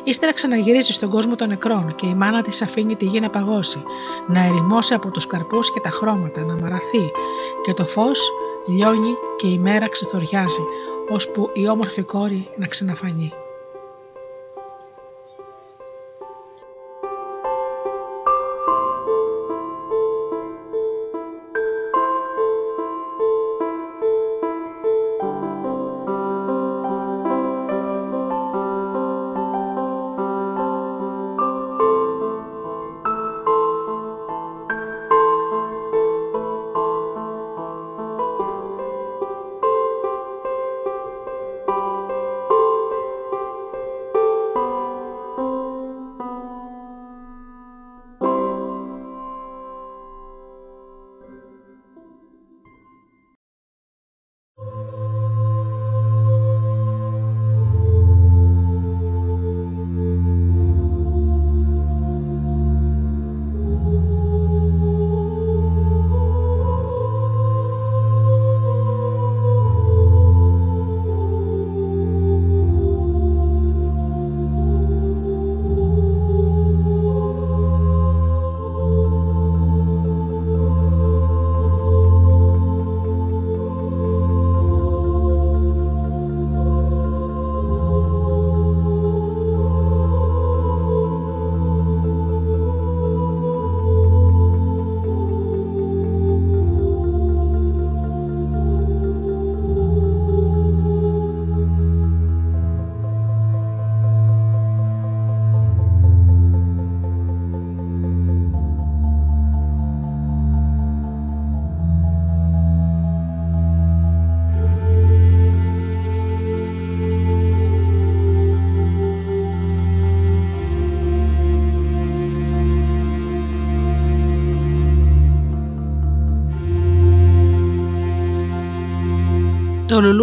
Ύστερα 0.04 0.34
ξαναγυρίζει 0.34 0.92
στον 0.92 1.10
κόσμο 1.10 1.36
των 1.36 1.48
νεκρών 1.48 1.96
και 1.96 2.06
η 2.06 2.14
μάνα 2.14 2.42
της 2.42 2.62
αφήνει 2.62 2.96
τη 2.96 3.06
γη 3.06 3.20
να 3.20 3.30
παγώσει, 3.30 3.84
να 4.28 4.46
ερημώσει 4.46 4.94
από 4.94 5.12
τους 5.12 5.28
καρπούς 5.28 5.72
και 5.72 5.80
τα 5.80 5.90
χρώματα, 5.90 6.42
να 6.42 6.56
μαραθεί 6.56 7.12
και 7.64 7.74
το 7.74 7.86
φως 7.86 8.32
λιώνει 8.68 9.16
και 9.38 9.48
η 9.48 9.58
μέρα 9.58 9.90
ξεθοριάζει, 9.90 10.64
ώσπου 11.10 11.50
η 11.54 11.68
όμορφη 11.68 12.04
κόρη 12.04 12.48
να 12.56 12.68
ξαναφανεί. 12.68 13.34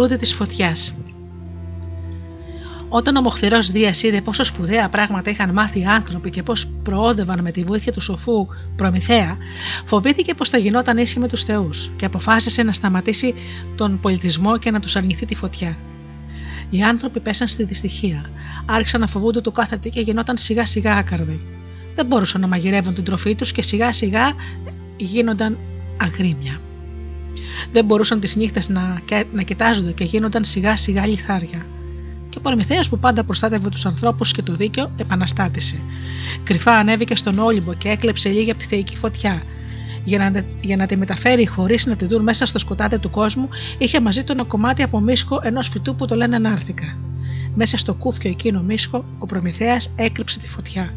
Λουλούδι 0.05 0.25
της 0.25 0.33
φωτιάς. 0.33 0.95
Όταν 2.89 3.15
ο 3.15 3.21
Μοχθηρός 3.21 3.71
Δίας 3.71 4.03
είδε 4.03 4.21
πόσο 4.21 4.43
σπουδαία 4.43 4.89
πράγματα 4.89 5.29
είχαν 5.29 5.53
μάθει 5.53 5.79
οι 5.79 5.85
άνθρωποι 5.85 6.29
και 6.29 6.43
πώς 6.43 6.67
προόδευαν 6.83 7.41
με 7.41 7.51
τη 7.51 7.63
βοήθεια 7.63 7.91
του 7.91 8.01
σοφού 8.01 8.47
Προμηθέα, 8.75 9.37
φοβήθηκε 9.85 10.33
πως 10.33 10.49
θα 10.49 10.57
γινόταν 10.57 10.97
ίσχυ 10.97 11.19
με 11.19 11.27
τους 11.27 11.43
Θεούς 11.43 11.91
και 11.95 12.05
αποφάσισε 12.05 12.63
να 12.63 12.73
σταματήσει 12.73 13.33
τον 13.75 13.99
πολιτισμό 13.99 14.57
και 14.57 14.71
να 14.71 14.79
τους 14.79 14.95
αρνηθεί 14.95 15.25
τη 15.25 15.35
φωτιά. 15.35 15.77
Οι 16.69 16.83
άνθρωποι 16.83 17.19
πέσαν 17.19 17.47
στη 17.47 17.63
δυστυχία, 17.63 18.25
άρχισαν 18.65 18.99
να 18.99 19.07
φοβούνται 19.07 19.41
το 19.41 19.51
κάθε 19.51 19.77
τι 19.77 19.89
και 19.89 20.01
γινόταν 20.01 20.37
σιγά 20.37 20.65
σιγά 20.65 20.95
άκαρδοι. 20.95 21.41
Δεν 21.95 22.05
μπορούσαν 22.05 22.41
να 22.41 22.47
μαγειρεύουν 22.47 22.93
την 22.93 23.03
τροφή 23.03 23.35
τους 23.35 23.51
και 23.51 23.61
σιγά 23.61 23.93
σιγά 23.93 24.33
γίνονταν 24.97 25.57
αγρίμια 25.97 26.59
δεν 27.71 27.85
μπορούσαν 27.85 28.19
τις 28.19 28.35
νύχτες 28.35 28.69
να, 28.69 29.01
να 29.31 29.41
κοιτάζονται 29.41 29.91
και 29.91 30.03
γίνονταν 30.03 30.43
σιγά 30.43 30.77
σιγά 30.77 31.07
λιθάρια. 31.07 31.65
Και 32.29 32.37
ο 32.37 32.41
Προμηθέας 32.41 32.89
που 32.89 32.99
πάντα 32.99 33.23
προστάτευε 33.23 33.69
τους 33.69 33.85
ανθρώπους 33.85 34.31
και 34.31 34.41
το 34.41 34.53
δίκαιο, 34.55 34.91
επαναστάτησε. 34.97 35.79
Κρυφά 36.43 36.71
ανέβηκε 36.71 37.15
στον 37.15 37.39
Όλυμπο 37.39 37.73
και 37.73 37.89
έκλεψε 37.89 38.29
λίγη 38.29 38.51
από 38.51 38.59
τη 38.59 38.65
θεϊκή 38.65 38.97
φωτιά. 38.97 39.43
Για 40.03 40.17
να, 40.17 40.45
για 40.61 40.75
να 40.75 40.85
τη 40.85 40.97
μεταφέρει 40.97 41.47
χωρίς 41.47 41.85
να 41.85 41.95
τη 41.95 42.05
δουν 42.05 42.23
μέσα 42.23 42.45
στο 42.45 42.59
σκοτάδι 42.59 42.99
του 42.99 43.09
κόσμου, 43.09 43.49
είχε 43.77 43.99
μαζί 43.99 44.23
του 44.23 44.31
ένα 44.31 44.43
κομμάτι 44.43 44.83
από 44.83 44.99
μίσχο 44.99 45.39
ενός 45.43 45.69
φυτού 45.69 45.95
που 45.95 46.05
το 46.05 46.15
λένε 46.15 46.39
Νάρθηκα. 46.39 46.97
Μέσα 47.55 47.77
στο 47.77 47.93
κούφιο 47.93 48.29
εκείνο 48.29 48.61
μίσχο, 48.61 49.05
ο 49.19 49.25
Προμηθέας 49.25 49.91
έκλειψε 49.95 50.39
τη 50.39 50.49
φωτιά. 50.49 50.93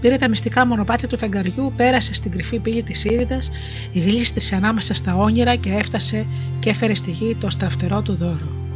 Πήρε 0.00 0.16
τα 0.16 0.28
μυστικά 0.28 0.66
μονοπάτια 0.66 1.08
του 1.08 1.18
φεγγαριού, 1.18 1.72
πέρασε 1.76 2.14
στην 2.14 2.30
κρυφή 2.30 2.58
πύλη 2.58 2.82
της 2.82 3.04
Ήρυδα, 3.04 3.38
γλίστησε 3.94 4.54
ανάμεσα 4.54 4.94
στα 4.94 5.16
όνειρα 5.16 5.56
και 5.56 5.70
έφτασε 5.70 6.26
και 6.58 6.70
έφερε 6.70 6.94
στη 6.94 7.10
γη 7.10 7.36
το 7.40 7.50
στραφτερό 7.50 8.02
του 8.02 8.14
δώρο. 8.14 8.67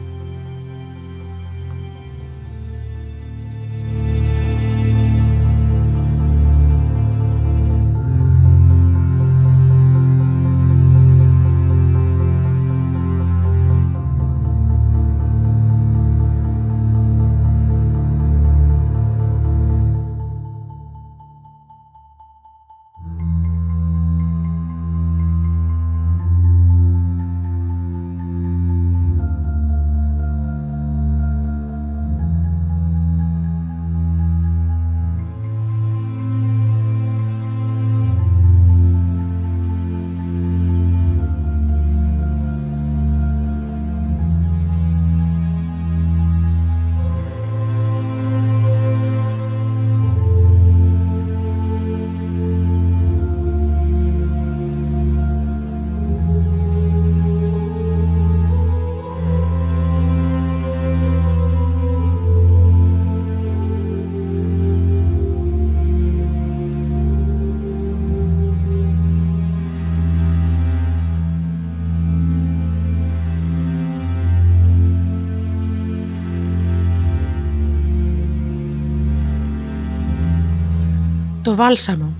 Το 81.52 81.58
βάλσαμο. 81.58 82.14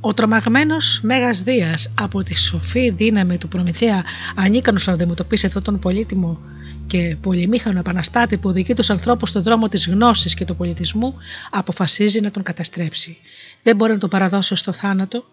Ο 0.00 0.14
τρομαγμένος 0.14 1.00
Μέγας 1.02 1.42
Δίας 1.42 1.92
από 2.00 2.22
τη 2.22 2.34
σοφή 2.38 2.90
δύναμη 2.90 3.38
του 3.38 3.48
Προμηθέα, 3.48 4.04
ανίκανος 4.34 4.86
να 4.86 4.92
αντιμετωπίσει 4.92 5.46
αυτόν 5.46 5.62
τον 5.62 5.78
πολύτιμο 5.78 6.40
και 6.86 7.16
πολυμήχανο 7.20 7.78
επαναστάτη 7.78 8.36
που 8.36 8.48
οδηγεί 8.48 8.74
τους 8.74 8.90
ανθρώπους 8.90 9.28
στον 9.28 9.42
δρόμο 9.42 9.68
της 9.68 9.86
γνώσης 9.88 10.34
και 10.34 10.44
του 10.44 10.56
πολιτισμού, 10.56 11.14
αποφασίζει 11.50 12.20
να 12.20 12.30
τον 12.30 12.42
καταστρέψει. 12.42 13.16
Δεν 13.62 13.76
μπορεί 13.76 13.92
να 13.92 13.98
τον 13.98 14.08
παραδώσει 14.08 14.56
στο 14.56 14.72
θάνατο. 14.72 15.24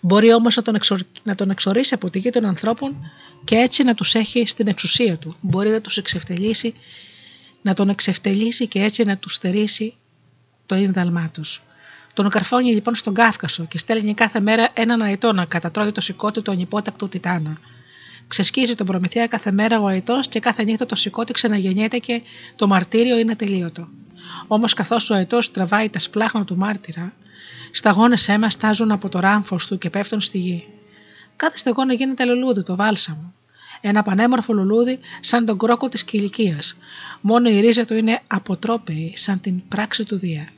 Μπορεί 0.00 0.32
όμως 0.32 0.56
να 0.56 0.62
τον, 0.62 0.78
να 1.22 1.34
τον 1.34 1.50
εξορίσει 1.50 1.94
από 1.94 2.10
τη 2.10 2.18
γη 2.18 2.30
των 2.30 2.44
ανθρώπων 2.44 3.10
και 3.44 3.54
έτσι 3.54 3.82
να 3.82 3.94
τους 3.94 4.14
έχει 4.14 4.46
στην 4.46 4.68
εξουσία 4.68 5.16
του. 5.16 5.34
Μπορεί 5.40 5.70
να 5.70 5.80
τους 5.80 5.96
εξευτελίσει, 5.96 6.74
να 7.62 7.74
τον 7.74 7.88
εξευτελίσει 7.88 8.66
και 8.66 8.82
έτσι 8.82 9.04
να 9.04 9.16
τους 9.16 9.34
στερήσει 9.34 9.94
το 10.66 10.74
ίνδαλμά 10.74 11.30
τους. 11.32 11.62
Τον 12.12 12.28
καρφώνει 12.28 12.74
λοιπόν 12.74 12.94
στον 12.94 13.14
Κάφκασο 13.14 13.64
και 13.64 13.78
στέλνει 13.78 14.14
κάθε 14.14 14.40
μέρα 14.40 14.68
έναν 14.74 15.02
αετό 15.02 15.32
να 15.32 15.44
κατατρώει 15.44 15.92
το 15.92 16.00
σηκώτη 16.00 16.42
του 16.42 16.50
ανυπότακτου 16.50 17.08
Τιτάνα. 17.08 17.58
Ξεσκίζει 18.28 18.74
τον 18.74 18.86
προμηθεία 18.86 19.26
κάθε 19.26 19.52
μέρα 19.52 19.80
ο 19.80 19.86
αετός 19.86 20.28
και 20.28 20.40
κάθε 20.40 20.64
νύχτα 20.64 20.86
το 20.86 20.94
σηκώτη 20.94 21.32
ξαναγεννιέται 21.32 21.98
και 21.98 22.22
το 22.56 22.66
μαρτύριο 22.66 23.18
είναι 23.18 23.36
τελείωτο. 23.36 23.88
Όμως 24.46 24.74
καθώς 24.74 25.10
ο 25.10 25.14
αετός 25.14 25.50
τραβάει 25.50 25.88
τα 25.88 25.98
σπλάχνα 25.98 26.44
του 26.44 26.56
μάρτυρα, 26.56 27.12
σταγόνες 27.70 28.28
αίμα 28.28 28.50
στάζουν 28.50 28.90
από 28.90 29.08
το 29.08 29.20
ράμφος 29.20 29.66
του 29.66 29.78
και 29.78 29.90
πέφτουν 29.90 30.20
στη 30.20 30.38
γη. 30.38 30.66
Κάθε 31.36 31.58
στεγόνα 31.58 31.92
γίνεται 31.92 32.24
λουλούδι, 32.24 32.62
το 32.62 32.76
βάλσαμο. 32.76 33.32
Ένα 33.80 34.02
πανέμορφο 34.02 34.52
λουλούδι 34.52 34.98
σαν 35.20 35.44
τον 35.44 35.58
κρόκο 35.58 35.88
της 35.88 36.04
κηλικίας. 36.04 36.76
Μόνο 37.20 37.48
η 37.48 37.60
ρίζα 37.60 37.84
του 37.84 37.94
είναι 37.94 38.20
αποτρόπαιη 38.26 39.12
σαν 39.16 39.40
την 39.40 39.68
πράξη 39.68 40.04
του 40.04 40.18
Δία. 40.18 40.48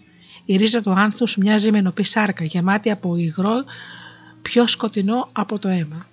Η 0.51 0.57
ρίζα 0.57 0.81
του 0.81 0.91
άνθους 0.91 1.37
μοιάζει 1.37 1.70
με 1.70 1.81
νοπή 1.81 2.05
σάρκα 2.05 2.45
γεμάτη 2.45 2.91
από 2.91 3.16
υγρό 3.16 3.65
πιο 4.43 4.66
σκοτεινό 4.66 5.29
από 5.33 5.59
το 5.59 5.69
αίμα. 5.69 6.07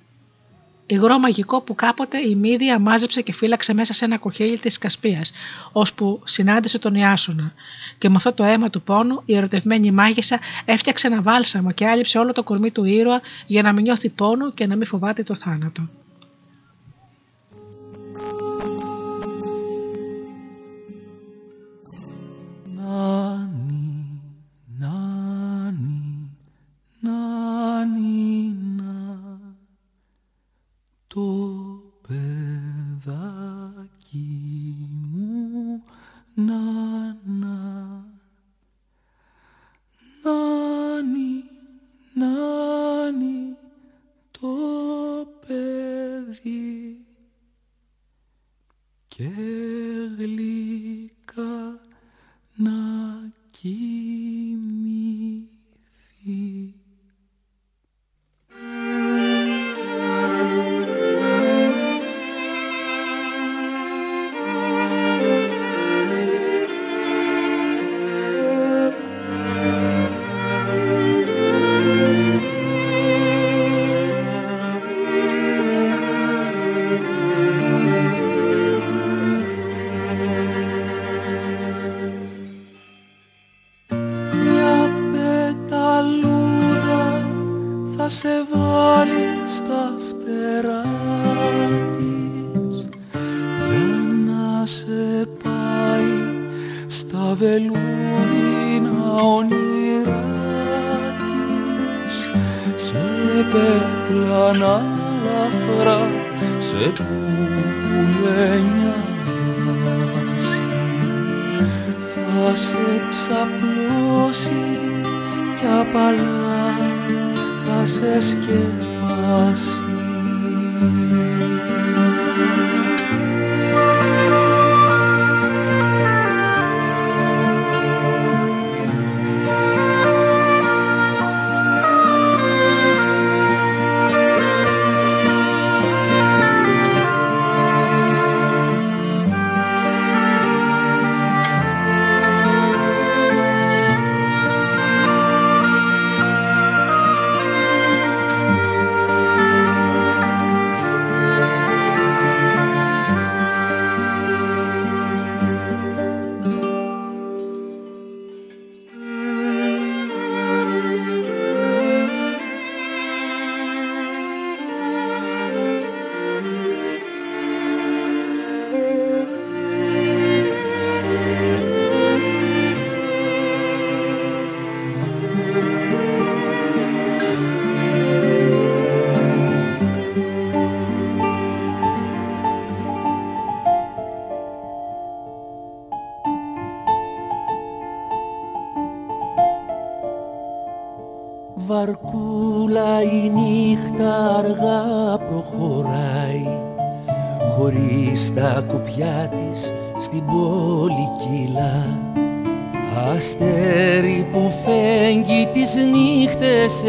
Υγρό 0.86 1.20
μαγικό 1.20 1.62
που 1.62 1.76
κάποτε 1.76 2.18
η 2.18 2.36
Μύδια 2.36 2.80
μάζεψε 2.80 3.22
και 3.22 3.34
φύλαξε 3.34 3.74
μέσα 3.74 3.94
σε 3.94 4.06
ένα 4.06 4.18
κοχύλι 4.18 4.60
της 4.60 4.78
Κασπίας, 4.78 5.32
ώσπου 5.72 6.22
συνάντησε 6.26 6.80
τον 6.80 6.95
Ιάσονα. 6.95 7.53
Και 7.98 8.10
με 8.10 8.16
αυτό 8.16 8.34
το 8.34 8.44
αίμα 8.44 8.70
του 8.70 8.82
πόνου 8.82 9.22
η 9.26 9.36
ερωτευμένη 9.36 9.91
μάγισσα 9.91 10.40
έφτιαξε 10.66 11.07
ένα 11.07 11.22
βάλσαμο 11.22 11.72
και 11.72 11.88
άλυψε 11.88 12.18
όλο 12.18 12.32
το 12.32 12.44
κορμί 12.44 12.72
του 12.72 12.84
ήρωα 12.84 13.22
για 13.45 13.62
να 13.62 13.74
μην 13.74 13.84
νιώθει 13.84 14.10
πόνο 14.10 14.52
και 14.52 14.68
να 14.68 14.76
μην 14.76 14.86
φοβάται 14.86 15.24
το 15.24 15.36
θάνατο. 15.36 15.90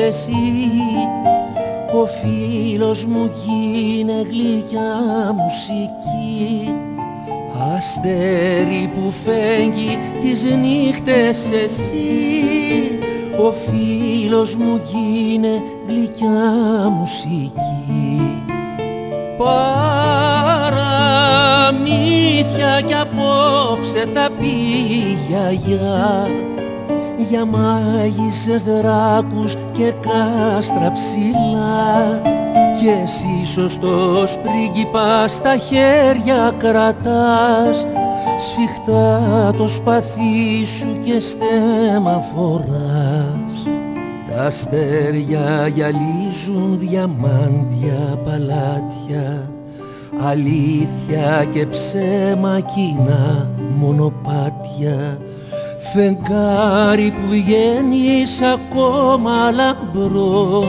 Εσύ 0.07 0.33
ο 1.93 2.07
φίλος 2.07 3.05
μου 3.05 3.31
γίνε 3.45 4.27
γλυκιά 4.31 5.01
μουσική. 5.37 6.75
Αστέρι 7.77 8.91
που 8.95 9.11
φέγγει 9.25 9.99
τις 10.21 10.45
νύχτες 10.45 11.51
εσύ 11.65 12.99
ο 13.39 13.53
φίλος 13.53 14.57
μου 14.57 14.81
γίνε 14.91 15.63
γλυκιά 15.87 16.53
μουσική. 16.99 18.43
Παραμύθια 19.39 20.41
κι 22.87 22.95
απόψε 22.95 24.09
θα 24.15 24.29
πει 24.39 24.55
γιαγιά 25.29 26.29
για 27.29 27.45
μάγισσες 27.45 28.63
δράκους 28.63 29.57
και 29.73 29.93
κάστρα 30.01 30.93
ψηλά. 30.93 32.21
Και 32.81 32.91
εσύ 33.03 33.47
σωστός 33.53 34.39
πρίγκιπας 34.39 35.33
στα 35.33 35.57
χέρια 35.57 36.55
κρατάς. 36.59 37.87
Σφιχτά 38.39 39.53
το 39.57 39.69
σπαθί 39.69 40.65
σου 40.65 40.99
και 41.05 41.21
στέμα 41.21 42.21
φοράς. 42.21 43.67
Τα 44.29 44.37
Τα 44.37 44.45
αστέρια 44.45 45.69
γυαλίζουν 45.75 46.79
διαμάντια 46.79 48.19
παλάτια. 48.25 49.51
Αλήθεια 50.29 51.45
και 51.53 51.67
ψέμα 51.67 52.61
κοινά 52.61 53.49
μονοπάτια 53.79 55.19
Φεγγάρι 55.97 57.11
που 57.11 57.27
βγαίνει 57.29 58.25
ακόμα 58.55 59.51
λαμπρό. 59.51 60.65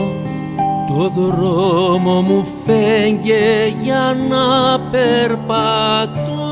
Το 0.88 1.08
δρόμο 1.08 2.22
μου 2.22 2.46
φέγγε 2.64 3.74
για 3.82 4.16
να 4.28 4.80
περπατώ. 4.80 6.46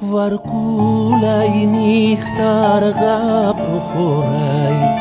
Βαρκούλα 0.00 1.44
η 1.60 1.66
νύχτα 1.66 2.72
αργά 2.74 3.54
προχωράει 3.54 4.94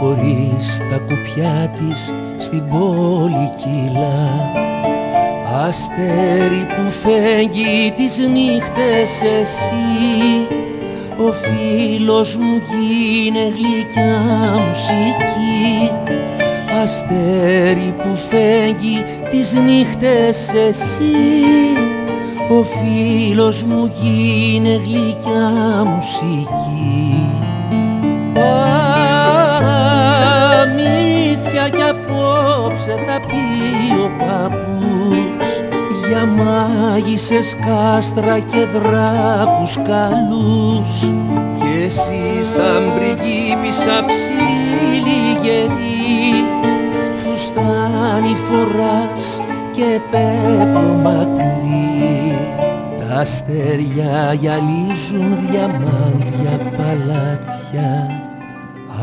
χωρίς 0.00 0.78
τα 0.90 0.98
κουπιά 0.98 1.72
της 1.76 2.12
στην 2.38 2.68
πόλη 2.68 3.52
κυλά. 3.56 4.52
Αστέρι 5.66 6.66
που 6.66 6.90
φέγγει 6.90 7.92
τις 7.96 8.18
νύχτες 8.18 9.22
εσύ. 9.40 10.46
Ο 11.18 11.32
φίλος 11.32 12.36
μου 12.36 12.60
γίνε 12.70 13.40
γλυκιά 13.40 14.22
μουσική. 14.66 15.90
Αστέρι 16.82 17.94
που 17.98 18.18
φέγγει 18.30 19.04
τις 19.30 19.52
νύχτες 19.52 20.52
εσύ. 20.68 21.16
Ο 22.50 22.62
φίλος 22.62 23.62
μου 23.62 23.92
γίνε 24.00 24.80
γλυκιά 24.84 25.84
μουσική 25.84 27.25
απόψε 32.86 33.04
θα 33.06 33.20
πει 33.20 34.00
ο 34.00 34.10
παππούς 34.18 35.54
για 36.08 36.26
μάγισσες 36.26 37.56
κάστρα 37.66 38.38
και 38.38 38.64
δράκους 38.64 39.74
καλούς. 39.76 41.14
Κι 41.58 41.84
εσύ 41.84 42.44
σαν 42.52 42.92
πριγκίπισσα 42.94 44.04
ψήλη 44.06 45.38
γερή 45.42 46.44
φουστάνι 47.16 48.36
φοράς 48.48 49.40
και 49.72 50.00
πέπλο 50.10 50.94
μακρύ 51.02 52.38
τα 52.98 53.20
αστέρια 53.20 54.32
γυαλίζουν 54.40 55.36
διαμάντια 55.50 56.72
παλάτια 56.76 58.25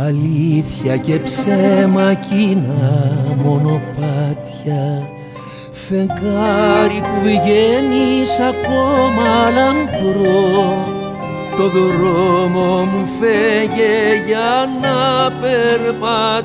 αλήθεια 0.01 0.97
και 0.97 1.19
ψέμα 1.19 2.13
κοινά 2.13 3.13
μονοπάτια. 3.43 5.09
Φεγγάρι 5.71 7.01
που 7.01 7.21
βγαίνει 7.23 8.23
ακόμα 8.49 9.49
λαμπρό. 9.55 10.87
Το 11.57 11.69
δρόμο 11.69 12.79
μου 12.79 13.05
φέγε 13.19 14.23
για 14.27 14.69
να 14.81 15.31
περπατώ 15.41 16.42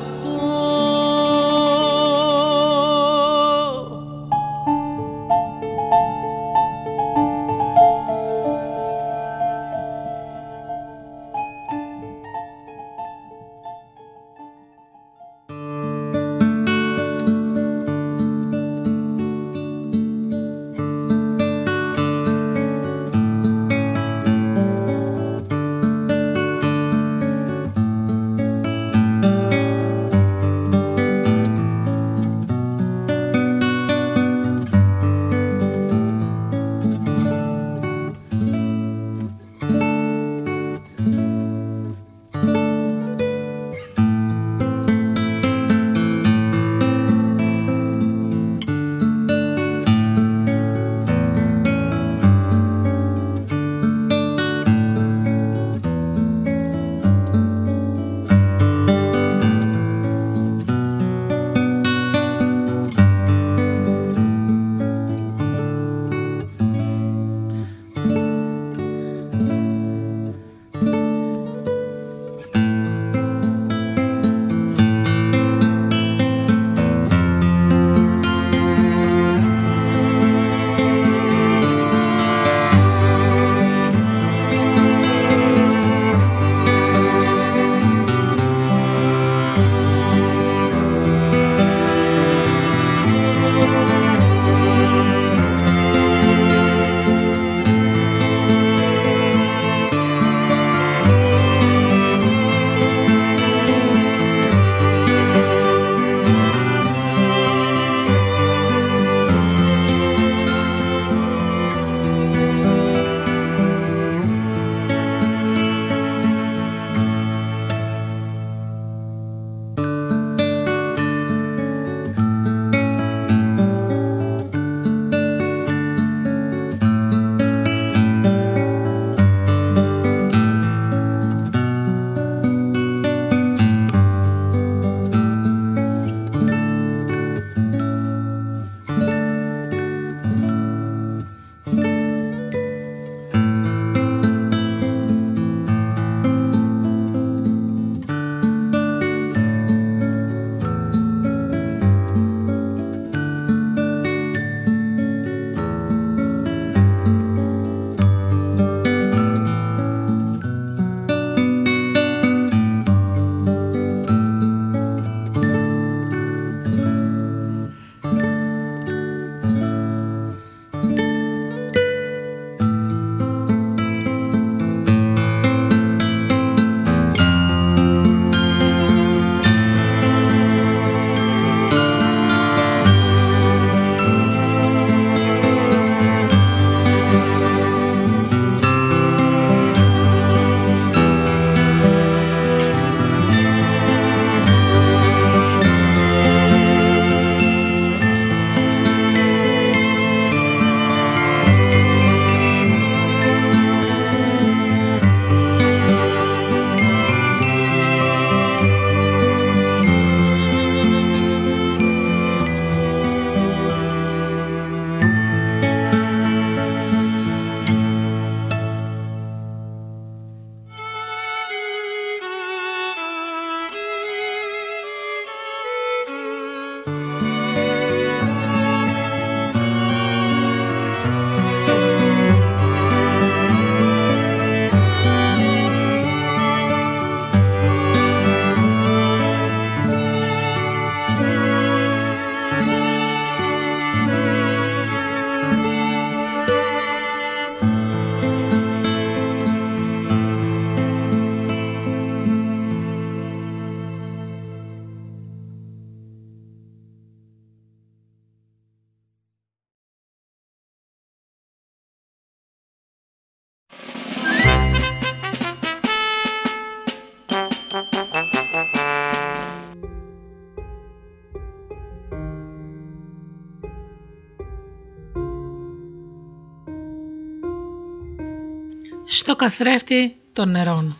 στο 279.09 279.35
καθρέφτη 279.35 280.15
των 280.33 280.49
νερών. 280.49 280.97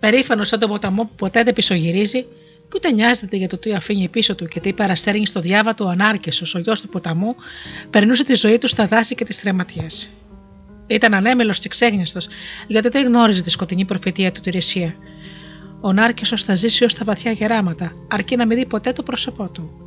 Περήφανος 0.00 0.48
σαν 0.48 0.58
τον 0.58 0.68
ποταμό 0.68 1.04
που 1.04 1.14
ποτέ 1.16 1.42
δεν 1.42 1.54
πισωγυρίζει 1.54 2.22
και 2.22 2.76
ούτε 2.76 2.92
νοιάζεται 2.92 3.36
για 3.36 3.48
το 3.48 3.58
τι 3.58 3.72
αφήνει 3.74 4.08
πίσω 4.08 4.34
του 4.34 4.46
και 4.46 4.60
τι 4.60 4.72
παραστέρνει 4.72 5.26
στο 5.26 5.40
διάβατο 5.40 5.84
ο 5.84 5.88
Ανάρκεσος, 5.88 6.54
ο 6.54 6.58
γιος 6.58 6.80
του 6.80 6.88
ποταμού, 6.88 7.34
περνούσε 7.90 8.24
τη 8.24 8.34
ζωή 8.34 8.58
του 8.58 8.68
στα 8.68 8.86
δάση 8.86 9.14
και 9.14 9.24
τις 9.24 9.40
τρεματιές. 9.40 10.10
Ήταν 10.86 11.14
ανέμελος 11.14 11.58
και 11.58 11.68
ξέγνιστος, 11.68 12.28
γιατί 12.66 12.88
δεν 12.88 13.06
γνώριζε 13.06 13.42
τη 13.42 13.50
σκοτεινή 13.50 13.84
προφητεία 13.84 14.32
του 14.32 14.40
Τηρησία. 14.40 14.94
Ο 15.80 15.92
Νάρκεσο 15.92 16.36
θα 16.36 16.54
ζήσει 16.54 16.84
ως 16.84 16.94
τα 16.94 17.04
βαθιά 17.04 17.30
γεράματα, 17.30 17.92
αρκεί 18.10 18.36
να 18.36 18.46
μην 18.46 18.58
δει 18.58 18.66
ποτέ 18.66 18.92
το 18.92 19.02
πρόσωπό 19.02 19.48
του. 19.48 19.79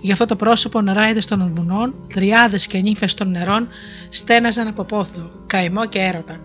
Γι' 0.00 0.12
αυτό 0.12 0.24
το 0.24 0.36
πρόσωπο 0.36 0.80
νεράιδε 0.80 1.20
των 1.28 1.52
βουνών, 1.52 1.94
τριάδε 2.06 2.56
και 2.56 2.78
νύφες 2.78 3.14
των 3.14 3.30
νερών 3.30 3.68
στέναζαν 4.08 4.66
από 4.66 4.84
πόθο, 4.84 5.30
καημό 5.46 5.86
και 5.86 5.98
έρωτα. 5.98 6.40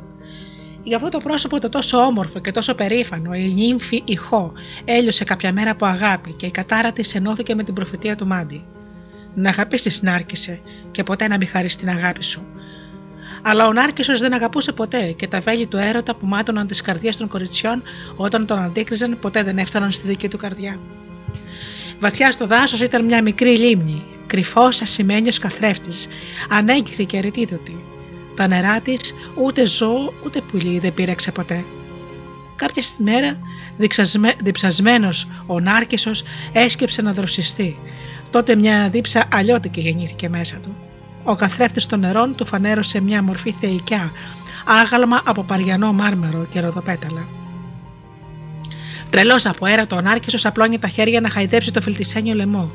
Γι' 0.83 0.95
αυτό 0.95 1.09
το 1.09 1.17
πρόσωπο 1.17 1.59
το 1.59 1.69
τόσο 1.69 1.97
όμορφο 1.97 2.39
και 2.39 2.51
τόσο 2.51 2.75
περήφανο, 2.75 3.33
η 3.33 3.53
νύμφη 3.53 4.01
Ιχώ 4.05 4.51
έλειωσε 4.85 5.23
κάποια 5.23 5.51
μέρα 5.51 5.71
από 5.71 5.85
αγάπη 5.85 6.33
και 6.33 6.45
η 6.45 6.51
κατάρα 6.51 6.91
της 6.91 7.15
ενώθηκε 7.15 7.55
με 7.55 7.63
την 7.63 7.73
προφητεία 7.73 8.15
του 8.15 8.27
Μάντι. 8.27 8.63
Να 9.35 9.49
αγαπήσεις 9.49 10.01
Νάρκησε 10.01 10.59
και 10.91 11.03
ποτέ 11.03 11.27
να 11.27 11.37
μην 11.37 11.47
χαρίσει 11.47 11.77
την 11.77 11.89
αγάπη 11.89 12.23
σου. 12.23 12.47
Αλλά 13.41 13.67
ο 13.67 13.73
Νάρκησος 13.73 14.19
δεν 14.19 14.33
αγαπούσε 14.33 14.71
ποτέ 14.71 15.11
και 15.11 15.27
τα 15.27 15.39
βέλη 15.39 15.67
του 15.67 15.77
έρωτα 15.77 16.15
που 16.15 16.25
μάτωναν 16.25 16.67
τις 16.67 16.81
καρδιές 16.81 17.17
των 17.17 17.27
κοριτσιών 17.27 17.83
όταν 18.15 18.45
τον 18.45 18.59
αντίκριζαν 18.59 19.17
ποτέ 19.19 19.43
δεν 19.43 19.57
έφταναν 19.57 19.91
στη 19.91 20.07
δική 20.07 20.27
του 20.27 20.37
καρδιά. 20.37 20.79
Βαθιά 22.01 22.31
στο 22.31 22.47
δάσος 22.47 22.81
ήταν 22.81 23.05
μια 23.05 23.21
μικρή 23.21 23.57
λίμνη, 23.57 24.03
κρυφός 24.27 24.81
ασημένιος 24.81 25.39
καθρέφτης, 25.39 26.07
ανέγκυθη 26.49 27.05
και 27.05 27.17
αρετίδωτη. 27.17 27.83
Τα 28.35 28.47
νερά 28.47 28.79
της 28.79 29.13
ούτε 29.35 29.65
ζώο 29.65 30.13
ούτε 30.25 30.41
πουλί 30.41 30.79
δεν 30.79 30.93
πήρεξε 30.93 31.31
ποτέ. 31.31 31.65
Κάποια 32.55 32.83
μέρα, 32.97 33.37
διψασμένος 34.43 35.27
ο 35.45 35.59
Νάρκησος 35.59 36.23
έσκεψε 36.53 37.01
να 37.01 37.13
δροσιστεί. 37.13 37.77
Τότε 38.29 38.55
μια 38.55 38.89
δίψα 38.89 39.27
αλλιώτικη 39.33 39.81
γεννήθηκε 39.81 40.29
μέσα 40.29 40.57
του. 40.57 40.75
Ο 41.23 41.35
καθρέφτης 41.35 41.85
των 41.85 41.99
νερών 41.99 42.35
του 42.35 42.45
φανέρωσε 42.45 43.01
μια 43.01 43.23
μορφή 43.23 43.51
θεϊκιά, 43.51 44.11
άγαλμα 44.65 45.21
από 45.25 45.43
παριανό 45.43 45.93
μάρμαρο 45.93 46.45
και 46.49 46.59
ροδοπέταλα. 46.59 47.27
Τρελός 49.11 49.45
από 49.45 49.65
έρατο, 49.65 49.95
ο 49.95 50.01
Νάρκησο 50.01 50.47
απλώνει 50.47 50.79
τα 50.79 50.87
χέρια 50.87 51.21
να 51.21 51.29
χαϊδέψει 51.29 51.71
το 51.71 51.81
φιλτισένιο 51.81 52.33
λαιμό. 52.33 52.71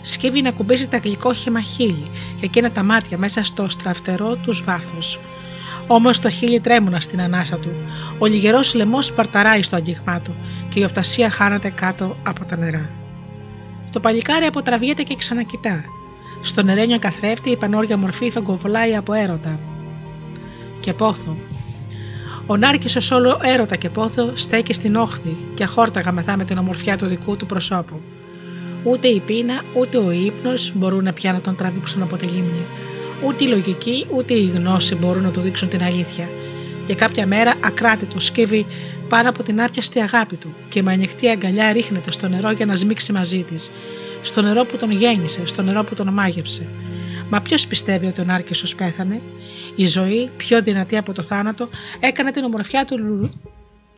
Σκύβει 0.00 0.42
να 0.42 0.50
κουμπίσει 0.50 0.88
τα 0.88 0.96
γλυκόχημα 0.96 1.60
χείλη 1.60 2.10
και 2.40 2.44
εκείνα 2.44 2.70
τα 2.70 2.82
μάτια 2.82 3.18
μέσα 3.18 3.44
στο 3.44 3.68
στραφτερό 3.68 4.36
τους 4.36 4.64
βάθος. 4.64 5.20
Όμως 5.86 6.20
το 6.20 6.30
χείλη 6.30 6.60
τρέμουνα 6.60 7.00
στην 7.00 7.20
ανάσα 7.20 7.56
του. 7.58 7.70
Ο 8.18 8.26
λιγερός 8.26 8.74
λαιμός 8.74 9.06
σπαρταράει 9.06 9.62
στο 9.62 9.76
αγγίγμά 9.76 10.20
του 10.20 10.34
και 10.68 10.80
η 10.80 10.84
οπτασία 10.84 11.30
χάνεται 11.30 11.68
κάτω 11.68 12.16
από 12.26 12.44
τα 12.44 12.56
νερά. 12.56 12.90
Το 13.92 14.00
παλικάρι 14.00 14.44
αποτραβιέται 14.44 15.02
και 15.02 15.16
ξανακοιτά. 15.16 15.84
Στον 16.40 16.64
νερένιο 16.64 16.98
καθρέφτη 16.98 17.50
η 17.50 17.56
πανόρια 17.56 17.96
μορφή 17.96 18.30
φαγκοβολάει 18.30 18.96
από 18.96 19.12
έρωτα. 19.12 19.58
Και 20.80 20.92
πόθο, 20.92 21.36
ο 22.50 22.56
Νάρκης 22.56 23.10
όλο 23.10 23.40
έρωτα 23.42 23.76
και 23.76 23.88
πόθο 23.88 24.30
στέκει 24.34 24.72
στην 24.72 24.96
όχθη 24.96 25.36
και 25.54 25.62
αχόρταγα 25.62 26.12
μεθά 26.12 26.36
με 26.36 26.44
την 26.44 26.58
ομορφιά 26.58 26.96
του 26.96 27.06
δικού 27.06 27.36
του 27.36 27.46
προσώπου. 27.46 28.00
Ούτε 28.84 29.08
η 29.08 29.20
πείνα 29.20 29.62
ούτε 29.74 29.98
ο 29.98 30.10
ύπνος 30.10 30.72
μπορούν 30.74 31.04
να 31.04 31.12
πια 31.12 31.32
να 31.32 31.40
τον 31.40 31.56
τραβήξουν 31.56 32.02
από 32.02 32.16
τη 32.16 32.26
λίμνη. 32.26 32.66
Ούτε 33.24 33.44
η 33.44 33.46
λογική 33.46 34.06
ούτε 34.10 34.34
η 34.34 34.44
γνώση 34.44 34.94
μπορούν 34.94 35.22
να 35.22 35.30
του 35.30 35.40
δείξουν 35.40 35.68
την 35.68 35.82
αλήθεια. 35.82 36.28
Και 36.86 36.94
κάποια 36.94 37.26
μέρα 37.26 37.54
ακράτητο 37.64 38.20
σκύβει 38.20 38.66
πάνω 39.08 39.28
από 39.28 39.42
την 39.42 39.62
άπιαστη 39.62 40.00
αγάπη 40.00 40.36
του 40.36 40.54
και 40.68 40.82
με 40.82 40.92
ανοιχτή 40.92 41.28
αγκαλιά 41.28 41.72
ρίχνεται 41.72 42.10
στο 42.10 42.28
νερό 42.28 42.50
για 42.50 42.66
να 42.66 42.76
σμίξει 42.76 43.12
μαζί 43.12 43.42
της. 43.42 43.70
Στο 44.22 44.42
νερό 44.42 44.64
που 44.64 44.76
τον 44.76 44.90
γέννησε, 44.90 45.46
στο 45.46 45.62
νερό 45.62 45.84
που 45.84 45.94
τον 45.94 46.08
μάγεψε. 46.12 46.66
Μα 47.30 47.40
ποιος 47.40 47.66
πιστεύει 47.66 48.06
ότι 48.06 48.20
ο 48.20 48.24
Νάρκησος 48.24 48.74
πέθανε, 48.74 49.20
η 49.76 49.86
ζωή, 49.86 50.30
πιο 50.36 50.62
δυνατή 50.62 50.96
από 50.96 51.12
το 51.12 51.22
θάνατο, 51.22 51.68
έκανε 52.00 52.30
την 52.30 52.44
ομορφιά 52.44 52.84
του 52.84 52.98
λου... 52.98 53.30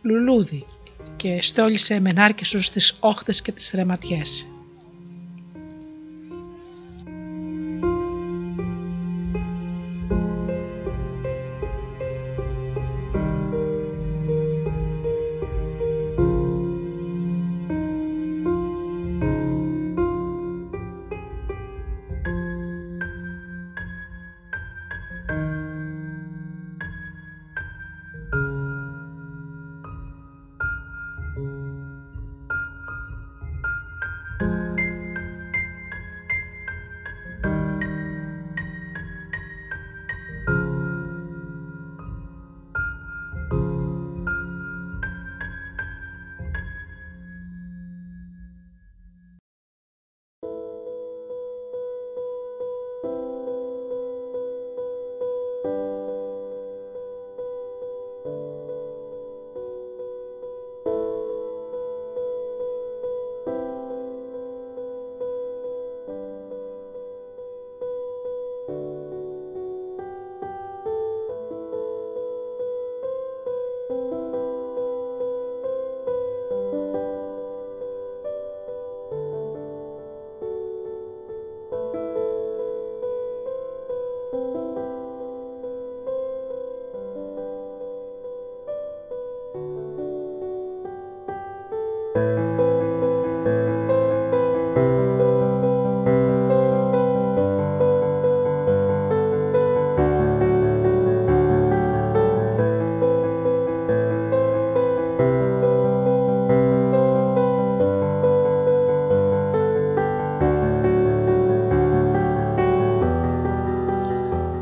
λουλούδι 0.03 0.67
και 1.17 1.43
στόλισε 1.43 2.01
με 2.01 2.13
Νάρκησο 2.13 2.63
στις 2.63 2.97
όχθες 3.01 3.43
και 3.43 3.53
τις 3.53 3.71
ρεματιές. 3.75 4.47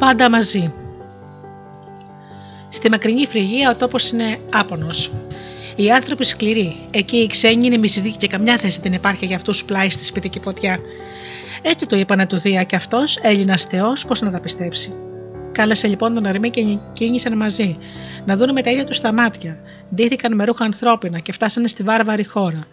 Πάντα 0.09 0.31
μαζί. 0.31 0.73
Στη 2.69 2.91
μακρινή 2.91 3.27
φρυγία 3.27 3.71
ο 3.71 3.77
τόπος 3.77 4.11
είναι 4.11 4.39
άπονος. 4.53 5.13
Οι 5.77 5.91
άνθρωποι 5.91 6.25
σκληροί, 6.25 6.77
εκεί 6.91 7.17
οι 7.17 7.27
ξένοι 7.27 7.67
είναι 7.67 7.77
μισητοί 7.77 8.11
και 8.11 8.27
καμιά 8.27 8.57
θέση 8.57 8.81
δεν 8.81 8.93
υπάρχει 8.93 9.27
για 9.27 9.37
αυτούς 9.37 9.65
πλάι 9.65 9.91
στη 9.91 10.05
σπιτική 10.05 10.41
φωτιά. 10.41 10.79
Έτσι 11.63 11.87
το 11.87 11.97
είπανε 11.97 12.27
του 12.27 12.39
Δία 12.39 12.63
και 12.63 12.77
αυτός, 12.77 13.19
Έλληνας 13.23 13.63
Θεός, 13.63 14.07
πώς 14.07 14.21
να 14.21 14.31
τα 14.31 14.41
πιστέψει. 14.41 14.95
Κάλεσε 15.53 15.87
λοιπόν 15.87 16.15
τον 16.15 16.25
Ερμή 16.25 16.51
και 16.51 16.79
κίνησαν 16.93 17.37
μαζί, 17.37 17.79
να 18.25 18.37
δουν 18.37 18.53
με 18.53 18.63
τα 18.63 18.71
ίδια 18.71 18.85
τους 18.85 19.01
τα 19.01 19.13
μάτια. 19.13 19.61
Ντύθηκαν 19.95 20.35
με 20.35 20.45
ρούχα 20.45 20.65
ανθρώπινα 20.65 21.19
και 21.19 21.33
φτάσανε 21.33 21.69
στη 21.69 21.83
βάρβαρη 21.83 22.25
χώρα. 22.25 22.67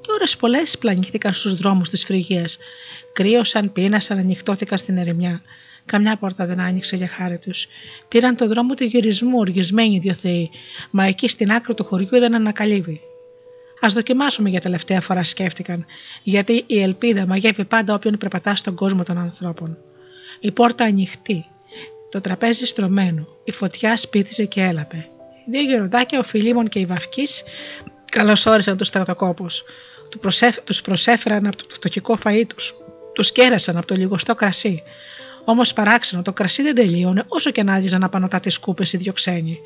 Και 0.00 0.12
ώρες 0.12 0.36
πολλές 0.36 0.78
πλανήθηκαν 0.78 1.32
στους 1.32 1.54
δρόμους 1.54 1.88
της 1.88 2.04
φρυγίας. 2.04 2.58
Κρύωσαν, 3.12 3.72
πείνασαν, 3.72 4.18
ανοιχτώθηκαν 4.18 4.78
στην 4.78 4.96
ερημιά. 4.96 5.40
Καμιά 5.90 6.16
πόρτα 6.16 6.46
δεν 6.46 6.60
άνοιξε 6.60 6.96
για 6.96 7.08
χάρη 7.08 7.38
τους. 7.38 7.66
Πήραν 8.08 8.36
το 8.36 8.46
δρόμο 8.46 8.74
του 8.74 8.84
γυρισμού, 8.84 9.38
οργισμένοι 9.38 9.98
δύο 9.98 10.14
θεοί, 10.14 10.50
μα 10.90 11.04
εκεί 11.04 11.28
στην 11.28 11.52
άκρη 11.52 11.74
του 11.74 11.84
χωριού 11.84 12.16
είδαν 12.16 12.34
ένα 12.34 12.52
καλύβι. 12.52 13.00
Α 13.80 13.88
δοκιμάσουμε 13.88 14.48
για 14.48 14.60
τελευταία 14.60 15.00
φορά, 15.00 15.24
σκέφτηκαν, 15.24 15.86
γιατί 16.22 16.64
η 16.66 16.82
ελπίδα 16.82 17.26
μαγεύει 17.26 17.64
πάντα 17.64 17.94
όποιον 17.94 18.16
περπατά 18.18 18.54
στον 18.54 18.74
κόσμο 18.74 19.02
των 19.02 19.18
ανθρώπων. 19.18 19.78
Η 20.40 20.50
πόρτα 20.50 20.84
ανοιχτή. 20.84 21.44
Το 22.10 22.20
τραπέζι 22.20 22.66
στρωμένο, 22.66 23.26
η 23.44 23.52
φωτιά 23.52 23.96
σπίτιζε 23.96 24.44
και 24.44 24.62
έλαπε. 24.62 25.08
Οι 25.46 25.50
δύο 25.50 25.62
γεροντάκια, 25.62 26.18
ο 26.18 26.22
Φιλίμων 26.22 26.68
και 26.68 26.78
η 26.78 26.86
Βαυκή, 26.86 27.26
καλωσόρισαν 28.10 28.76
τους 28.76 28.86
στρατοκόπους. 28.86 29.62
Τους 30.64 30.82
προσέφεραν 30.82 31.46
από 31.46 31.56
το 31.56 31.64
φτωχικό 31.68 32.18
φαΐ 32.24 32.42
τους. 32.46 32.74
Τους 33.14 33.32
κέρασαν 33.32 33.76
από 33.76 33.86
το 33.86 33.94
λιγοστό 33.94 34.34
κρασί. 34.34 34.82
Όμως 35.44 35.72
παράξενο, 35.72 36.22
το 36.22 36.32
κρασί 36.32 36.62
δεν 36.62 36.74
τελείωνε 36.74 37.24
όσο 37.28 37.50
και 37.50 37.62
να 37.62 37.74
άδειζαν 37.74 38.04
απανωτά 38.04 38.40
τις 38.40 38.58
κούπε 38.58 38.84
οι 38.92 38.96
δύο 38.96 39.12
ξένοι. 39.12 39.60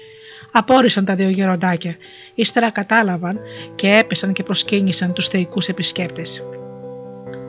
Απόρρισαν 0.52 1.04
τα 1.04 1.14
δύο 1.14 1.28
γεροντάκια. 1.28 1.96
Ύστερα 2.34 2.70
κατάλαβαν 2.70 3.38
και 3.74 3.96
έπεσαν 3.96 4.32
και 4.32 4.42
προσκύνησαν 4.42 5.12
τους 5.12 5.28
θεϊκούς 5.28 5.68
επισκέπτες. 5.68 6.42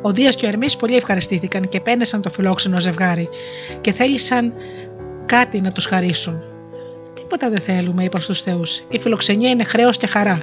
Ο 0.01 0.11
Δίας 0.11 0.35
και 0.35 0.45
ο 0.45 0.49
Ερμής 0.49 0.75
πολύ 0.75 0.95
ευχαριστήθηκαν 0.95 1.67
και 1.69 1.79
πένεσαν 1.79 2.21
το 2.21 2.29
φιλόξενο 2.29 2.79
ζευγάρι 2.79 3.29
και 3.81 3.91
θέλησαν 3.91 4.53
κάτι 5.25 5.61
να 5.61 5.71
τους 5.71 5.85
χαρίσουν. 5.85 6.43
Τίποτα 7.13 7.49
δεν 7.49 7.59
θέλουμε, 7.59 8.03
είπαν 8.03 8.21
στους 8.21 8.41
Θεούς. 8.41 8.83
Η 8.89 8.99
φιλοξενία 8.99 9.49
είναι 9.49 9.63
χρέος 9.63 9.97
και 9.97 10.07
χαρά. 10.07 10.41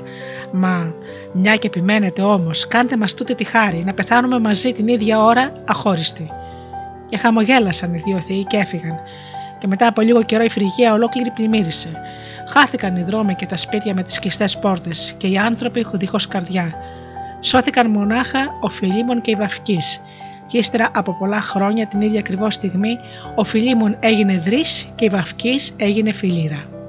Μα 0.52 0.94
μια 1.32 1.56
και 1.56 1.66
επιμένετε 1.66 2.22
όμως, 2.22 2.66
κάντε 2.68 2.96
μας 2.96 3.14
τούτη 3.14 3.34
τη 3.34 3.44
χάρη 3.44 3.82
να 3.84 3.94
πεθάνουμε 3.94 4.38
μαζί 4.38 4.72
την 4.72 4.88
ίδια 4.88 5.24
ώρα 5.24 5.62
αχώριστοι. 5.66 6.30
Και 7.12 7.18
χαμογέλασαν 7.18 7.94
οι 7.94 8.02
δύο 8.04 8.20
θεοί 8.20 8.44
και 8.44 8.56
έφυγαν. 8.56 9.00
Και 9.58 9.66
μετά 9.66 9.86
από 9.86 10.00
λίγο 10.00 10.22
καιρό 10.22 10.44
η 10.44 10.50
φρυγία 10.50 10.92
ολόκληρη 10.92 11.30
πλημμύρισε. 11.30 11.90
Χάθηκαν 12.48 12.96
οι 12.96 13.02
δρόμοι 13.02 13.34
και 13.34 13.46
τα 13.46 13.56
σπίτια 13.56 13.94
με 13.94 14.02
τις 14.02 14.18
κλειστές 14.18 14.58
πόρτες 14.58 15.14
και 15.18 15.26
οι 15.26 15.38
άνθρωποι 15.38 15.86
δίχως 15.92 16.28
καρδιά. 16.28 16.74
Σώθηκαν 17.40 17.90
μονάχα 17.90 18.38
ο 18.60 18.68
Φιλίμων 18.68 19.20
και 19.20 19.30
η 19.30 19.34
Βαφκής. 19.34 20.00
Και 20.46 20.58
ύστερα 20.58 20.90
από 20.94 21.16
πολλά 21.18 21.40
χρόνια 21.40 21.86
την 21.86 22.00
ίδια 22.00 22.18
ακριβώς 22.18 22.54
στιγμή 22.54 22.98
ο 23.34 23.44
Φιλίμων 23.44 23.96
έγινε 24.00 24.38
δρύς 24.38 24.88
και 24.94 25.04
η 25.04 25.08
Βαφκής 25.08 25.74
έγινε 25.76 26.12
φιλήρα. 26.12 26.81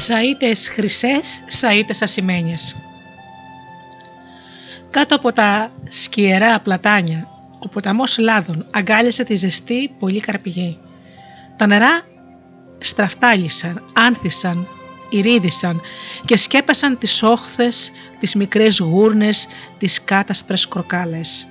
Σαΐτες 0.00 0.68
χρυσές, 0.70 1.42
σαΐτες 1.46 2.02
ασημένιες. 2.02 2.76
Κάτω 4.90 5.14
από 5.14 5.32
τα 5.32 5.72
σκιερά 5.88 6.60
πλατάνια, 6.60 7.28
ο 7.58 7.68
ποταμός 7.68 8.18
Λάδων 8.18 8.66
αγκάλιασε 8.72 9.24
τη 9.24 9.34
ζεστή 9.34 9.94
πολύ 9.98 10.20
καρπηγή. 10.20 10.78
Τα 11.56 11.66
νερά 11.66 12.00
στραφτάλισαν, 12.78 13.90
άνθησαν, 13.92 14.68
ηρίδησαν 15.08 15.80
και 16.24 16.36
σκέπασαν 16.36 16.98
τις 16.98 17.22
όχθες, 17.22 17.92
τις 18.20 18.34
μικρές 18.34 18.78
γούρνες, 18.78 19.46
τις 19.78 20.04
κάτασπρες 20.04 20.68
κροκάλες. 20.68 21.48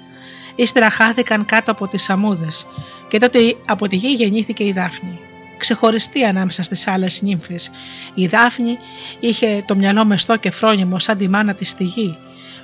Ύστερα 0.56 0.90
χάθηκαν 0.90 1.46
κάτω 1.46 1.72
από 1.72 1.88
τις 1.88 2.10
αμμούδες 2.10 2.68
και 3.08 3.18
τότε 3.18 3.40
από 3.66 3.88
τη 3.88 3.96
γη 3.96 4.14
γεννήθηκε 4.14 4.64
η 4.64 4.72
Δάφνη 4.72 5.28
ξεχωριστή 5.60 6.23
ανάμεσα 6.23 6.64
στις 6.64 6.88
άλλες 6.88 7.22
νύμφες. 7.22 7.72
Η 8.14 8.27
Δάφνη 8.27 8.77
είχε 9.19 9.64
το 9.68 9.76
μυαλό 9.76 10.06
μεστό 10.06 10.38
και 10.38 10.52
φρόνιμο 10.52 10.99
σαν 10.99 11.18
τη 11.18 11.27
μάνα 11.27 11.53
της 11.53 11.69
στη 11.69 11.84
γη, 11.84 12.18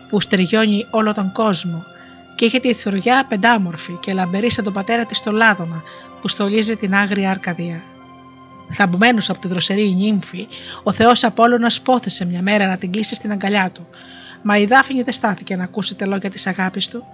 που 0.09 0.21
στεριώνει 0.21 0.85
όλο 0.89 1.13
τον 1.13 1.31
κόσμο 1.31 1.83
και 2.35 2.45
είχε 2.45 2.59
τη 2.59 2.73
θωριά 2.73 3.25
πεντάμορφη 3.27 3.97
και 3.99 4.13
λαμπερή 4.13 4.51
σαν 4.51 4.63
τον 4.63 4.73
πατέρα 4.73 5.05
της 5.05 5.21
το 5.21 5.31
Λάδωνα 5.31 5.83
που 6.21 6.27
στολίζει 6.27 6.75
την 6.75 6.95
άγρια 6.95 7.29
Αρκαδία. 7.29 7.83
Θαμπουμένος 8.69 9.29
από 9.29 9.39
τη 9.39 9.47
δροσερή 9.47 9.93
νύμφη, 9.95 10.47
ο 10.83 10.91
Θεός 10.91 11.23
Απόλλωνας 11.23 11.81
πόθεσε 11.81 12.25
μια 12.25 12.41
μέρα 12.41 12.67
να 12.67 12.77
την 12.77 12.91
κλείσει 12.91 13.15
στην 13.15 13.31
αγκαλιά 13.31 13.69
του. 13.73 13.87
Μα 14.41 14.57
η 14.57 14.65
Δάφνη 14.65 15.01
δεν 15.01 15.13
στάθηκε 15.13 15.55
να 15.55 15.63
ακούσει 15.63 15.95
τα 15.95 16.05
λόγια 16.05 16.29
της 16.29 16.47
αγάπης 16.47 16.87
του 16.87 17.05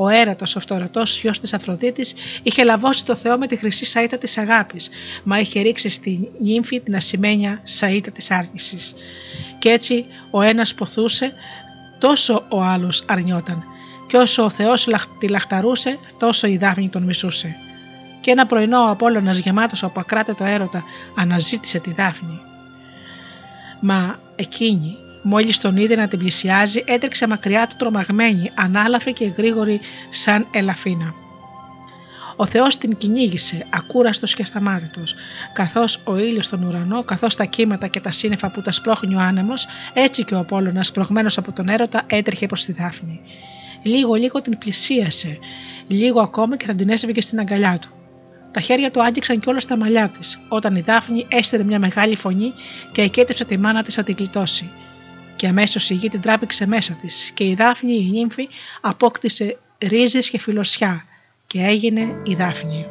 ο 0.00 0.08
έρατος, 0.08 0.56
ο 0.56 0.60
φτωρατός 0.60 1.20
γιος 1.20 1.40
της 1.40 1.54
Αφροδίτης, 1.54 2.14
είχε 2.42 2.64
λαβώσει 2.64 3.04
το 3.04 3.14
Θεό 3.14 3.38
με 3.38 3.46
τη 3.46 3.56
χρυσή 3.56 3.84
σαΐτα 3.84 4.18
της 4.18 4.38
αγάπης, 4.38 4.90
μα 5.24 5.38
είχε 5.38 5.60
ρίξει 5.60 5.88
στη 5.88 6.28
νύμφη 6.40 6.80
την 6.80 6.96
ασημένια 6.96 7.60
σαΐτα 7.64 8.10
της 8.12 8.30
άρνηση. 8.30 8.78
Και 9.58 9.68
έτσι 9.68 10.06
ο 10.30 10.42
ένας 10.42 10.74
ποθούσε, 10.74 11.32
τόσο 11.98 12.44
ο 12.48 12.62
άλλος 12.62 13.04
αρνιόταν. 13.08 13.64
Και 14.06 14.16
όσο 14.16 14.44
ο 14.44 14.50
Θεός 14.50 14.88
τη 15.18 15.28
λαχταρούσε, 15.28 15.98
τόσο 16.18 16.46
η 16.46 16.56
Δάφνη 16.56 16.88
τον 16.88 17.02
μισούσε. 17.02 17.56
Και 18.20 18.30
ένα 18.30 18.46
πρωινό 18.46 18.78
ο 18.78 18.88
Απόλλωνας 18.88 19.38
γεμάτος 19.38 19.82
από 19.82 20.00
ακράτετο 20.00 20.44
έρωτα 20.44 20.84
αναζήτησε 21.16 21.78
τη 21.78 21.92
Δάφνη. 21.92 22.40
Μα 23.80 24.18
εκείνη 24.36 24.96
Μόλις 25.30 25.58
τον 25.58 25.76
είδε 25.76 25.94
να 25.94 26.08
την 26.08 26.18
πλησιάζει, 26.18 26.82
έτρεξε 26.86 27.26
μακριά 27.26 27.66
του 27.66 27.74
τρομαγμένη, 27.78 28.50
ανάλαφη 28.54 29.12
και 29.12 29.24
γρήγορη 29.36 29.80
σαν 30.10 30.46
ελαφίνα. 30.50 31.14
Ο 32.36 32.46
Θεός 32.46 32.78
την 32.78 32.96
κυνήγησε, 32.96 33.66
ακούραστος 33.70 34.34
και 34.34 34.42
ασταμάτητος. 34.42 35.14
Καθώς 35.52 36.02
ο 36.04 36.16
ήλιος 36.16 36.44
στον 36.44 36.62
ουρανό, 36.62 37.04
καθώς 37.04 37.36
τα 37.36 37.44
κύματα 37.44 37.86
και 37.86 38.00
τα 38.00 38.10
σύννεφα 38.10 38.50
που 38.50 38.62
τα 38.62 38.72
σπρώχνει 38.72 39.14
ο 39.14 39.18
άνεμος, 39.18 39.66
έτσι 39.92 40.24
και 40.24 40.34
ο 40.34 40.38
Απόλλωνας, 40.38 40.86
σπρωγμένος 40.86 41.38
από 41.38 41.52
τον 41.52 41.68
έρωτα, 41.68 42.02
έτρεχε 42.06 42.46
προς 42.46 42.64
τη 42.64 42.72
Δάφνη. 42.72 43.20
Λίγο 43.82 44.14
λίγο 44.14 44.40
την 44.40 44.58
πλησίασε, 44.58 45.38
λίγο 45.86 46.20
ακόμα 46.20 46.56
και 46.56 46.66
θα 46.66 46.74
την 46.74 46.88
έσβηκε 46.88 47.20
στην 47.20 47.38
αγκαλιά 47.38 47.78
του. 47.80 47.88
Τα 48.52 48.60
χέρια 48.60 48.90
του 48.90 49.02
άγγιξαν 49.02 49.38
κιόλας 49.38 49.66
τα 49.66 49.76
μαλλιά 49.76 50.08
της, 50.08 50.38
όταν 50.48 50.76
η 50.76 50.80
Δάφνη 50.80 51.26
έστερε 51.28 51.62
μια 51.62 51.78
μεγάλη 51.78 52.16
φωνή 52.16 52.52
και 52.92 53.02
εκέτεψε 53.02 53.44
τη 53.44 53.58
μάνα 53.58 53.82
της 53.82 53.96
να 53.96 54.02
την 54.02 54.14
γλιτώσει 54.18 54.70
και 55.38 55.46
αμέσως 55.46 55.90
η 55.90 55.94
γη 55.94 56.08
την 56.08 56.20
τράβηξε 56.20 56.66
μέσα 56.66 56.94
της 56.94 57.30
και 57.34 57.44
η 57.44 57.54
Δάφνη 57.54 57.92
η 57.92 58.10
νύμφη 58.10 58.48
απόκτησε 58.80 59.58
ρίζες 59.78 60.30
και 60.30 60.38
φιλοσιά 60.38 61.04
και 61.46 61.62
έγινε 61.62 62.22
η 62.24 62.34
Δάφνη. 62.34 62.86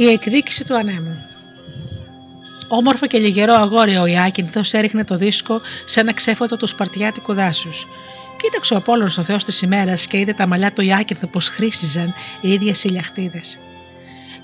Η 0.00 0.08
εκδίκηση 0.08 0.64
του 0.64 0.76
ανέμου. 0.76 1.16
Όμορφο 2.68 3.06
και 3.06 3.18
λιγερό 3.18 3.54
αγόρι 3.54 3.96
ο 3.96 4.06
Ιάκυνθος 4.06 4.72
έριχνε 4.72 5.04
το 5.04 5.16
δίσκο 5.16 5.60
σε 5.84 6.00
ένα 6.00 6.12
ξέφωτο 6.12 6.56
του 6.56 6.66
Σπαρτιάτικου 6.66 7.34
δάσους. 7.34 7.86
Κοίταξε 8.36 8.74
ο 8.74 8.76
Απόλλων 8.76 9.08
ο 9.18 9.22
Θεός 9.22 9.44
της 9.44 9.62
ημέρας 9.62 10.06
και 10.06 10.18
είδε 10.18 10.32
τα 10.32 10.46
μαλλιά 10.46 10.72
του 10.72 10.82
Ιάκυνθου 10.82 11.28
πως 11.28 11.48
χρήσιζαν 11.48 12.14
οι 12.40 12.52
ίδιες 12.52 12.84
ηλιαχτίδε. 12.84 13.40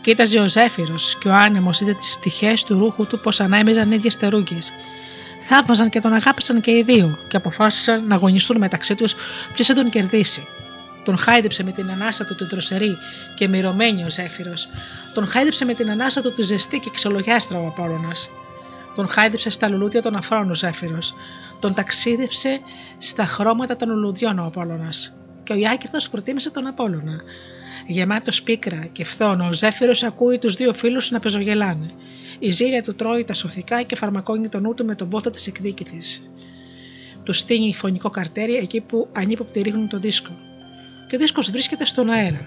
Κοίταζε 0.00 0.38
ο 0.38 0.48
Ζέφυρος 0.48 1.18
και 1.18 1.28
ο 1.28 1.34
άνεμος 1.34 1.80
είδε 1.80 1.94
τις 1.94 2.16
πτυχές 2.16 2.64
του 2.64 2.78
ρούχου 2.78 3.06
του 3.06 3.20
πως 3.20 3.40
ανάμεζαν 3.40 3.92
ίδιες 3.92 4.16
τερούγγε. 4.16 4.58
Θαύμαζαν 5.40 5.88
και 5.88 6.00
τον 6.00 6.12
αγάπησαν 6.12 6.60
και 6.60 6.70
οι 6.70 6.82
δύο 6.82 7.18
και 7.28 7.36
αποφάσισαν 7.36 8.06
να 8.06 8.14
αγωνιστούν 8.14 8.58
μεταξύ 8.58 8.94
τους 8.94 9.14
ποιος 9.54 9.66
θα 9.66 9.74
τον 9.74 9.90
κερδίσει. 9.90 10.46
Τον 11.04 11.18
χάιδεψε 11.18 11.62
με 11.64 11.70
την 11.70 11.90
ανάσα 11.90 12.24
του 12.24 12.34
την 12.34 12.48
τροσερή 12.48 12.96
και 13.34 13.48
μυρωμένη 13.48 14.04
ο 14.04 14.10
Ζέφυρος. 14.10 14.68
Τον 15.14 15.26
χάιδεψε 15.26 15.64
με 15.64 15.74
την 15.74 15.90
ανάσα 15.90 16.22
του 16.22 16.32
τη 16.32 16.42
ζεστή 16.42 16.78
και 16.78 16.90
ξελογιάστρα 16.90 17.58
ο 17.58 17.66
Απόλωνα. 17.66 18.12
Τον 18.94 19.08
χάιδεψε 19.08 19.50
στα 19.50 19.68
λουλούδια 19.68 20.02
των 20.02 20.16
αφρών 20.16 20.50
ο 20.50 20.54
Ζέφυρος. 20.54 21.14
Τον 21.60 21.74
ταξίδεψε 21.74 22.60
στα 22.98 23.24
χρώματα 23.24 23.76
των 23.76 23.88
λουλουδιών 23.88 24.38
ο 24.38 24.44
Απόλωνα. 24.44 24.88
Και 25.42 25.52
ο 25.52 25.56
Ιάκηθο 25.56 25.98
προτίμησε 26.10 26.50
τον 26.50 26.66
Απόλωνα. 26.66 27.20
Γεμάτος 27.86 28.42
πίκρα 28.42 28.88
και 28.92 29.04
φθόνο, 29.04 29.46
ο 29.46 29.52
Ζέφυρος 29.52 30.02
ακούει 30.02 30.38
τους 30.38 30.54
δύο 30.54 30.72
φίλους 30.72 31.10
να 31.10 31.20
πεζογελάνε. 31.20 31.90
Η 32.38 32.50
ζήλια 32.50 32.82
του 32.82 32.94
τρώει 32.94 33.24
τα 33.24 33.34
σωθικά 33.34 33.82
και 33.82 33.96
φαρμακώνει 33.96 34.48
τον 34.48 34.62
νου 34.62 34.74
του 34.74 34.84
με 34.84 34.94
τον 34.94 35.08
πόθο 35.08 35.30
της 35.30 35.46
εκδίκηθης. 35.46 36.30
Του 37.22 37.32
στείνει 37.32 37.74
φωνικό 37.74 38.10
καρτέρι 38.10 38.54
εκεί 38.54 38.80
που 38.80 39.08
ανύποπτοι 39.12 39.60
ρίχνουν 39.60 39.88
το 39.88 39.98
δίσκο 39.98 40.32
και 41.06 41.16
ο 41.16 41.18
δίσκος 41.18 41.50
βρίσκεται 41.50 41.84
στον 41.84 42.10
αέρα. 42.10 42.40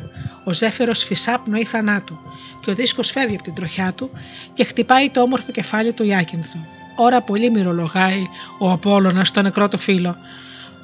Ο 0.43 0.53
ζέφερος 0.53 1.03
φυσά 1.03 1.39
πνοή 1.39 1.63
θανάτου 1.63 2.19
και 2.61 2.69
ο 2.71 2.73
δίσκος 2.73 3.11
φεύγει 3.11 3.35
από 3.35 3.43
την 3.43 3.53
τροχιά 3.53 3.93
του 3.93 4.09
και 4.53 4.63
χτυπάει 4.63 5.09
το 5.09 5.21
όμορφο 5.21 5.51
κεφάλι 5.51 5.93
του 5.93 6.03
Ιάκυνθου. 6.03 6.59
Ώρα 6.95 7.21
πολύ 7.21 7.51
μυρολογάει 7.51 8.21
ο 8.59 8.71
Απόλλωνας 8.71 9.27
στο 9.27 9.41
νεκρό 9.41 9.67
του 9.67 9.77
φίλο. 9.77 10.17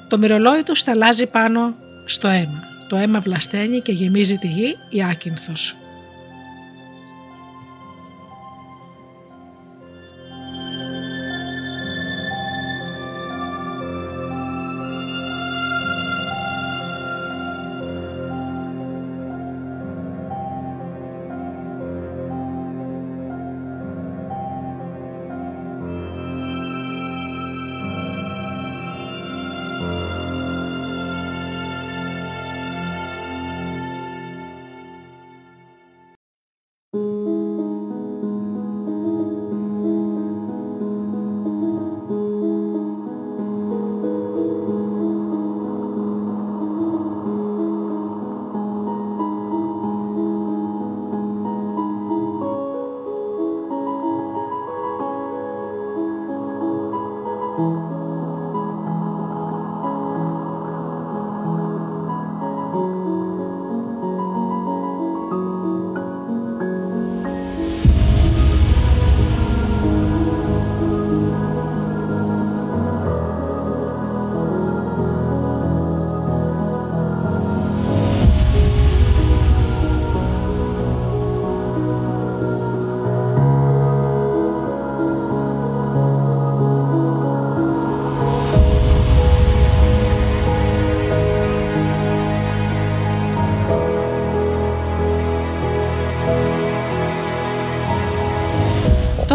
Το 0.08 0.18
μυρολόι 0.18 0.62
του 0.62 0.74
σταλάζει 0.74 1.26
πάνω 1.26 1.74
στο 2.04 2.28
αίμα. 2.28 2.62
Το 2.88 2.96
αίμα 2.96 3.20
βλασταίνει 3.20 3.80
και 3.80 3.92
γεμίζει 3.92 4.36
τη 4.36 4.46
γη 4.46 4.76
Ιάκυνθος. 4.88 5.76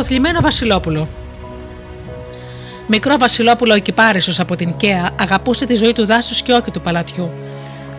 Θλιμμένο 0.10 0.41
Βασιλόπουλο. 0.41 1.07
Μικρό 2.88 3.18
Βασιλόπουλο 3.18 3.73
ο 3.73 3.77
Κυπάρισος 3.77 4.40
από 4.40 4.56
την 4.56 4.77
Καία 4.77 5.10
αγαπούσε 5.19 5.65
τη 5.65 5.76
ζωή 5.76 5.94
του 5.94 6.06
δάσους 6.06 6.41
και 6.41 6.52
όχι 6.52 6.72
του 6.72 6.81
παλατιού. 6.81 7.31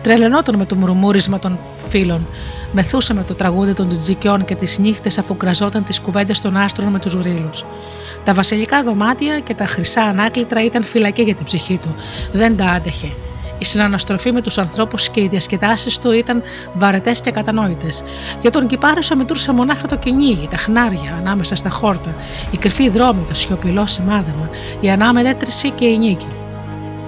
Τρελαινόταν 0.01 0.55
με 0.55 0.65
το 0.65 0.75
μουρμούρισμα 0.75 1.39
των 1.39 1.59
φίλων, 1.89 2.27
μεθούσε 2.71 3.13
με 3.13 3.23
το 3.23 3.35
τραγούδι 3.35 3.73
των 3.73 3.87
τζιτζικιών 3.87 4.45
και 4.45 4.55
τις 4.55 4.77
νύχτες 4.77 5.17
αφού 5.17 5.37
κραζόταν 5.37 5.83
τις 5.83 5.99
κουβέντες 5.99 6.41
των 6.41 6.57
άστρων 6.57 6.87
με 6.87 6.99
τους 6.99 7.13
ρήλου. 7.21 7.49
Τα 8.23 8.33
βασιλικά 8.33 8.83
δωμάτια 8.83 9.39
και 9.39 9.53
τα 9.53 9.65
χρυσά 9.65 10.01
ανάκλητρα 10.01 10.63
ήταν 10.63 10.83
φυλακή 10.83 11.21
για 11.21 11.35
την 11.35 11.45
ψυχή 11.45 11.77
του, 11.77 11.95
δεν 12.31 12.57
τα 12.57 12.65
άντεχε. 12.65 13.13
Η 13.61 13.65
συναναστροφή 13.65 14.31
με 14.31 14.41
τους 14.41 14.57
ανθρώπους 14.57 15.09
και 15.09 15.21
οι 15.21 15.27
διασκεδάσεις 15.27 15.99
του 15.99 16.11
ήταν 16.11 16.43
βαρετές 16.73 17.21
και 17.21 17.31
κατανόητες. 17.31 18.03
Για 18.41 18.51
τον 18.51 18.67
Κυπάρισο 18.67 19.15
μετρούσε 19.15 19.51
μονάχα 19.51 19.87
το 19.87 19.97
κυνήγι, 19.97 20.47
τα 20.51 20.57
χνάρια 20.57 21.15
ανάμεσα 21.17 21.55
στα 21.55 21.69
χόρτα, 21.69 22.15
η 22.51 22.57
κρυφή 22.57 22.89
δρόμη, 22.89 23.23
το 23.27 23.33
σιωπηλό 23.33 23.87
σημάδεμα, 23.87 24.49
η 24.79 24.89
ανάμετρηση 24.89 25.69
και 25.69 25.85
η 25.85 25.97
νίκη. 25.97 26.27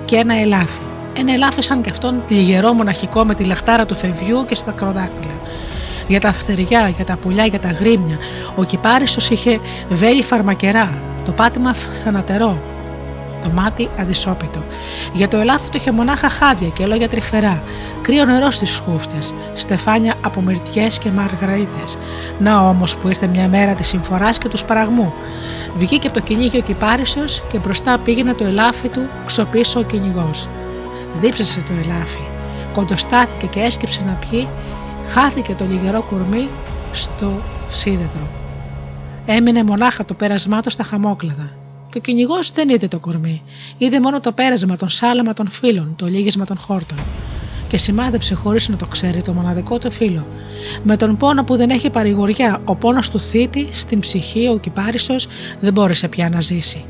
Και 0.06 0.16
ένα 0.16 0.34
ελάφι. 0.34 0.80
Ένα 1.18 1.34
ελάφι 1.34 1.62
σαν 1.62 1.82
και 1.82 1.90
αυτόν 1.90 2.24
λιγερό 2.28 2.74
μοναχικό 2.74 3.24
με 3.24 3.36
τη 3.36 3.44
λαχτάρα 3.44 3.86
του 3.86 3.96
φευγιού 3.96 4.46
και 4.46 4.56
στα 4.56 4.72
κροδάκτυλα. 4.72 5.34
Για 6.08 6.20
τα 6.20 6.34
φτεριά, 6.34 6.88
για 6.96 7.06
τα 7.06 7.18
πουλιά, 7.18 7.46
για 7.46 7.60
τα 7.60 7.72
γρήμια, 7.72 8.18
ο 8.56 8.64
Κυπάρισος 8.64 9.30
είχε 9.30 9.60
βέλη 9.90 10.24
φαρμακερά, 10.24 10.94
το 11.26 11.32
πάτημα 11.32 11.74
θανατερό, 11.74 12.58
το 13.44 13.50
μάτι 13.50 13.90
αδυσόπιτο. 14.00 14.64
Για 15.14 15.28
το 15.28 15.38
ελάφι 15.38 15.70
του 15.70 15.78
είχε 15.78 15.92
μονάχα 15.92 16.30
χάδια 16.30 16.68
και 16.68 16.86
λόγια 16.86 17.10
τρυφερά, 17.10 17.64
κρύο 18.02 18.26
νερό 18.26 18.52
στις 18.52 18.82
χούφτες, 18.86 19.34
στεφάνια 19.54 20.14
από 20.26 20.42
μυρτιές 20.42 21.00
και 21.00 21.12
μαργαρίτε. 21.12 21.84
Να 22.40 22.60
όμως 22.60 22.96
που 22.96 23.08
ήρθε 23.08 23.28
μια 23.28 23.48
μέρα 23.48 23.74
της 23.74 23.88
συμφοράς 23.88 24.38
και 24.38 24.50
του 24.50 24.58
σπαραγμού. 24.58 25.14
Βγήκε 25.78 26.08
από 26.08 26.20
το 26.20 26.26
κυνήγι 26.26 26.58
ο 26.58 26.62
Κυπάρισο 26.62 27.24
και 27.52 27.58
μπροστά 27.58 27.98
πήγαινε 27.98 28.34
το 28.34 28.46
ελάφι 28.46 28.88
του 28.88 29.02
ξοπίσω 29.26 29.80
ο 29.80 29.84
κυνηγός. 29.84 30.48
Δίψασε 31.20 31.62
το 31.62 31.72
ελάφι, 31.84 32.24
κοντοστάθηκε 32.74 33.46
και 33.46 33.60
έσκυψε 33.60 34.02
να 34.06 34.18
πιει, 34.30 34.48
χάθηκε 35.14 35.54
το 35.54 35.66
λιγερό 35.70 36.02
κουρμί 36.02 36.48
στο 36.94 37.32
σίδετρο. 37.68 38.28
Έμεινε 39.26 39.64
μονάχα 39.64 40.06
το 40.06 40.14
πέρασμά 40.14 40.62
του 40.62 40.70
στα 40.70 40.84
χαμόκλαδα 40.84 41.63
και 41.94 42.00
ο 42.00 42.02
κυνηγός 42.02 42.52
δεν 42.52 42.70
είδε 42.70 42.88
το 42.88 43.00
κορμί. 43.00 43.44
Είδε 43.78 44.00
μόνο 44.00 44.20
το 44.20 44.32
πέρασμα, 44.32 44.78
τον 44.78 44.90
σάλαμα 44.90 45.34
των 45.34 45.50
φίλων, 45.50 45.94
το 45.96 46.06
λύγισμα 46.06 46.46
των 46.46 46.58
χόρτων. 46.58 46.98
Και 47.68 47.78
σημάδεψε 47.78 48.34
χωρίς 48.34 48.70
να 48.70 48.76
το 48.76 48.86
ξέρει 48.86 49.22
το 49.22 49.34
μοναδικό 49.34 49.78
του 49.78 49.92
φίλο. 49.92 50.28
Με 50.84 50.98
τον 50.98 51.18
πόνο 51.18 51.44
που 51.44 51.56
δεν 51.56 51.70
έχει 51.70 51.90
παρηγοριά, 51.90 52.62
ο 52.66 52.76
πόνος 52.76 53.10
του 53.10 53.20
θήτη 53.20 53.68
στην 53.72 54.00
ψυχή, 54.00 54.48
ο 54.48 54.58
κυπάρισος 54.58 55.28
δεν 55.60 55.74
μπόρεσε 55.74 56.08
πια 56.08 56.30
να 56.30 56.42
ζήσει. 56.42 56.86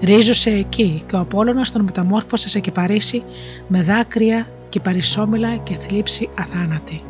Ρίζωσε 0.00 0.50
εκεί 0.50 1.02
και 1.06 1.16
ο 1.16 1.18
Απόλλωνας 1.18 1.72
τον 1.72 1.82
μεταμόρφωσε 1.82 2.48
σε 2.48 2.60
κυπαρίσι 2.60 3.22
με 3.68 3.82
δάκρυα, 3.82 4.48
κυπαρισόμυλα 4.68 5.56
και 5.56 5.74
θλίψη 5.74 6.28
αθάνατη. 6.38 7.02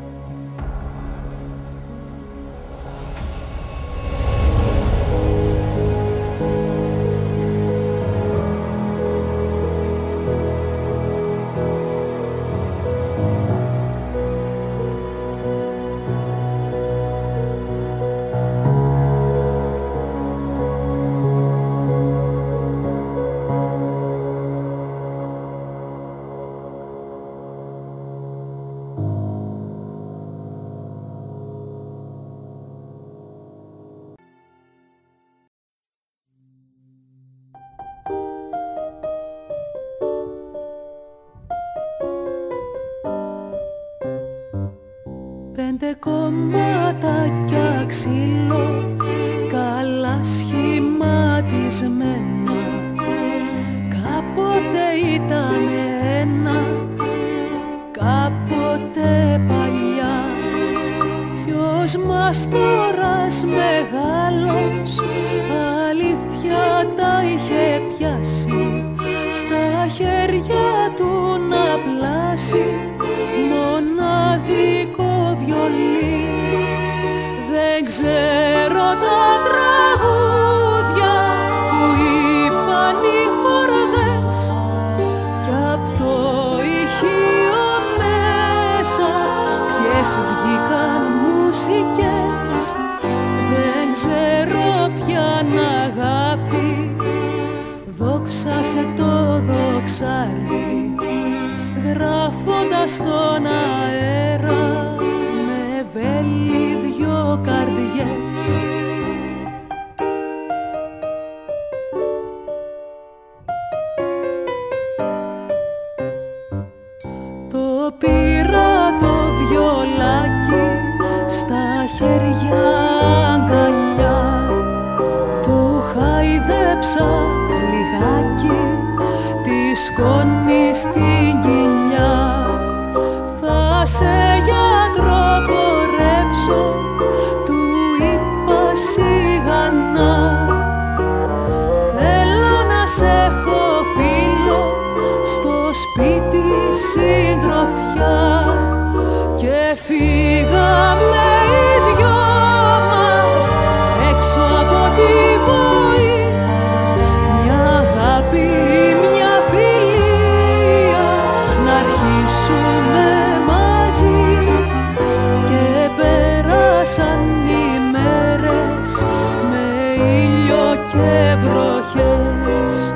Και 170.92 171.36
βροχές 171.42 172.92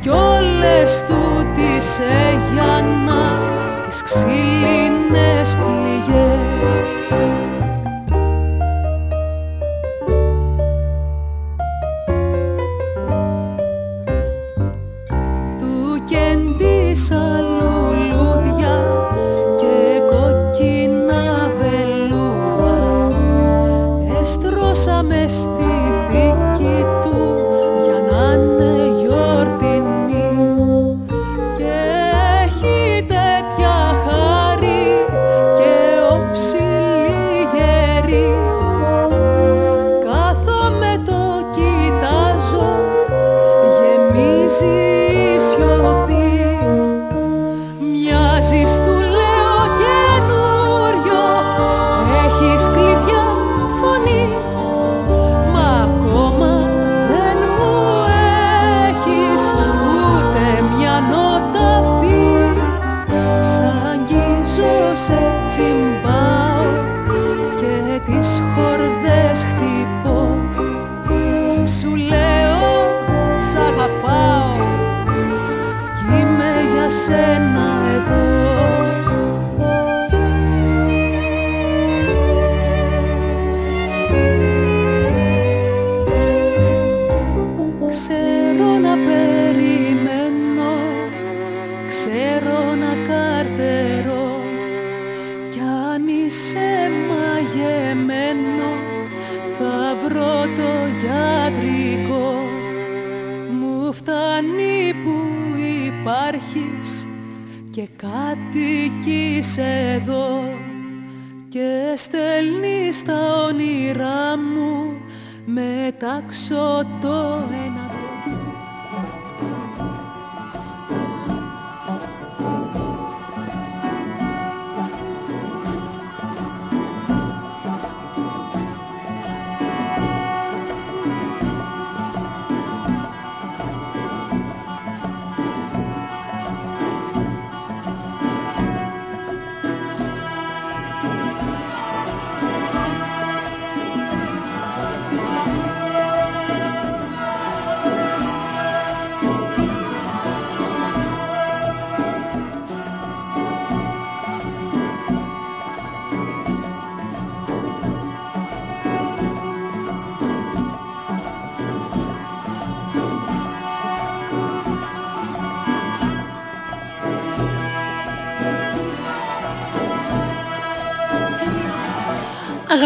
κι 0.00 0.08
όλες 0.08 1.04
τούτης 1.08 1.98
έγιναν 1.98 3.10
τις 3.88 4.02
ξύλινες 4.02 4.81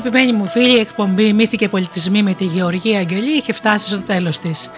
Αγαπημένοι 0.06 0.38
μου 0.38 0.46
φίλοι, 0.46 0.76
η 0.76 0.80
εκπομπή 0.80 1.32
Μύθοι 1.32 1.56
και 1.56 1.68
Πολιτισμοί 1.68 2.22
με 2.22 2.34
τη 2.34 2.44
Γεωργία 2.44 2.98
Αγγελή 2.98 3.36
είχε 3.36 3.52
φτάσει 3.52 3.88
στο 3.90 4.00
τέλος 4.00 4.38
της. 4.38 4.70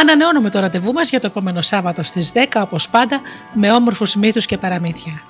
Ανανεώνουμε 0.00 0.50
το 0.50 0.60
ραντεβού 0.60 0.92
μας 0.92 1.10
για 1.10 1.20
το 1.20 1.26
επόμενο 1.26 1.62
Σάββατο 1.62 2.02
στις 2.02 2.32
10 2.34 2.38
όπως 2.54 2.88
πάντα 2.88 3.20
με 3.52 3.70
όμορφους 3.72 4.14
μύθους 4.14 4.46
και 4.46 4.58
παραμύθια. 4.58 5.22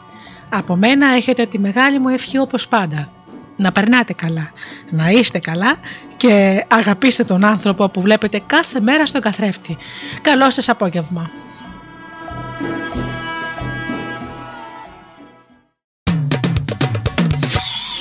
Από 0.48 0.76
μένα 0.76 1.06
έχετε 1.06 1.46
τη 1.46 1.58
μεγάλη 1.58 1.98
μου 1.98 2.08
ευχή 2.08 2.38
όπως 2.38 2.68
πάντα. 2.68 3.12
Να 3.56 3.72
περνάτε 3.72 4.12
καλά, 4.12 4.50
να 4.90 5.10
είστε 5.10 5.38
καλά 5.38 5.76
και 6.16 6.64
αγαπήστε 6.68 7.24
τον 7.24 7.44
άνθρωπο 7.44 7.88
που 7.88 8.00
βλέπετε 8.00 8.42
κάθε 8.46 8.80
μέρα 8.80 9.06
στον 9.06 9.20
καθρέφτη. 9.20 9.76
Καλό 10.22 10.50
σας 10.50 10.68
απόγευμα. 10.68 11.30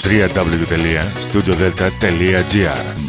www.studiodelta.gr 0.07 3.06